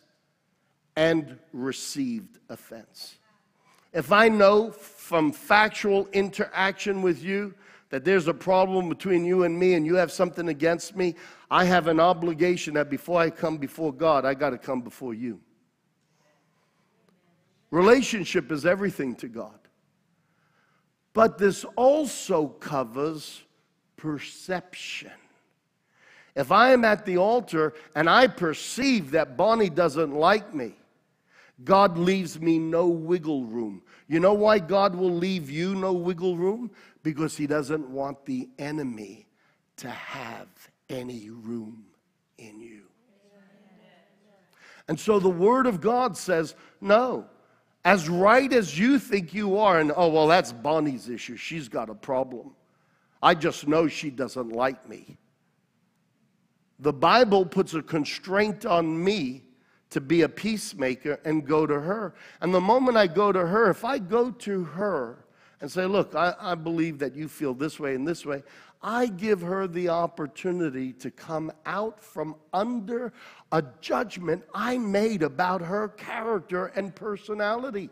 and 0.96 1.38
received 1.52 2.38
offense. 2.48 3.16
If 3.92 4.12
I 4.12 4.28
know 4.28 4.70
from 4.70 5.32
factual 5.32 6.06
interaction 6.12 7.02
with 7.02 7.22
you 7.22 7.54
that 7.90 8.04
there's 8.04 8.28
a 8.28 8.34
problem 8.34 8.88
between 8.88 9.24
you 9.24 9.42
and 9.42 9.58
me 9.58 9.74
and 9.74 9.84
you 9.84 9.96
have 9.96 10.12
something 10.12 10.48
against 10.48 10.94
me, 10.94 11.16
I 11.50 11.64
have 11.64 11.88
an 11.88 11.98
obligation 11.98 12.74
that 12.74 12.88
before 12.88 13.20
I 13.20 13.30
come 13.30 13.56
before 13.56 13.92
God, 13.92 14.24
I 14.24 14.34
got 14.34 14.50
to 14.50 14.58
come 14.58 14.80
before 14.80 15.12
you. 15.12 15.40
Relationship 17.72 18.52
is 18.52 18.64
everything 18.64 19.16
to 19.16 19.28
God. 19.28 19.58
But 21.12 21.36
this 21.38 21.64
also 21.76 22.46
covers 22.46 23.42
perception. 23.96 25.10
If 26.34 26.52
I 26.52 26.70
am 26.72 26.84
at 26.84 27.04
the 27.04 27.18
altar 27.18 27.74
and 27.94 28.08
I 28.08 28.26
perceive 28.26 29.10
that 29.12 29.36
Bonnie 29.36 29.70
doesn't 29.70 30.14
like 30.14 30.54
me, 30.54 30.74
God 31.64 31.98
leaves 31.98 32.40
me 32.40 32.58
no 32.58 32.88
wiggle 32.88 33.44
room. 33.44 33.82
You 34.08 34.20
know 34.20 34.34
why 34.34 34.58
God 34.58 34.94
will 34.94 35.14
leave 35.14 35.50
you 35.50 35.74
no 35.74 35.92
wiggle 35.92 36.36
room? 36.36 36.70
Because 37.02 37.36
He 37.36 37.46
doesn't 37.46 37.88
want 37.88 38.24
the 38.24 38.48
enemy 38.58 39.26
to 39.76 39.90
have 39.90 40.48
any 40.88 41.30
room 41.30 41.84
in 42.38 42.60
you. 42.60 42.82
And 44.88 44.98
so 44.98 45.20
the 45.20 45.28
Word 45.28 45.66
of 45.66 45.80
God 45.80 46.16
says, 46.16 46.54
no, 46.80 47.26
as 47.84 48.08
right 48.08 48.52
as 48.52 48.78
you 48.78 48.98
think 48.98 49.32
you 49.32 49.58
are, 49.58 49.78
and 49.78 49.92
oh, 49.94 50.08
well, 50.08 50.26
that's 50.26 50.52
Bonnie's 50.52 51.08
issue. 51.08 51.36
She's 51.36 51.68
got 51.68 51.88
a 51.88 51.94
problem. 51.94 52.50
I 53.22 53.34
just 53.34 53.68
know 53.68 53.86
she 53.86 54.10
doesn't 54.10 54.50
like 54.50 54.88
me. 54.88 55.16
The 56.80 56.92
Bible 56.92 57.44
puts 57.44 57.74
a 57.74 57.82
constraint 57.82 58.64
on 58.64 59.02
me 59.02 59.42
to 59.90 60.00
be 60.00 60.22
a 60.22 60.28
peacemaker 60.28 61.20
and 61.24 61.46
go 61.46 61.66
to 61.66 61.80
her. 61.80 62.14
And 62.40 62.54
the 62.54 62.60
moment 62.60 62.96
I 62.96 63.06
go 63.06 63.32
to 63.32 63.46
her, 63.46 63.70
if 63.70 63.84
I 63.84 63.98
go 63.98 64.30
to 64.30 64.64
her 64.64 65.24
and 65.60 65.70
say, 65.70 65.84
Look, 65.84 66.14
I, 66.14 66.34
I, 66.40 66.54
believe 66.54 66.98
that 67.00 67.14
you 67.14 67.28
feel 67.28 67.54
this 67.54 67.78
way 67.78 67.94
and 67.94 68.06
this 68.06 68.24
way, 68.24 68.42
I 68.82 69.06
give 69.06 69.42
her 69.42 69.66
the 69.66 69.90
opportunity 69.90 70.92
to 70.94 71.10
come 71.10 71.52
out 71.66 72.02
from 72.02 72.36
under 72.52 73.12
a 73.52 73.62
judgment 73.80 74.42
I 74.54 74.78
made 74.78 75.22
about 75.22 75.60
her 75.60 75.88
character 75.88 76.66
and 76.76 76.94
personality. 76.94 77.90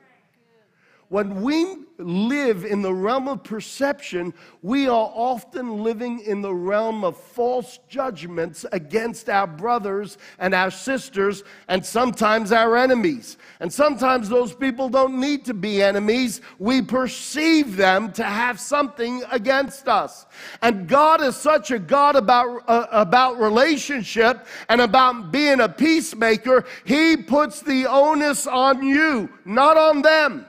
When 1.09 1.41
we 1.41 1.87
live 1.97 2.67
in 2.67 2.83
the 2.83 2.93
realm 2.93 3.29
of 3.29 3.43
perception, 3.43 4.35
we 4.61 4.89
are 4.89 5.11
often 5.15 5.83
living 5.83 6.21
in 6.21 6.43
the 6.43 6.55
realm 6.55 7.03
of 7.03 7.17
false 7.17 7.79
judgments 7.89 8.67
against 8.73 9.31
our 9.31 9.47
brothers 9.47 10.19
and 10.39 10.55
our 10.55 10.71
sisters, 10.71 11.45
and 11.67 11.85
sometimes 11.85 12.53
our 12.53 12.77
enemies. 12.77 13.39
And 13.61 13.73
sometimes 13.73 14.29
those 14.29 14.55
people 14.55 14.91
don't 14.91 15.19
need 15.19 15.47
to 15.47 15.55
be 15.55 15.83
enemies. 15.83 16.43
We 16.59 16.83
perceive 16.83 17.77
them 17.77 18.13
to 18.13 18.25
have 18.25 18.61
something 18.61 19.23
against 19.31 19.89
us. 19.89 20.27
And 20.61 20.87
God 20.87 21.23
is 21.23 21.37
such 21.37 21.71
a 21.71 21.79
God 21.79 22.17
about, 22.17 22.65
uh, 22.69 22.87
about 22.91 23.41
relationship 23.41 24.47
and 24.69 24.83
about 24.83 25.33
being 25.33 25.61
a 25.61 25.69
peacemaker, 25.71 26.67
He 26.85 27.17
puts 27.17 27.63
the 27.63 27.87
onus 27.87 28.47
on 28.47 28.87
you, 28.87 29.31
not 29.47 29.79
on 29.79 30.03
them. 30.03 30.47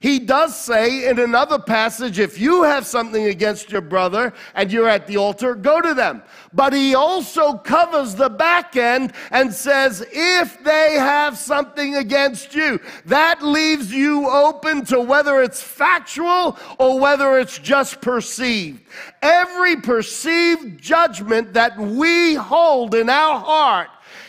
He 0.00 0.20
does 0.20 0.56
say 0.56 1.08
in 1.08 1.18
another 1.18 1.58
passage, 1.58 2.20
if 2.20 2.38
you 2.38 2.62
have 2.62 2.86
something 2.86 3.24
against 3.26 3.72
your 3.72 3.80
brother 3.80 4.32
and 4.54 4.70
you're 4.70 4.88
at 4.88 5.08
the 5.08 5.16
altar, 5.16 5.56
go 5.56 5.80
to 5.80 5.92
them. 5.92 6.22
But 6.52 6.72
he 6.72 6.94
also 6.94 7.54
covers 7.54 8.14
the 8.14 8.28
back 8.28 8.76
end 8.76 9.12
and 9.32 9.52
says, 9.52 10.06
if 10.12 10.62
they 10.62 10.92
have 10.92 11.36
something 11.36 11.96
against 11.96 12.54
you, 12.54 12.78
that 13.06 13.42
leaves 13.42 13.92
you 13.92 14.28
open 14.30 14.84
to 14.84 15.00
whether 15.00 15.42
it's 15.42 15.62
factual 15.62 16.56
or 16.78 17.00
whether 17.00 17.36
it's 17.36 17.58
just 17.58 18.00
perceived. 18.00 18.80
Every 19.20 19.80
perceived 19.80 20.80
judgment 20.80 21.54
that 21.54 21.76
we 21.76 22.34
hold 22.34 22.94
in 22.94 23.10
our 23.10 23.40
heart 23.40 23.88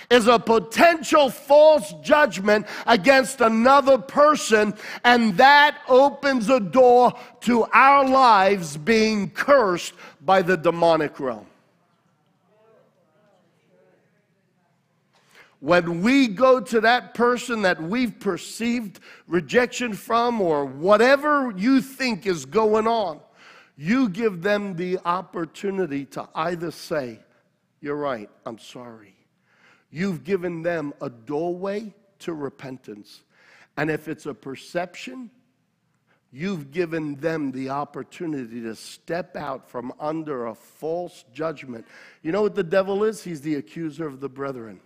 is 0.10 0.28
a 0.28 0.40
potential 0.40 1.30
false 1.30 1.94
judgment 2.02 2.66
against 2.88 3.42
another 3.42 3.98
person, 3.98 4.74
and 5.04 5.38
that 5.38 5.78
opens 5.88 6.50
a 6.50 6.60
door 6.60 7.14
to 7.42 7.66
our 7.74 8.08
lives 8.08 8.76
being 8.76 9.30
cursed 9.30 9.94
by 10.26 10.42
the 10.42 10.58
demonic 10.58 11.20
realm. 11.20 11.46
When 15.62 16.02
we 16.02 16.30
go 16.30 16.62
to 16.62 16.82
that 16.82 17.14
person 17.14 17.64
that 17.64 17.84
we've 17.84 18.18
perceived 18.18 19.02
rejection 19.28 19.94
from, 19.94 20.40
or 20.40 20.66
whatever 20.66 21.54
you 21.56 21.82
think 21.82 22.26
is 22.26 22.46
going 22.46 22.88
on, 22.88 23.20
you 23.76 24.10
give 24.10 24.42
them 24.42 24.76
the 24.76 25.00
opportunity 25.04 26.06
to 26.06 26.28
either 26.34 26.72
say, 26.72 27.20
You're 27.82 27.98
right, 27.98 28.30
I'm 28.46 28.58
sorry 28.58 29.19
You've 29.92 30.24
given 30.24 30.62
them 30.62 30.94
a 31.02 31.10
doorway 31.10 31.94
to 32.20 32.34
repentance. 32.34 33.22
And 33.78 33.90
if 33.90 34.08
it's 34.08 34.26
a 34.26 34.34
perception, 34.34 35.32
you've 36.32 36.72
given 36.72 37.16
them 37.16 37.52
the 37.52 37.70
opportunity 37.70 38.62
to 38.62 38.76
step 38.76 39.36
out 39.36 39.70
from 39.70 39.94
under 40.00 40.48
a 40.48 40.56
false 40.56 41.26
judgment. 41.34 41.86
You 42.22 42.32
know 42.32 42.42
what 42.42 42.56
the 42.56 42.64
devil 42.64 43.04
is? 43.04 43.24
He's 43.24 43.42
the 43.42 43.56
accuser 43.56 44.06
of 44.06 44.20
the 44.20 44.30
brethren. 44.30 44.80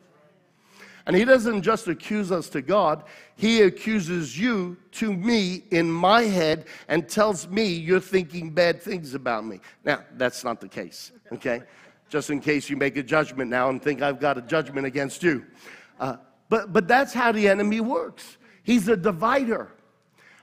And 1.06 1.16
he 1.16 1.26
doesn't 1.26 1.64
just 1.64 1.88
accuse 1.90 2.32
us 2.32 2.48
to 2.50 2.62
God, 2.62 3.04
he 3.36 3.64
accuses 3.64 4.40
you 4.40 4.78
to 4.94 5.12
me 5.12 5.64
in 5.72 5.92
my 5.92 6.22
head 6.22 6.66
and 6.88 7.10
tells 7.10 7.48
me 7.50 7.66
you're 7.66 8.00
thinking 8.00 8.52
bad 8.52 8.82
things 8.82 9.14
about 9.14 9.46
me. 9.46 9.60
Now, 9.84 10.04
that's 10.16 10.46
not 10.46 10.62
the 10.62 10.70
case, 10.70 11.12
okay? 11.34 11.64
Just 12.14 12.30
in 12.30 12.40
case 12.40 12.70
you 12.70 12.78
make 12.78 12.96
a 12.96 13.02
judgment 13.02 13.50
now 13.50 13.70
and 13.72 13.82
think 13.82 14.04
I've 14.04 14.20
got 14.20 14.38
a 14.38 14.42
judgment 14.44 14.86
against 14.86 15.24
you. 15.24 15.48
Uh, 16.00 16.18
but, 16.48 16.72
but 16.72 16.88
that's 16.88 17.12
how 17.12 17.32
the 17.32 17.50
enemy 17.50 17.80
works. 17.80 18.38
He's 18.62 18.88
a 18.88 18.96
divider, 18.96 19.72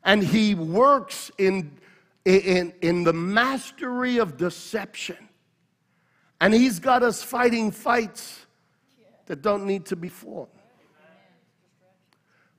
and 0.03 0.21
he 0.21 0.57
works 0.57 1.31
in, 1.39 1.79
in, 2.25 2.75
in 2.83 3.05
the 3.05 3.13
mastery 3.13 4.19
of 4.19 4.37
deception. 4.37 5.29
And 6.41 6.53
he's 6.53 6.81
got 6.81 7.05
us 7.05 7.23
fighting 7.23 7.71
fights 7.71 8.47
that 9.27 9.41
don't 9.41 9.65
need 9.65 9.87
to 9.87 9.95
be 9.95 10.09
fought. 10.09 10.51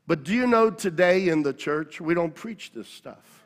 But 0.07 0.23
do 0.23 0.33
you 0.33 0.47
know 0.47 0.69
today 0.69 1.27
in 1.27 1.43
the 1.43 1.51
church, 1.51 1.99
we 1.99 2.13
don't 2.13 2.33
preach 2.33 2.71
this 2.71 2.87
stuff? 2.87 3.43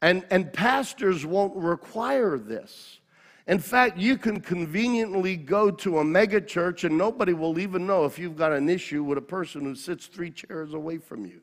And, 0.00 0.24
and 0.30 0.50
pastors 0.50 1.26
won't 1.26 1.54
require 1.54 2.38
this. 2.38 3.00
In 3.46 3.60
fact, 3.60 3.96
you 3.96 4.18
can 4.18 4.40
conveniently 4.40 5.36
go 5.36 5.70
to 5.70 6.00
a 6.00 6.04
mega 6.04 6.40
church 6.40 6.82
and 6.82 6.98
nobody 6.98 7.32
will 7.32 7.58
even 7.58 7.86
know 7.86 8.04
if 8.04 8.18
you've 8.18 8.36
got 8.36 8.52
an 8.52 8.68
issue 8.68 9.04
with 9.04 9.18
a 9.18 9.22
person 9.22 9.62
who 9.62 9.74
sits 9.74 10.06
three 10.06 10.30
chairs 10.30 10.74
away 10.74 10.98
from 10.98 11.24
you. 11.24 11.40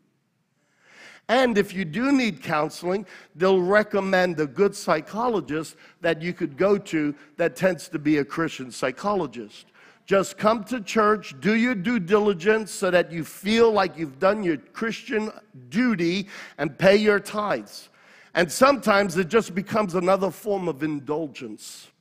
And 1.30 1.58
if 1.58 1.74
you 1.74 1.86
do 1.86 2.12
need 2.12 2.43
counseling, 2.43 3.06
they'll 3.36 3.62
recommend 3.62 4.39
a 4.39 4.45
good 4.45 4.76
psychologist 4.76 5.78
that 6.01 6.22
you 6.22 6.34
could 6.34 6.58
go 6.58 6.78
to 6.78 7.16
that 7.38 7.56
tends 7.56 7.88
to 7.89 7.99
be 7.99 8.18
a 8.18 8.26
Christian 8.26 8.72
psychologist. 8.72 9.68
Just 10.06 10.38
come 10.38 10.66
to 10.66 10.82
church, 10.82 11.34
do 11.39 11.56
your 11.56 11.76
due 11.76 11.99
diligence 11.99 12.72
so 12.72 12.91
that 12.91 13.10
you 13.10 13.24
feel 13.24 13.72
like 13.72 13.97
you've 13.97 14.20
done 14.20 14.43
your 14.43 14.58
Christian 14.58 15.32
duty 15.70 16.28
and 16.58 16.78
pay 16.78 16.97
your 16.97 17.22
tithes. 17.22 17.89
And 18.34 18.51
sometimes 18.51 19.16
it 19.16 19.30
just 19.30 19.56
becomes 19.56 19.95
another 19.95 20.30
form 20.30 20.68
of 20.68 20.84
indulgence, 20.84 21.91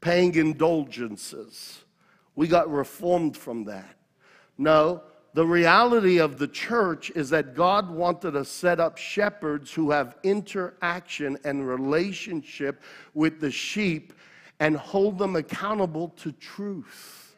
paying 0.00 0.34
indulgences. 0.34 1.84
We 2.34 2.48
got 2.48 2.70
reformed 2.70 3.36
from 3.36 3.64
that. 3.64 3.96
No, 4.56 5.02
the 5.32 5.46
reality 5.46 6.18
of 6.18 6.38
the 6.38 6.48
church 6.48 7.10
is 7.10 7.30
that 7.30 7.54
God 7.54 7.88
wanted 7.90 8.32
to 8.32 8.44
set 8.44 8.80
up 8.80 8.98
shepherds 8.98 9.72
who 9.72 9.90
have 9.90 10.16
interaction 10.22 11.38
and 11.44 11.66
relationship 11.66 12.82
with 13.14 13.40
the 13.40 13.50
sheep 13.50 14.12
and 14.58 14.76
hold 14.76 15.18
them 15.18 15.36
accountable 15.36 16.08
to 16.18 16.32
truth. 16.32 17.36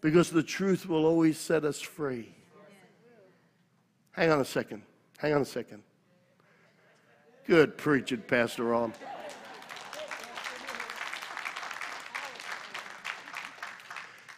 Because 0.00 0.30
the 0.30 0.44
truth 0.44 0.88
will 0.88 1.04
always 1.06 1.38
set 1.38 1.64
us 1.64 1.80
free. 1.80 2.32
Hang 4.12 4.30
on 4.30 4.40
a 4.40 4.44
second. 4.44 4.82
Hang 5.18 5.34
on 5.34 5.42
a 5.42 5.44
second. 5.44 5.82
Good 7.46 7.76
preaching, 7.76 8.22
Pastor 8.26 8.64
Ron. 8.64 8.92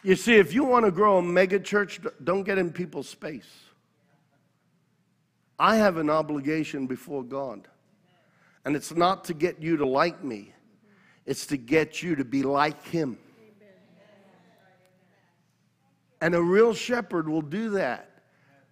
You 0.03 0.15
see, 0.15 0.35
if 0.35 0.53
you 0.53 0.63
want 0.63 0.85
to 0.85 0.91
grow 0.91 1.17
a 1.17 1.21
mega 1.21 1.59
church, 1.59 1.99
don't 2.23 2.43
get 2.43 2.57
in 2.57 2.71
people's 2.71 3.07
space. 3.07 3.47
I 5.59 5.75
have 5.75 5.97
an 5.97 6.09
obligation 6.09 6.87
before 6.87 7.23
God. 7.23 7.67
And 8.65 8.75
it's 8.75 8.95
not 8.95 9.25
to 9.25 9.33
get 9.33 9.61
you 9.61 9.77
to 9.77 9.85
like 9.85 10.23
me, 10.23 10.53
it's 11.25 11.45
to 11.47 11.57
get 11.57 12.01
you 12.01 12.15
to 12.15 12.25
be 12.25 12.43
like 12.43 12.83
Him. 12.87 13.17
And 16.19 16.35
a 16.35 16.41
real 16.41 16.73
shepherd 16.73 17.27
will 17.27 17.41
do 17.41 17.71
that. 17.71 18.09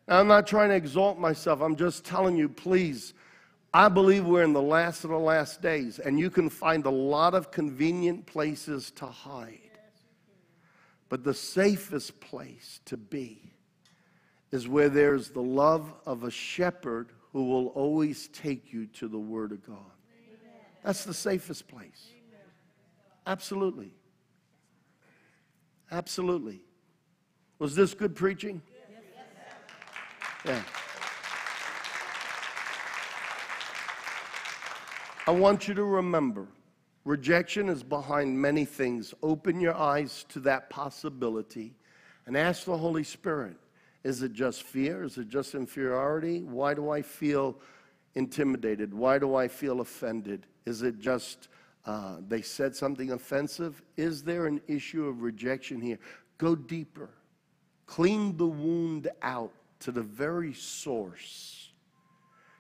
Now, 0.07 0.19
I'm 0.19 0.27
not 0.27 0.47
trying 0.47 0.69
to 0.69 0.75
exalt 0.75 1.19
myself, 1.19 1.61
I'm 1.61 1.75
just 1.75 2.03
telling 2.05 2.37
you, 2.37 2.49
please. 2.49 3.13
I 3.71 3.87
believe 3.87 4.25
we're 4.25 4.43
in 4.43 4.53
the 4.53 4.61
last 4.61 5.03
of 5.03 5.11
the 5.11 5.19
last 5.19 5.61
days, 5.61 5.99
and 5.99 6.19
you 6.19 6.31
can 6.31 6.49
find 6.49 6.87
a 6.87 6.89
lot 6.89 7.35
of 7.35 7.51
convenient 7.51 8.25
places 8.25 8.89
to 8.95 9.05
hide. 9.05 9.68
But 11.09 11.23
the 11.23 11.33
safest 11.33 12.19
place 12.19 12.79
to 12.85 12.95
be 12.95 13.51
is 14.51 14.67
where 14.67 14.89
there's 14.89 15.29
the 15.31 15.41
love 15.41 15.91
of 16.05 16.23
a 16.23 16.31
shepherd 16.31 17.09
who 17.33 17.45
will 17.45 17.67
always 17.67 18.27
take 18.29 18.71
you 18.71 18.85
to 18.87 19.07
the 19.07 19.17
Word 19.17 19.51
of 19.51 19.65
God. 19.65 19.77
That's 20.83 21.03
the 21.03 21.13
safest 21.13 21.67
place. 21.67 22.11
Absolutely. 23.27 23.91
Absolutely. 25.91 26.61
Was 27.57 27.75
this 27.75 27.93
good 27.93 28.15
preaching? 28.15 28.61
Yeah. 30.45 30.61
I 35.27 35.31
want 35.31 35.67
you 35.67 35.73
to 35.73 35.83
remember 35.83 36.47
Rejection 37.09 37.69
is 37.69 37.81
behind 37.81 38.39
many 38.39 38.65
things. 38.65 39.15
Open 39.23 39.59
your 39.59 39.73
eyes 39.73 40.27
to 40.29 40.39
that 40.41 40.69
possibility 40.69 41.73
and 42.27 42.37
ask 42.37 42.65
the 42.65 42.77
Holy 42.77 43.03
Spirit 43.03 43.55
is 44.03 44.21
it 44.21 44.31
just 44.31 44.61
fear? 44.61 45.01
Is 45.01 45.17
it 45.17 45.27
just 45.27 45.55
inferiority? 45.55 46.43
Why 46.43 46.75
do 46.75 46.91
I 46.91 47.01
feel 47.01 47.57
intimidated? 48.13 48.93
Why 48.93 49.17
do 49.17 49.33
I 49.33 49.47
feel 49.47 49.81
offended? 49.81 50.45
Is 50.67 50.83
it 50.83 50.99
just 50.99 51.47
uh, 51.87 52.17
they 52.27 52.43
said 52.43 52.75
something 52.75 53.11
offensive? 53.11 53.81
Is 53.97 54.21
there 54.21 54.45
an 54.45 54.61
issue 54.67 55.07
of 55.07 55.23
rejection 55.23 55.81
here? 55.81 55.97
Go 56.37 56.55
deeper. 56.55 57.09
Clean 57.87 58.37
the 58.37 58.45
wound 58.45 59.07
out 59.23 59.51
to 59.79 59.91
the 59.91 60.03
very 60.03 60.53
source. 60.53 61.71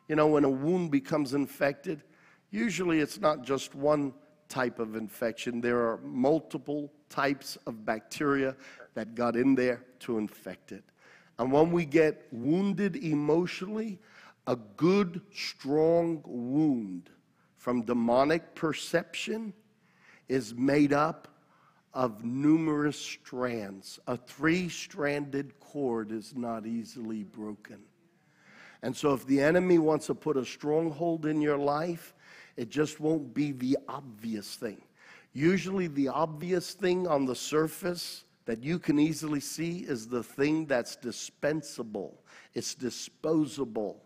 You 0.07 0.15
know, 0.15 0.25
when 0.25 0.43
a 0.43 0.49
wound 0.49 0.89
becomes 0.89 1.35
infected, 1.35 2.01
usually 2.49 2.99
it's 2.99 3.21
not 3.21 3.43
just 3.43 3.75
one 3.75 4.11
type 4.49 4.79
of 4.79 4.95
infection. 4.95 5.61
There 5.61 5.79
are 5.79 5.99
multiple 6.03 6.91
types 7.09 7.57
of 7.65 7.85
bacteria 7.85 8.55
that 8.95 9.15
got 9.15 9.35
in 9.35 9.55
there 9.55 9.85
to 9.99 10.17
infect 10.17 10.71
it. 10.71 10.83
And 11.37 11.51
when 11.51 11.71
we 11.71 11.85
get 11.85 12.27
wounded 12.31 12.97
emotionally, 12.97 13.99
a 14.47 14.55
good, 14.55 15.21
strong 15.33 16.21
wound 16.25 17.09
from 17.55 17.83
demonic 17.83 18.55
perception 18.55 19.53
is 20.27 20.53
made 20.53 20.91
up 20.91 21.27
of 21.93 22.23
numerous 22.23 22.99
strands. 22.99 23.99
A 24.07 24.17
three 24.17 24.69
stranded 24.69 25.59
cord 25.59 26.11
is 26.11 26.35
not 26.35 26.65
easily 26.65 27.23
broken. 27.23 27.79
And 28.81 28.95
so, 28.95 29.13
if 29.13 29.25
the 29.25 29.41
enemy 29.41 29.77
wants 29.77 30.05
to 30.07 30.15
put 30.15 30.37
a 30.37 30.45
stronghold 30.45 31.25
in 31.25 31.41
your 31.41 31.57
life, 31.57 32.13
it 32.59 32.69
just 32.69 32.99
won't 32.99 33.33
be 33.33 33.53
the 33.53 33.77
obvious 33.87 34.55
thing. 34.55 34.81
Usually, 35.31 35.87
the 35.87 36.09
obvious 36.09 36.73
thing 36.73 37.07
on 37.07 37.25
the 37.25 37.33
surface 37.33 38.25
that 38.43 38.61
you 38.61 38.79
can 38.79 38.99
easily 38.99 39.39
see 39.39 39.85
is 39.87 40.09
the 40.09 40.21
thing 40.21 40.65
that's 40.65 40.97
dispensable, 40.97 42.21
it's 42.53 42.75
disposable. 42.75 44.03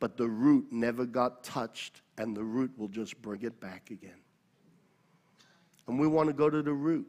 But 0.00 0.16
the 0.16 0.26
root 0.26 0.66
never 0.72 1.06
got 1.06 1.44
touched, 1.44 2.02
and 2.18 2.36
the 2.36 2.42
root 2.42 2.72
will 2.76 2.88
just 2.88 3.22
bring 3.22 3.42
it 3.42 3.60
back 3.60 3.92
again. 3.92 4.20
And 5.86 5.96
we 5.96 6.08
want 6.08 6.26
to 6.30 6.32
go 6.32 6.50
to 6.50 6.60
the 6.60 6.72
root. 6.72 7.06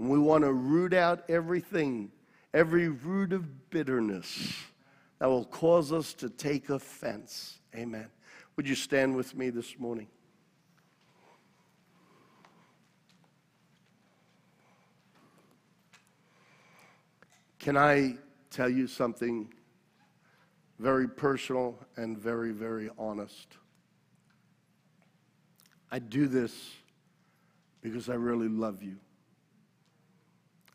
And 0.00 0.10
we 0.10 0.18
want 0.18 0.42
to 0.42 0.52
root 0.52 0.92
out 0.92 1.22
everything, 1.30 2.10
every 2.52 2.88
root 2.88 3.32
of 3.32 3.70
bitterness 3.70 4.52
that 5.20 5.28
will 5.28 5.44
cause 5.44 5.92
us 5.92 6.14
to 6.14 6.28
take 6.28 6.68
offense. 6.68 7.60
Amen. 7.76 8.08
Would 8.60 8.68
you 8.68 8.74
stand 8.74 9.16
with 9.16 9.34
me 9.34 9.48
this 9.48 9.78
morning? 9.78 10.06
Can 17.58 17.78
I 17.78 18.16
tell 18.50 18.68
you 18.68 18.86
something 18.86 19.50
very 20.78 21.08
personal 21.08 21.78
and 21.96 22.18
very, 22.18 22.52
very 22.52 22.90
honest? 22.98 23.48
I 25.90 25.98
do 25.98 26.28
this 26.28 26.52
because 27.80 28.10
I 28.10 28.14
really 28.16 28.48
love 28.48 28.82
you. 28.82 28.98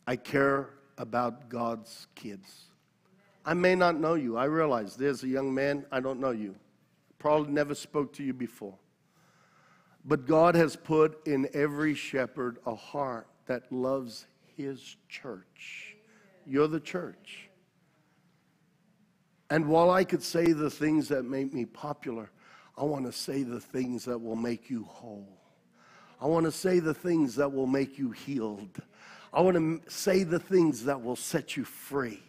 I 0.07 0.15
care 0.15 0.69
about 0.97 1.49
God's 1.49 2.07
kids. 2.15 2.63
I 3.45 3.53
may 3.53 3.75
not 3.75 3.99
know 3.99 4.15
you. 4.15 4.37
I 4.37 4.45
realize 4.45 4.95
there's 4.95 5.21
a 5.21 5.27
young 5.27 5.53
man, 5.53 5.85
I 5.91 5.99
don't 5.99 6.19
know 6.19 6.31
you 6.31 6.55
probably 7.25 7.51
never 7.51 7.73
spoke 7.73 8.13
to 8.13 8.23
you 8.23 8.35
before. 8.35 8.77
But 10.05 10.27
God 10.27 10.53
has 10.53 10.75
put 10.75 11.25
in 11.25 11.49
every 11.55 11.95
shepherd 11.95 12.59
a 12.67 12.75
heart 12.75 13.25
that 13.47 13.71
loves 13.71 14.27
his 14.55 14.95
church. 15.09 15.95
You're 16.45 16.67
the 16.67 16.79
church. 16.79 17.49
And 19.49 19.67
while 19.67 19.89
I 19.89 20.03
could 20.03 20.21
say 20.21 20.51
the 20.51 20.69
things 20.69 21.07
that 21.07 21.23
make 21.23 21.51
me 21.51 21.65
popular, 21.65 22.29
I 22.77 22.83
want 22.83 23.07
to 23.07 23.11
say 23.11 23.41
the 23.41 23.59
things 23.59 24.05
that 24.05 24.19
will 24.19 24.35
make 24.35 24.69
you 24.69 24.83
whole. 24.83 25.41
I 26.21 26.27
want 26.27 26.45
to 26.45 26.51
say 26.51 26.77
the 26.77 26.93
things 26.93 27.33
that 27.37 27.51
will 27.51 27.65
make 27.65 27.97
you 27.97 28.11
healed. 28.11 28.83
I 29.33 29.41
want 29.41 29.57
to 29.57 29.91
say 29.91 30.21
the 30.21 30.37
things 30.37 30.85
that 30.85 31.01
will 31.01 31.15
set 31.15 31.57
you 31.57 31.63
free. 31.63 32.21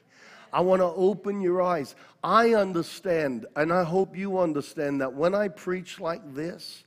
I 0.57 0.61
want 0.61 0.81
to 0.81 0.87
open 0.87 1.43
your 1.43 1.61
eyes. 1.61 1.95
I 2.25 2.55
understand, 2.55 3.45
and 3.57 3.71
I 3.71 3.85
hope 3.85 4.17
you 4.17 4.39
understand 4.39 5.03
that 5.03 5.13
when 5.13 5.35
I 5.35 5.49
preach 5.49 6.01
like 6.01 6.35
this, 6.35 6.85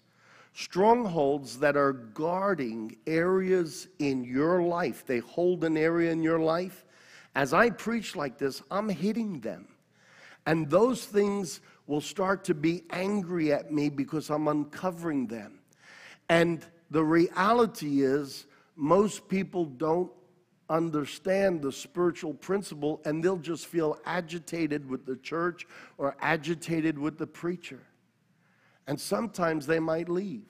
strongholds 0.54 1.60
that 1.60 1.78
are 1.78 1.94
guarding 1.94 2.98
areas 3.06 3.88
in 4.00 4.24
your 4.24 4.64
life, 4.64 5.06
they 5.06 5.20
hold 5.20 5.64
an 5.64 5.78
area 5.78 6.12
in 6.12 6.24
your 6.24 6.40
life. 6.40 6.84
As 7.36 7.54
I 7.54 7.70
preach 7.70 8.16
like 8.16 8.40
this, 8.40 8.64
I'm 8.72 8.90
hitting 8.90 9.40
them. 9.40 9.68
And 10.48 10.68
those 10.68 11.06
things 11.06 11.62
will 11.86 12.02
start 12.02 12.44
to 12.46 12.56
be 12.56 12.86
angry 12.90 13.54
at 13.54 13.72
me 13.72 13.90
because 13.90 14.32
I'm 14.32 14.48
uncovering 14.48 15.28
them. 15.28 15.60
And 16.28 16.66
the 16.90 17.04
reality 17.04 18.02
is, 18.02 18.48
most 18.76 19.30
people 19.30 19.66
don't 19.66 20.12
understand 20.70 21.62
the 21.62 21.72
spiritual 21.72 22.34
principle 22.34 23.02
and 23.06 23.24
they'll 23.24 23.38
just 23.38 23.66
feel 23.66 23.98
agitated 24.06 24.88
with 24.88 25.06
the 25.06 25.16
church 25.18 25.68
or 25.98 26.16
agitated 26.22 26.98
with 26.98 27.18
the 27.18 27.28
preacher. 27.28 27.80
And 28.88 29.00
sometimes 29.00 29.66
they 29.66 29.80
might 29.80 30.10
leave. 30.10 30.48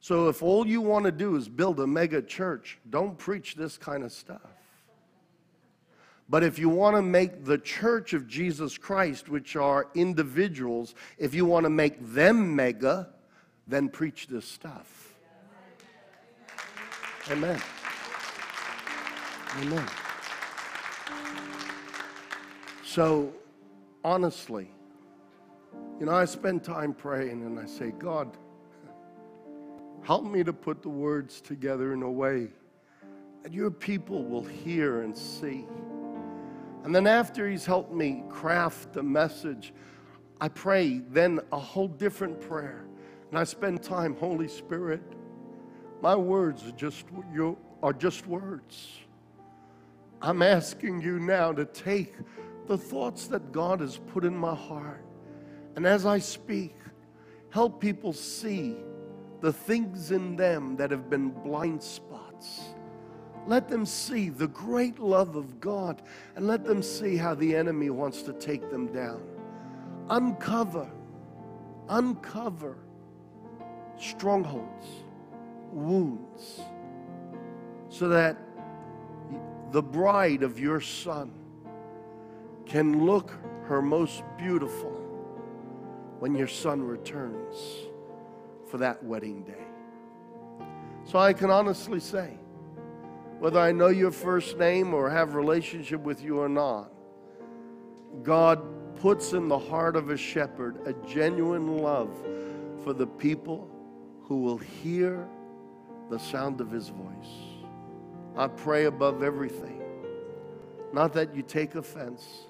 So 0.00 0.28
if 0.28 0.42
all 0.42 0.66
you 0.66 0.80
want 0.80 1.06
to 1.06 1.12
do 1.12 1.36
is 1.36 1.48
build 1.48 1.80
a 1.80 1.86
mega 1.86 2.20
church, 2.20 2.78
don't 2.90 3.16
preach 3.16 3.54
this 3.54 3.78
kind 3.78 4.04
of 4.04 4.12
stuff. 4.12 4.40
But 6.28 6.42
if 6.42 6.58
you 6.58 6.68
want 6.68 6.96
to 6.96 7.02
make 7.02 7.44
the 7.44 7.58
church 7.58 8.14
of 8.14 8.26
Jesus 8.26 8.78
Christ, 8.78 9.28
which 9.28 9.56
are 9.56 9.88
individuals, 9.94 10.94
if 11.18 11.34
you 11.34 11.44
want 11.44 11.64
to 11.64 11.70
make 11.70 11.96
them 12.14 12.56
mega, 12.56 13.10
then 13.66 13.88
preach 13.88 14.26
this 14.26 14.46
stuff. 14.46 15.14
Amen. 17.30 17.60
Amen. 19.60 19.86
So, 22.84 23.32
honestly, 24.04 24.70
you 26.00 26.06
know, 26.06 26.12
I 26.12 26.24
spend 26.24 26.64
time 26.64 26.92
praying 26.94 27.42
and 27.42 27.58
I 27.58 27.66
say, 27.66 27.92
God, 27.92 28.36
Help 30.04 30.24
me 30.24 30.44
to 30.44 30.52
put 30.52 30.82
the 30.82 30.88
words 30.90 31.40
together 31.40 31.94
in 31.94 32.02
a 32.02 32.10
way 32.10 32.48
that 33.42 33.54
your 33.54 33.70
people 33.70 34.22
will 34.22 34.44
hear 34.44 35.00
and 35.00 35.16
see. 35.16 35.64
And 36.84 36.94
then 36.94 37.06
after 37.06 37.48
he's 37.48 37.64
helped 37.64 37.90
me 37.90 38.22
craft 38.28 38.92
the 38.92 39.02
message, 39.02 39.72
I 40.42 40.48
pray 40.48 40.98
then 41.08 41.40
a 41.52 41.58
whole 41.58 41.88
different 41.88 42.38
prayer. 42.38 42.84
And 43.30 43.38
I 43.38 43.44
spend 43.44 43.82
time, 43.82 44.14
Holy 44.16 44.46
Spirit, 44.46 45.00
my 46.02 46.14
words 46.14 46.66
are 46.66 46.72
just 46.72 47.06
you 47.32 47.56
are 47.82 47.94
just 47.94 48.26
words. 48.26 48.98
I'm 50.24 50.40
asking 50.40 51.02
you 51.02 51.18
now 51.18 51.52
to 51.52 51.66
take 51.66 52.14
the 52.66 52.78
thoughts 52.78 53.26
that 53.26 53.52
God 53.52 53.80
has 53.80 53.98
put 53.98 54.24
in 54.24 54.34
my 54.34 54.54
heart. 54.54 55.04
And 55.76 55.86
as 55.86 56.06
I 56.06 56.18
speak, 56.18 56.74
help 57.50 57.78
people 57.78 58.14
see 58.14 58.74
the 59.42 59.52
things 59.52 60.12
in 60.12 60.34
them 60.34 60.76
that 60.76 60.90
have 60.90 61.10
been 61.10 61.28
blind 61.28 61.82
spots. 61.82 62.74
Let 63.46 63.68
them 63.68 63.84
see 63.84 64.30
the 64.30 64.48
great 64.48 64.98
love 64.98 65.36
of 65.36 65.60
God 65.60 66.00
and 66.36 66.46
let 66.46 66.64
them 66.64 66.82
see 66.82 67.18
how 67.18 67.34
the 67.34 67.54
enemy 67.54 67.90
wants 67.90 68.22
to 68.22 68.32
take 68.32 68.70
them 68.70 68.86
down. 68.94 69.22
Uncover, 70.08 70.90
uncover 71.90 72.78
strongholds, 73.98 74.86
wounds, 75.70 76.62
so 77.90 78.08
that 78.08 78.38
the 79.74 79.82
bride 79.82 80.44
of 80.44 80.60
your 80.60 80.80
son 80.80 81.32
can 82.64 83.04
look 83.04 83.32
her 83.64 83.82
most 83.82 84.22
beautiful 84.38 84.92
when 86.20 86.32
your 86.32 86.46
son 86.46 86.80
returns 86.80 87.56
for 88.70 88.78
that 88.78 89.02
wedding 89.02 89.42
day. 89.42 89.66
So 91.02 91.18
I 91.18 91.32
can 91.32 91.50
honestly 91.50 91.98
say, 91.98 92.38
whether 93.40 93.58
I 93.58 93.72
know 93.72 93.88
your 93.88 94.12
first 94.12 94.58
name 94.58 94.94
or 94.94 95.10
have 95.10 95.34
relationship 95.34 96.00
with 96.02 96.22
you 96.22 96.38
or 96.38 96.48
not, 96.48 96.92
God 98.22 98.62
puts 99.00 99.32
in 99.32 99.48
the 99.48 99.58
heart 99.58 99.96
of 99.96 100.10
a 100.10 100.16
shepherd 100.16 100.86
a 100.86 100.92
genuine 101.04 101.78
love 101.78 102.16
for 102.84 102.92
the 102.92 103.08
people 103.08 103.68
who 104.22 104.40
will 104.40 104.58
hear 104.58 105.26
the 106.10 106.18
sound 106.20 106.60
of 106.60 106.70
his 106.70 106.90
voice. 106.90 107.43
I 108.36 108.48
pray 108.48 108.86
above 108.86 109.22
everything. 109.22 109.82
Not 110.92 111.12
that 111.14 111.34
you 111.34 111.42
take 111.42 111.74
offense, 111.74 112.46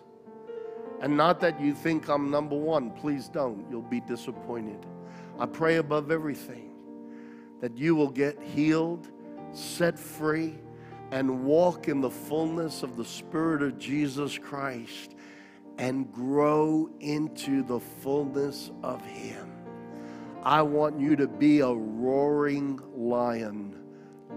and 1.00 1.16
not 1.16 1.40
that 1.40 1.60
you 1.60 1.74
think 1.74 2.08
I'm 2.08 2.30
number 2.30 2.56
one. 2.56 2.90
Please 2.90 3.28
don't. 3.28 3.66
You'll 3.70 3.82
be 3.82 4.00
disappointed. 4.00 4.86
I 5.38 5.46
pray 5.46 5.76
above 5.76 6.10
everything 6.10 6.70
that 7.60 7.76
you 7.76 7.94
will 7.94 8.10
get 8.10 8.40
healed, 8.42 9.08
set 9.52 9.98
free, 9.98 10.54
and 11.10 11.44
walk 11.44 11.88
in 11.88 12.00
the 12.00 12.10
fullness 12.10 12.82
of 12.82 12.96
the 12.96 13.04
Spirit 13.04 13.62
of 13.62 13.78
Jesus 13.78 14.38
Christ 14.38 15.14
and 15.78 16.12
grow 16.12 16.90
into 17.00 17.62
the 17.62 17.80
fullness 17.80 18.70
of 18.82 19.04
Him. 19.04 19.50
I 20.42 20.62
want 20.62 21.00
you 21.00 21.16
to 21.16 21.26
be 21.26 21.60
a 21.60 21.72
roaring 21.72 22.80
lion, 22.94 23.76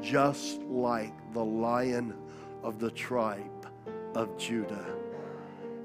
just 0.01 0.61
like 0.63 1.26
the 1.37 1.45
lion 1.45 2.15
of 2.63 2.79
the 2.79 2.89
tribe 2.89 3.67
of 4.15 4.35
Judah. 4.39 4.87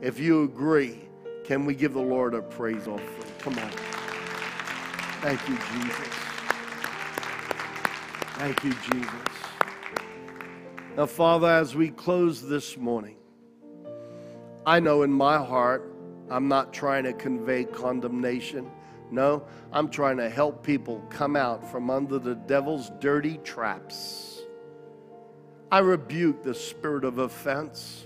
If 0.00 0.18
you 0.18 0.44
agree, 0.44 1.10
can 1.44 1.66
we 1.66 1.74
give 1.74 1.92
the 1.92 2.00
Lord 2.00 2.32
a 2.32 2.40
praise 2.40 2.88
offering? 2.88 3.32
Come 3.40 3.58
on. 3.58 3.70
Thank 5.20 5.46
you, 5.46 5.58
Jesus. 5.58 6.08
Thank 8.38 8.64
you, 8.64 8.72
Jesus. 8.90 9.12
Now, 10.96 11.04
Father, 11.04 11.48
as 11.48 11.74
we 11.74 11.90
close 11.90 12.40
this 12.40 12.78
morning, 12.78 13.16
I 14.64 14.80
know 14.80 15.02
in 15.02 15.12
my 15.12 15.36
heart 15.36 15.94
I'm 16.30 16.48
not 16.48 16.72
trying 16.72 17.04
to 17.04 17.12
convey 17.12 17.64
condemnation. 17.64 18.70
No, 19.10 19.44
I'm 19.70 19.90
trying 19.90 20.16
to 20.16 20.30
help 20.30 20.64
people 20.64 21.04
come 21.10 21.36
out 21.36 21.70
from 21.70 21.90
under 21.90 22.18
the 22.18 22.36
devil's 22.36 22.90
dirty 23.00 23.36
traps. 23.44 24.31
I 25.72 25.78
rebuke 25.78 26.42
the 26.42 26.54
spirit 26.54 27.02
of 27.02 27.16
offense. 27.16 28.04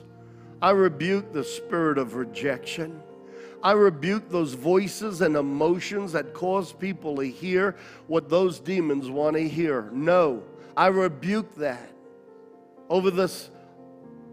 I 0.63 0.71
rebuke 0.71 1.33
the 1.33 1.43
spirit 1.43 1.99
of 1.99 2.15
rejection. 2.15 3.03
I 3.61 3.73
rebuke 3.73 4.31
those 4.31 4.55
voices 4.55 5.21
and 5.21 5.35
emotions 5.35 6.13
that 6.13 6.33
cause 6.33 6.73
people 6.73 7.17
to 7.17 7.25
hear 7.25 7.75
what 8.07 8.29
those 8.29 8.61
demons 8.61 9.11
want 9.11 9.35
to 9.35 9.49
hear. 9.49 9.91
No, 9.93 10.45
I 10.77 10.87
rebuke 10.87 11.57
that 11.57 11.91
over 12.89 13.11
this 13.11 13.51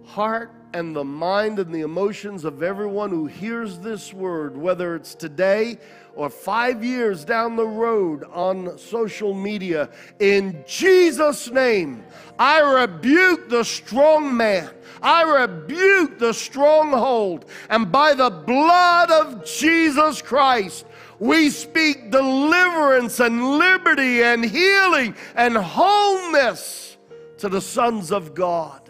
heart 0.05 0.51
and 0.73 0.95
the 0.95 1.03
mind 1.03 1.59
and 1.59 1.73
the 1.73 1.81
emotions 1.81 2.45
of 2.45 2.63
everyone 2.63 3.11
who 3.11 3.27
hears 3.27 3.79
this 3.79 4.13
word, 4.13 4.57
whether 4.57 4.95
it's 4.95 5.13
today 5.13 5.77
or 6.15 6.29
five 6.29 6.83
years 6.83 7.23
down 7.25 7.55
the 7.55 7.67
road 7.67 8.23
on 8.31 8.77
social 8.77 9.33
media. 9.33 9.89
In 10.19 10.63
Jesus' 10.67 11.49
name, 11.49 12.03
I 12.37 12.59
rebuke 12.59 13.49
the 13.49 13.63
strong 13.63 14.35
man. 14.35 14.69
I 15.01 15.41
rebuke 15.41 16.19
the 16.19 16.33
stronghold. 16.33 17.45
And 17.69 17.91
by 17.91 18.13
the 18.13 18.29
blood 18.29 19.11
of 19.11 19.45
Jesus 19.45 20.21
Christ, 20.21 20.85
we 21.19 21.49
speak 21.49 22.11
deliverance 22.11 23.19
and 23.19 23.57
liberty 23.57 24.23
and 24.23 24.43
healing 24.43 25.15
and 25.35 25.55
wholeness 25.55 26.97
to 27.37 27.49
the 27.49 27.61
sons 27.61 28.11
of 28.11 28.33
God. 28.33 28.82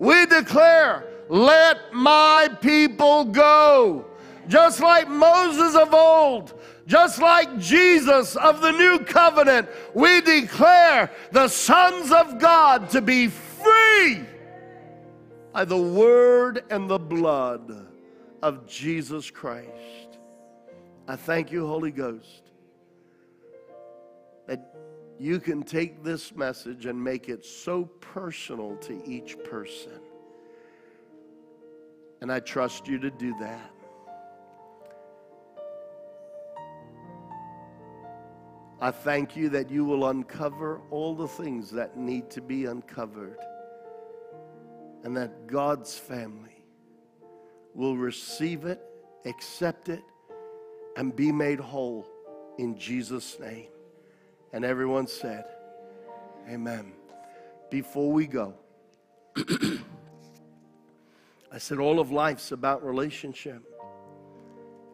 We 0.00 0.24
declare, 0.24 1.04
let 1.28 1.92
my 1.92 2.48
people 2.62 3.26
go. 3.26 4.06
Just 4.48 4.80
like 4.80 5.08
Moses 5.08 5.76
of 5.76 5.92
old, 5.92 6.58
just 6.86 7.20
like 7.20 7.58
Jesus 7.58 8.34
of 8.34 8.62
the 8.62 8.72
new 8.72 9.00
covenant, 9.00 9.68
we 9.94 10.22
declare 10.22 11.10
the 11.32 11.46
sons 11.48 12.10
of 12.10 12.38
God 12.38 12.88
to 12.90 13.02
be 13.02 13.28
free 13.28 14.22
by 15.52 15.66
the 15.66 15.76
word 15.76 16.64
and 16.70 16.88
the 16.88 16.98
blood 16.98 17.86
of 18.42 18.66
Jesus 18.66 19.30
Christ. 19.30 20.18
I 21.06 21.14
thank 21.14 21.52
you, 21.52 21.66
Holy 21.66 21.90
Ghost, 21.90 22.49
that 24.50 24.74
you 25.16 25.38
can 25.38 25.62
take 25.62 26.02
this 26.02 26.34
message 26.34 26.86
and 26.86 27.00
make 27.00 27.28
it 27.28 27.44
so 27.44 27.84
personal 28.00 28.76
to 28.78 29.00
each 29.06 29.38
person. 29.44 30.00
And 32.20 32.32
I 32.32 32.40
trust 32.40 32.88
you 32.88 32.98
to 32.98 33.12
do 33.12 33.32
that. 33.38 33.70
I 38.80 38.90
thank 38.90 39.36
you 39.36 39.48
that 39.50 39.70
you 39.70 39.84
will 39.84 40.08
uncover 40.08 40.80
all 40.90 41.14
the 41.14 41.28
things 41.28 41.70
that 41.70 41.96
need 41.96 42.28
to 42.30 42.40
be 42.40 42.64
uncovered 42.64 43.38
and 45.04 45.16
that 45.16 45.46
God's 45.46 45.96
family 45.96 46.64
will 47.72 47.96
receive 47.96 48.64
it, 48.64 48.80
accept 49.26 49.88
it, 49.88 50.02
and 50.96 51.14
be 51.14 51.30
made 51.30 51.60
whole 51.60 52.04
in 52.58 52.76
Jesus' 52.76 53.38
name. 53.38 53.68
And 54.52 54.64
everyone 54.64 55.06
said, 55.06 55.44
Amen. 56.48 56.92
Before 57.70 58.10
we 58.10 58.26
go, 58.26 58.54
I 61.52 61.58
said, 61.58 61.78
all 61.78 62.00
of 62.00 62.10
life's 62.10 62.52
about 62.52 62.84
relationship. 62.84 63.62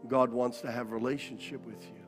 God 0.08 0.30
wants 0.30 0.60
to 0.62 0.70
have 0.70 0.92
relationship 0.92 1.64
with 1.66 1.82
you. 1.82 2.06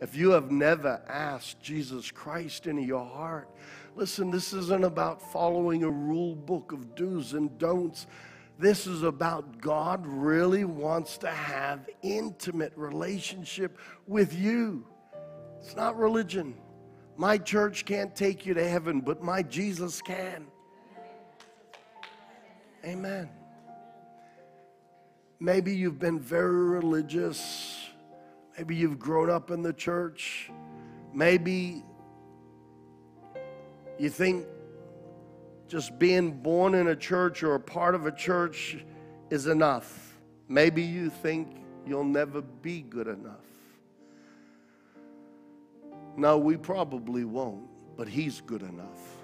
If 0.00 0.14
you 0.14 0.30
have 0.30 0.50
never 0.50 1.02
asked 1.08 1.60
Jesus 1.60 2.10
Christ 2.10 2.66
into 2.66 2.82
your 2.82 3.04
heart, 3.04 3.48
listen, 3.94 4.30
this 4.30 4.52
isn't 4.52 4.84
about 4.84 5.22
following 5.32 5.84
a 5.84 5.90
rule 5.90 6.34
book 6.34 6.72
of 6.72 6.94
do's 6.94 7.32
and 7.32 7.56
don'ts. 7.58 8.06
This 8.58 8.86
is 8.86 9.02
about 9.02 9.60
God 9.60 10.06
really 10.06 10.64
wants 10.64 11.18
to 11.18 11.30
have 11.30 11.88
intimate 12.02 12.72
relationship 12.76 13.78
with 14.06 14.34
you. 14.34 14.86
It's 15.66 15.74
not 15.74 15.98
religion. 15.98 16.54
My 17.16 17.38
church 17.38 17.84
can't 17.84 18.14
take 18.14 18.46
you 18.46 18.54
to 18.54 18.68
heaven, 18.68 19.00
but 19.00 19.20
my 19.20 19.42
Jesus 19.42 20.00
can. 20.00 20.46
Amen. 22.84 23.28
Maybe 25.40 25.74
you've 25.74 25.98
been 25.98 26.20
very 26.20 26.68
religious. 26.68 27.80
Maybe 28.56 28.76
you've 28.76 29.00
grown 29.00 29.28
up 29.28 29.50
in 29.50 29.62
the 29.62 29.72
church. 29.72 30.52
Maybe 31.12 31.82
you 33.98 34.08
think 34.08 34.46
just 35.66 35.98
being 35.98 36.30
born 36.30 36.76
in 36.76 36.86
a 36.86 36.96
church 36.96 37.42
or 37.42 37.56
a 37.56 37.60
part 37.60 37.96
of 37.96 38.06
a 38.06 38.12
church 38.12 38.78
is 39.30 39.48
enough. 39.48 40.14
Maybe 40.48 40.84
you 40.84 41.10
think 41.10 41.56
you'll 41.84 42.04
never 42.04 42.40
be 42.40 42.82
good 42.82 43.08
enough. 43.08 43.55
No, 46.16 46.38
we 46.38 46.56
probably 46.56 47.24
won't, 47.24 47.68
but 47.96 48.08
He's 48.08 48.40
good 48.40 48.62
enough. 48.62 49.16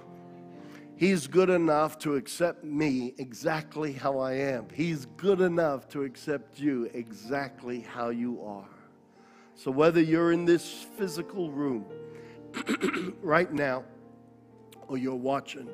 He's 0.97 1.26
good 1.26 1.51
enough 1.51 1.99
to 2.01 2.14
accept 2.14 2.62
me 2.62 3.14
exactly 3.18 3.93
how 3.93 4.18
I 4.18 4.34
am. 4.34 4.68
He's 4.72 5.07
good 5.16 5.40
enough 5.40 5.88
to 5.88 6.05
accept 6.05 6.61
you 6.61 6.88
exactly 6.95 7.80
how 7.80 8.11
you 8.11 8.40
are. 8.45 8.68
So, 9.55 9.70
whether 9.70 10.01
you're 10.01 10.32
in 10.32 10.45
this 10.45 10.86
physical 10.97 11.51
room 11.51 11.86
right 13.22 13.53
now 13.53 13.84
or 14.86 14.99
you're 14.99 15.14
watching 15.14 15.68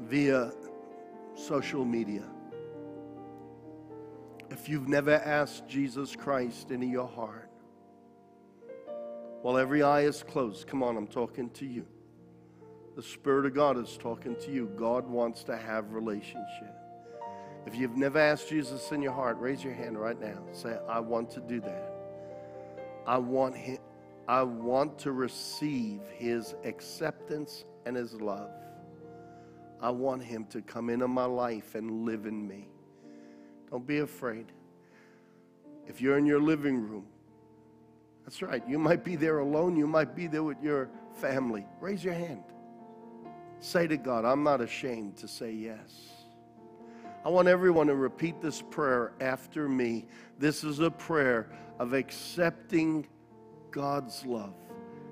via 0.00 0.52
social 1.34 1.84
media, 1.84 2.24
if 4.50 4.68
you've 4.68 4.88
never 4.88 5.14
asked 5.14 5.66
Jesus 5.66 6.14
Christ 6.14 6.70
into 6.70 6.86
your 6.86 7.08
heart, 7.08 7.41
while 9.42 9.58
every 9.58 9.82
eye 9.82 10.02
is 10.02 10.22
closed, 10.22 10.66
come 10.66 10.82
on, 10.82 10.96
I'm 10.96 11.06
talking 11.06 11.50
to 11.50 11.66
you. 11.66 11.84
The 12.94 13.02
Spirit 13.02 13.46
of 13.46 13.54
God 13.54 13.76
is 13.78 13.96
talking 13.96 14.36
to 14.36 14.50
you. 14.50 14.70
God 14.76 15.06
wants 15.06 15.44
to 15.44 15.56
have 15.56 15.92
relationship. 15.92 16.74
If 17.66 17.74
you've 17.74 17.96
never 17.96 18.18
asked 18.18 18.48
Jesus 18.48 18.90
in 18.92 19.02
your 19.02 19.12
heart, 19.12 19.38
raise 19.38 19.62
your 19.62 19.72
hand 19.72 19.98
right 19.98 20.20
now. 20.20 20.38
Say, 20.52 20.76
I 20.88 21.00
want 21.00 21.30
to 21.30 21.40
do 21.40 21.60
that. 21.60 21.92
I 23.06 23.18
want 23.18 23.56
him, 23.56 23.78
I 24.28 24.42
want 24.42 24.98
to 25.00 25.12
receive 25.12 26.00
his 26.16 26.54
acceptance 26.64 27.64
and 27.86 27.96
his 27.96 28.14
love. 28.14 28.50
I 29.80 29.90
want 29.90 30.22
him 30.22 30.44
to 30.46 30.62
come 30.62 30.90
into 30.90 31.08
my 31.08 31.24
life 31.24 31.74
and 31.74 32.04
live 32.04 32.26
in 32.26 32.46
me. 32.46 32.68
Don't 33.70 33.86
be 33.86 33.98
afraid. 33.98 34.46
If 35.86 36.00
you're 36.00 36.18
in 36.18 36.26
your 36.26 36.40
living 36.40 36.76
room, 36.80 37.06
that's 38.24 38.42
right. 38.42 38.62
You 38.68 38.78
might 38.78 39.04
be 39.04 39.16
there 39.16 39.38
alone. 39.38 39.76
You 39.76 39.86
might 39.86 40.14
be 40.14 40.26
there 40.26 40.42
with 40.42 40.62
your 40.62 40.88
family. 41.14 41.66
Raise 41.80 42.04
your 42.04 42.14
hand. 42.14 42.44
Say 43.60 43.86
to 43.86 43.96
God, 43.96 44.24
I'm 44.24 44.42
not 44.42 44.60
ashamed 44.60 45.16
to 45.18 45.28
say 45.28 45.52
yes. 45.52 46.10
I 47.24 47.28
want 47.28 47.46
everyone 47.46 47.86
to 47.86 47.94
repeat 47.94 48.40
this 48.40 48.62
prayer 48.62 49.12
after 49.20 49.68
me. 49.68 50.06
This 50.38 50.64
is 50.64 50.80
a 50.80 50.90
prayer 50.90 51.48
of 51.78 51.92
accepting 51.92 53.06
God's 53.70 54.26
love 54.26 54.54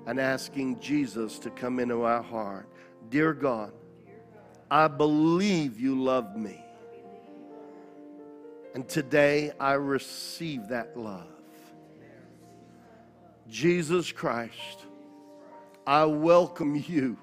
and 0.05 0.19
asking 0.19 0.79
Jesus 0.79 1.39
to 1.39 1.49
come 1.49 1.79
into 1.79 2.03
our 2.03 2.21
heart. 2.21 2.67
Dear 3.09 3.33
God, 3.33 3.71
I 4.69 4.87
believe 4.87 5.79
you 5.79 6.01
love 6.01 6.35
me. 6.35 6.63
And 8.73 8.87
today 8.87 9.51
I 9.59 9.73
receive 9.73 10.69
that 10.69 10.97
love. 10.97 11.30
Jesus 13.51 14.13
Christ, 14.13 14.85
I 15.85 16.05
welcome 16.05 16.81
you. 16.87 17.17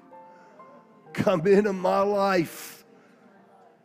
Come 1.11 1.47
into 1.47 1.73
my 1.73 2.01
life, 2.01 2.85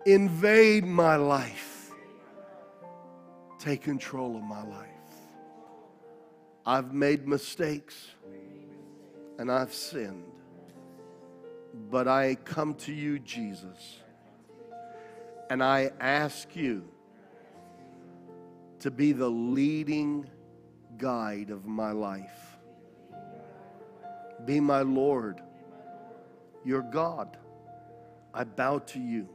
invade 0.04 0.84
my 0.84 1.16
life, 1.16 1.90
take 3.58 3.80
control 3.80 4.36
of 4.36 4.42
my 4.42 4.62
life. 4.62 4.88
I've 6.66 6.92
made 6.92 7.26
mistakes 7.26 8.08
and 9.38 9.50
I've 9.50 9.72
sinned, 9.72 10.26
but 11.90 12.06
I 12.06 12.34
come 12.34 12.74
to 12.74 12.92
you, 12.92 13.20
Jesus, 13.20 14.00
and 15.48 15.64
I 15.64 15.92
ask 15.98 16.54
you 16.54 16.84
to 18.80 18.90
be 18.90 19.12
the 19.12 19.30
leading 19.30 20.28
guide 20.98 21.50
of 21.50 21.66
my 21.66 21.92
life. 21.92 22.56
Be 24.44 24.60
my 24.60 24.82
Lord, 24.82 25.40
your 26.64 26.82
God. 26.82 27.36
I 28.32 28.44
bow 28.44 28.78
to 28.78 29.00
you. 29.00 29.28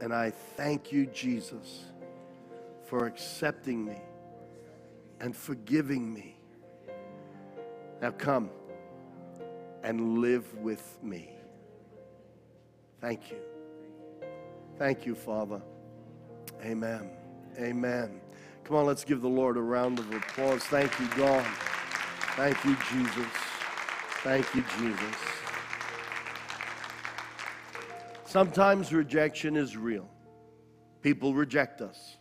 And 0.00 0.12
I 0.14 0.30
thank 0.30 0.92
you, 0.92 1.06
Jesus, 1.06 1.84
for 2.86 3.06
accepting 3.06 3.84
me 3.84 3.98
and 5.20 5.36
forgiving 5.36 6.12
me. 6.12 6.36
Now 8.00 8.10
come 8.12 8.50
and 9.82 10.18
live 10.18 10.54
with 10.58 10.98
me. 11.02 11.30
Thank 13.00 13.30
you. 13.30 13.38
Thank 14.78 15.04
you, 15.04 15.14
Father. 15.14 15.60
Amen. 16.64 17.10
Amen. 17.58 18.20
Come 18.70 18.78
on, 18.78 18.86
let's 18.86 19.02
give 19.02 19.20
the 19.20 19.28
Lord 19.28 19.56
a 19.56 19.60
round 19.60 19.98
of 19.98 20.14
applause. 20.14 20.62
Thank 20.62 20.96
you, 21.00 21.08
God. 21.16 21.44
Thank 22.36 22.64
you, 22.64 22.76
Jesus. 22.88 23.26
Thank 24.22 24.54
you, 24.54 24.62
Jesus. 24.78 25.16
Sometimes 28.24 28.92
rejection 28.92 29.56
is 29.56 29.76
real. 29.76 30.08
People 31.02 31.34
reject 31.34 31.80
us. 31.80 32.18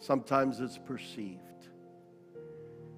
Sometimes 0.00 0.58
it's 0.58 0.78
perceived. 0.78 1.68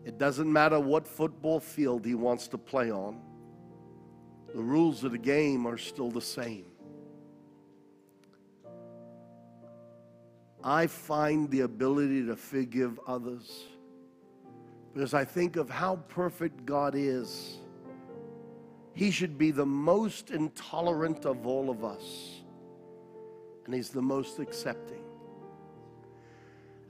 It 0.07 0.17
doesn't 0.17 0.51
matter 0.51 0.81
what 0.81 1.07
football 1.07 1.61
field 1.61 2.07
he 2.07 2.15
wants 2.15 2.49
to 2.49 2.57
play 2.57 2.91
on, 2.91 3.21
the 4.55 4.63
rules 4.63 5.05
of 5.05 5.13
the 5.13 5.19
game 5.19 5.67
are 5.67 5.77
still 5.77 6.11
the 6.11 6.23
same. 6.23 6.65
I 10.63 10.87
find 10.87 11.51
the 11.51 11.61
ability 11.61 12.27
to 12.27 12.37
forgive 12.37 12.99
others 13.07 13.65
because 14.93 15.15
I 15.15 15.25
think 15.25 15.57
of 15.57 15.71
how 15.71 15.97
perfect 16.09 16.67
God 16.67 16.95
is. 16.97 17.59
He 18.95 19.13
should 19.13 19.39
be 19.39 19.53
the 19.53 19.67
most 19.67 20.31
intolerant 20.31 21.25
of 21.25 21.47
all 21.47 21.71
of 21.71 21.85
us, 21.85 22.43
and 23.65 23.73
He's 23.73 23.91
the 23.91 24.03
most 24.03 24.41
accepting. 24.41 25.05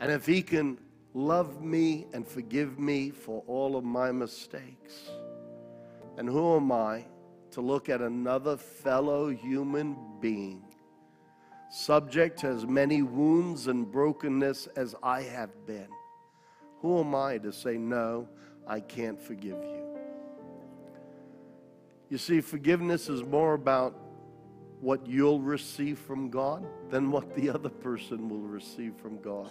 And 0.00 0.10
if 0.10 0.24
He 0.24 0.40
can 0.40 0.78
love 1.12 1.60
me 1.60 2.06
and 2.14 2.26
forgive 2.26 2.78
me 2.78 3.10
for 3.10 3.42
all 3.46 3.76
of 3.76 3.84
my 3.84 4.10
mistakes, 4.10 5.10
then 6.16 6.26
who 6.26 6.56
am 6.56 6.72
I 6.72 7.04
to 7.50 7.60
look 7.60 7.90
at 7.90 8.00
another 8.00 8.56
fellow 8.56 9.28
human 9.28 9.96
being 10.20 10.67
subject 11.70 12.40
to 12.40 12.48
as 12.48 12.66
many 12.66 13.02
wounds 13.02 13.66
and 13.66 13.90
brokenness 13.90 14.68
as 14.76 14.94
I 15.02 15.22
have 15.22 15.66
been. 15.66 15.88
Who 16.80 17.00
am 17.00 17.14
I 17.14 17.38
to 17.38 17.52
say, 17.52 17.76
no, 17.76 18.28
I 18.66 18.80
can't 18.80 19.20
forgive 19.20 19.62
you? 19.62 19.84
You 22.08 22.18
see, 22.18 22.40
forgiveness 22.40 23.08
is 23.08 23.22
more 23.22 23.54
about 23.54 23.94
what 24.80 25.06
you'll 25.06 25.40
receive 25.40 25.98
from 25.98 26.30
God 26.30 26.66
than 26.90 27.10
what 27.10 27.34
the 27.34 27.50
other 27.50 27.68
person 27.68 28.28
will 28.28 28.38
receive 28.38 28.94
from 28.96 29.20
God. 29.20 29.50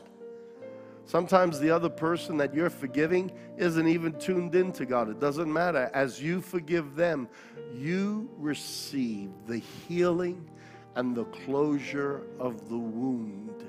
Sometimes 1.05 1.59
the 1.59 1.70
other 1.70 1.89
person 1.89 2.36
that 2.38 2.53
you're 2.53 2.70
forgiving 2.70 3.32
isn't 3.57 3.88
even 3.88 4.13
tuned 4.20 4.55
into 4.55 4.86
God. 4.86 5.09
It 5.09 5.20
doesn't 5.20 5.51
matter. 5.51 5.89
As 5.93 6.22
you 6.22 6.41
forgive 6.41 6.95
them, 6.95 7.30
you 7.74 8.30
receive 8.38 9.30
the 9.45 9.59
healing 9.88 10.49
and 10.97 11.15
the 11.15 11.25
closure 11.25 12.23
of 12.39 12.69
the 12.69 12.77
wound. 12.77 13.63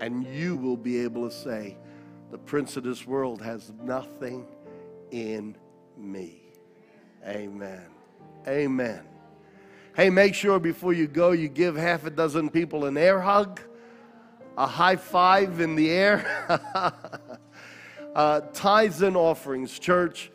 And 0.00 0.26
you 0.26 0.56
will 0.56 0.76
be 0.76 1.00
able 1.00 1.28
to 1.28 1.34
say, 1.34 1.78
The 2.30 2.38
prince 2.38 2.76
of 2.76 2.84
this 2.84 3.06
world 3.06 3.40
has 3.40 3.72
nothing 3.82 4.46
in 5.10 5.56
me. 5.96 6.42
Amen. 7.26 7.86
Amen. 8.46 9.02
Hey, 9.96 10.10
make 10.10 10.34
sure 10.34 10.58
before 10.58 10.92
you 10.92 11.06
go, 11.06 11.30
you 11.30 11.48
give 11.48 11.76
half 11.76 12.04
a 12.04 12.10
dozen 12.10 12.50
people 12.50 12.84
an 12.84 12.98
air 12.98 13.20
hug, 13.20 13.60
a 14.58 14.66
high 14.66 14.96
five 14.96 15.60
in 15.60 15.74
the 15.76 15.90
air. 15.90 16.46
uh, 18.14 18.40
tithes 18.52 19.00
and 19.00 19.16
offerings. 19.16 19.78
Church, 19.78 20.30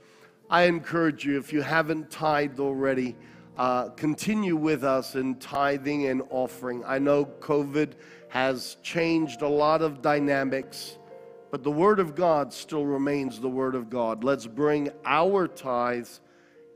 I 0.49 0.63
encourage 0.63 1.23
you, 1.23 1.37
if 1.37 1.53
you 1.53 1.61
haven't 1.61 2.09
tithed 2.09 2.59
already, 2.59 3.15
uh, 3.59 3.89
continue 3.89 4.55
with 4.55 4.83
us 4.83 5.15
in 5.15 5.35
tithing 5.35 6.07
and 6.07 6.23
offering. 6.31 6.83
I 6.85 6.97
know 6.97 7.25
COVID 7.25 7.93
has 8.29 8.77
changed 8.81 9.43
a 9.43 9.47
lot 9.47 9.83
of 9.83 10.01
dynamics 10.01 10.97
But 11.51 11.63
the 11.63 11.71
Word 11.71 11.99
of 11.99 12.15
God 12.15 12.53
still 12.53 12.85
remains 12.85 13.39
the 13.39 13.49
Word 13.49 13.73
of 13.73 13.89
God. 13.89 14.23
Let's 14.23 14.45
bring 14.45 14.89
our 15.03 15.47
tithes 15.47 16.21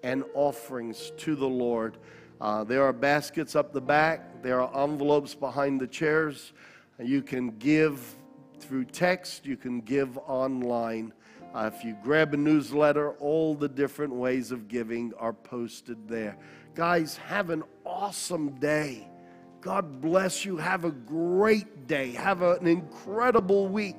and 0.01 0.23
offerings 0.33 1.11
to 1.17 1.35
the 1.35 1.47
Lord. 1.47 1.97
Uh, 2.41 2.63
there 2.63 2.83
are 2.83 2.93
baskets 2.93 3.55
up 3.55 3.71
the 3.71 3.81
back, 3.81 4.41
there 4.41 4.61
are 4.61 4.83
envelopes 4.83 5.35
behind 5.35 5.79
the 5.79 5.87
chairs. 5.87 6.53
You 6.99 7.21
can 7.21 7.51
give 7.57 8.15
through 8.59 8.85
text, 8.85 9.45
you 9.45 9.57
can 9.57 9.81
give 9.81 10.17
online. 10.27 11.13
Uh, 11.53 11.69
if 11.71 11.83
you 11.85 11.95
grab 12.03 12.33
a 12.33 12.37
newsletter, 12.37 13.11
all 13.19 13.53
the 13.53 13.69
different 13.69 14.13
ways 14.13 14.51
of 14.51 14.67
giving 14.67 15.13
are 15.19 15.33
posted 15.33 16.07
there. 16.07 16.35
Guys, 16.75 17.17
have 17.17 17.49
an 17.49 17.63
awesome 17.85 18.51
day. 18.59 19.07
God 19.61 20.01
bless 20.01 20.43
you. 20.43 20.57
Have 20.57 20.83
a 20.83 20.91
great 20.91 21.87
day. 21.87 22.11
Have 22.11 22.41
an 22.41 22.67
incredible 22.67 23.67
week. 23.67 23.95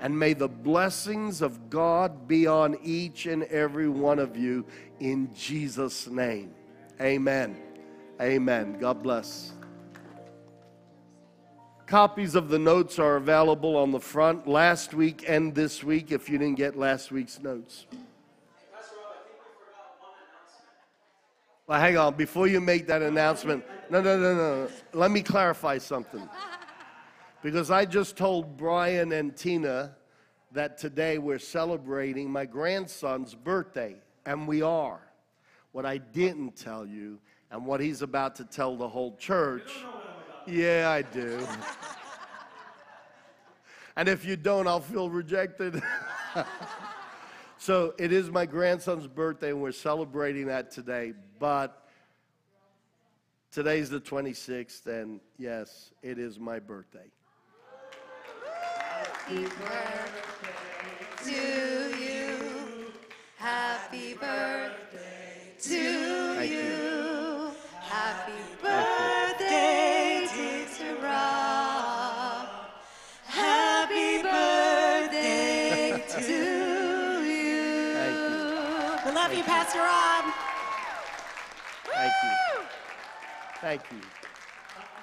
And 0.00 0.16
may 0.16 0.32
the 0.32 0.48
blessings 0.48 1.42
of 1.42 1.70
God 1.70 2.28
be 2.28 2.46
on 2.46 2.76
each 2.84 3.26
and 3.26 3.42
every 3.44 3.88
one 3.88 4.18
of 4.18 4.36
you 4.36 4.64
in 5.00 5.34
Jesus' 5.34 6.06
name. 6.06 6.54
Amen. 7.00 7.56
Amen. 8.20 8.78
God 8.78 9.02
bless. 9.02 9.52
Copies 11.86 12.34
of 12.34 12.48
the 12.48 12.58
notes 12.58 12.98
are 12.98 13.16
available 13.16 13.74
on 13.76 13.90
the 13.90 14.00
front 14.00 14.46
last 14.46 14.92
week 14.92 15.24
and 15.26 15.54
this 15.54 15.82
week 15.82 16.12
if 16.12 16.28
you 16.28 16.36
didn't 16.36 16.56
get 16.56 16.76
last 16.76 17.10
week's 17.10 17.40
notes. 17.40 17.86
Well, 21.68 21.78
hang 21.78 21.98
on. 21.98 22.14
Before 22.14 22.46
you 22.46 22.62
make 22.62 22.86
that 22.86 23.02
announcement, 23.02 23.62
no, 23.90 24.00
no, 24.00 24.18
no, 24.18 24.34
no. 24.34 24.68
Let 24.94 25.10
me 25.10 25.22
clarify 25.22 25.78
something. 25.78 26.28
Because 27.40 27.70
I 27.70 27.84
just 27.84 28.16
told 28.16 28.56
Brian 28.56 29.12
and 29.12 29.36
Tina 29.36 29.94
that 30.50 30.76
today 30.76 31.18
we're 31.18 31.38
celebrating 31.38 32.28
my 32.28 32.44
grandson's 32.44 33.32
birthday, 33.32 33.94
and 34.26 34.48
we 34.48 34.60
are. 34.60 34.98
What 35.70 35.86
I 35.86 35.98
didn't 35.98 36.56
tell 36.56 36.84
you, 36.84 37.20
and 37.52 37.64
what 37.64 37.80
he's 37.80 38.02
about 38.02 38.34
to 38.36 38.44
tell 38.44 38.76
the 38.76 38.88
whole 38.88 39.14
church. 39.18 39.70
Yeah, 40.48 40.90
I 40.90 41.02
do. 41.02 41.46
and 43.96 44.08
if 44.08 44.24
you 44.24 44.34
don't, 44.34 44.66
I'll 44.66 44.80
feel 44.80 45.08
rejected. 45.08 45.80
so 47.56 47.94
it 47.98 48.12
is 48.12 48.32
my 48.32 48.46
grandson's 48.46 49.06
birthday, 49.06 49.50
and 49.50 49.62
we're 49.62 49.70
celebrating 49.70 50.48
that 50.48 50.72
today. 50.72 51.12
But 51.38 51.86
today's 53.52 53.90
the 53.90 54.00
26th, 54.00 54.86
and 54.86 55.20
yes, 55.38 55.92
it 56.02 56.18
is 56.18 56.38
my 56.40 56.58
birthday. 56.58 57.10
Happy 58.44 59.42
birthday 59.44 61.06
to 61.24 61.96
you. 62.02 62.92
Happy 63.36 64.14
birthday 64.14 65.52
to 65.60 66.34
Thank 66.34 66.50
you. 66.50 66.58
you. 66.58 67.50
Happy 67.82 68.32
birthday, 68.60 70.26
dear 70.34 70.94
Rob. 71.02 72.48
Happy 73.26 74.22
birthday 74.22 76.04
to 76.08 76.22
you. 77.22 77.94
Thank 77.94 78.16
you. 78.16 79.08
We 79.08 79.14
love 79.14 79.32
you, 79.34 79.42
Pastor 79.44 79.78
Rob. 79.78 80.24
Thank 81.94 82.12
you. 82.22 82.30
Thank 83.60 83.82
you. 83.90 83.98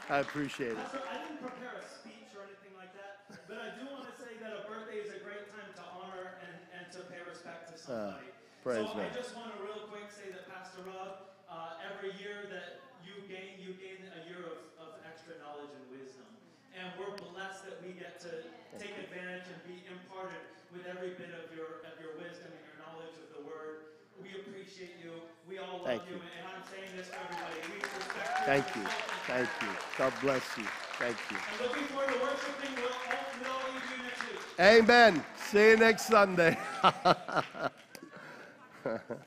I 0.08 0.24
appreciate 0.24 0.80
it. 0.80 0.80
I 0.80 1.28
didn't 1.28 1.44
prepare 1.44 1.76
a 1.76 1.84
speech 1.84 2.32
or 2.38 2.48
anything 2.48 2.72
like 2.80 2.94
that, 2.96 3.28
but 3.52 3.58
I 3.60 3.76
do 3.76 3.84
want 3.90 4.08
to 4.08 4.14
say 4.16 4.38
that 4.40 4.54
a 4.54 4.64
birthday 4.70 5.02
is 5.02 5.12
a 5.12 5.20
great 5.26 5.50
time 5.52 5.76
to 5.76 5.84
honor 5.92 6.40
and, 6.40 6.56
and 6.72 6.86
to 6.96 7.04
pay 7.12 7.20
respect 7.26 7.74
to 7.74 7.76
somebody. 7.76 8.32
Uh, 8.32 8.64
praise 8.64 8.88
so 8.88 8.96
God. 8.96 9.12
I 9.12 9.18
just 9.18 9.36
want 9.36 9.52
to 9.52 9.58
real 9.60 9.90
quick 9.92 10.08
say 10.08 10.32
that 10.32 10.48
Pastor 10.48 10.88
Rob, 10.88 11.36
uh, 11.52 11.84
every 11.84 12.16
year 12.22 12.48
that 12.54 12.86
you 13.04 13.28
gain, 13.28 13.60
you 13.60 13.76
gain 13.76 14.08
a 14.14 14.22
year 14.30 14.46
of, 14.46 14.62
of 14.80 14.90
extra 15.04 15.36
knowledge 15.42 15.74
and 15.76 15.86
wisdom. 15.92 16.30
And 16.78 16.96
we're 16.96 17.12
blessed 17.18 17.66
that 17.68 17.84
we 17.84 17.92
get 17.98 18.22
to 18.24 18.46
take 18.80 18.96
advantage 19.00 19.48
and 19.52 19.60
be 19.68 19.84
imparted 19.88 20.44
with 20.72 20.88
every 20.88 21.18
bit 21.18 21.32
of 21.34 21.52
your 21.52 21.84
of 21.88 21.96
your 22.00 22.14
wisdom 22.20 22.52
and 22.52 22.64
your 22.68 22.78
knowledge 22.84 23.16
of 23.20 23.28
the 23.36 23.42
word. 23.48 23.95
We 24.22 24.30
appreciate 24.40 24.96
you. 25.04 25.12
We 25.48 25.58
all 25.60 25.82
love 25.86 26.02
you. 26.08 26.16
you. 26.16 26.22
And 26.22 26.48
I'm 26.48 26.64
saying 26.72 26.92
this 26.96 27.10
to 27.10 27.16
everybody. 27.20 27.60
We 27.70 27.76
respect 27.84 28.40
you. 28.40 28.46
Thank 28.46 28.68
you. 28.76 28.86
Thank 29.28 29.50
you. 29.62 29.68
God 29.98 30.14
bless 30.22 30.58
you. 30.58 30.66
Thank 31.00 31.18
you. 31.30 31.38
And 31.38 31.60
looking 31.62 31.84
forward 31.88 32.14
to 32.14 32.20
worshiping 32.20 32.76
with 32.76 33.48
all, 33.48 33.62
of 33.62 33.68
you 33.92 33.98
next 34.04 34.22
week. 34.22 34.40
Amen. 34.60 35.24
See 35.36 35.70
you 35.70 35.78
next 35.78 36.08
Sunday. 36.08 36.58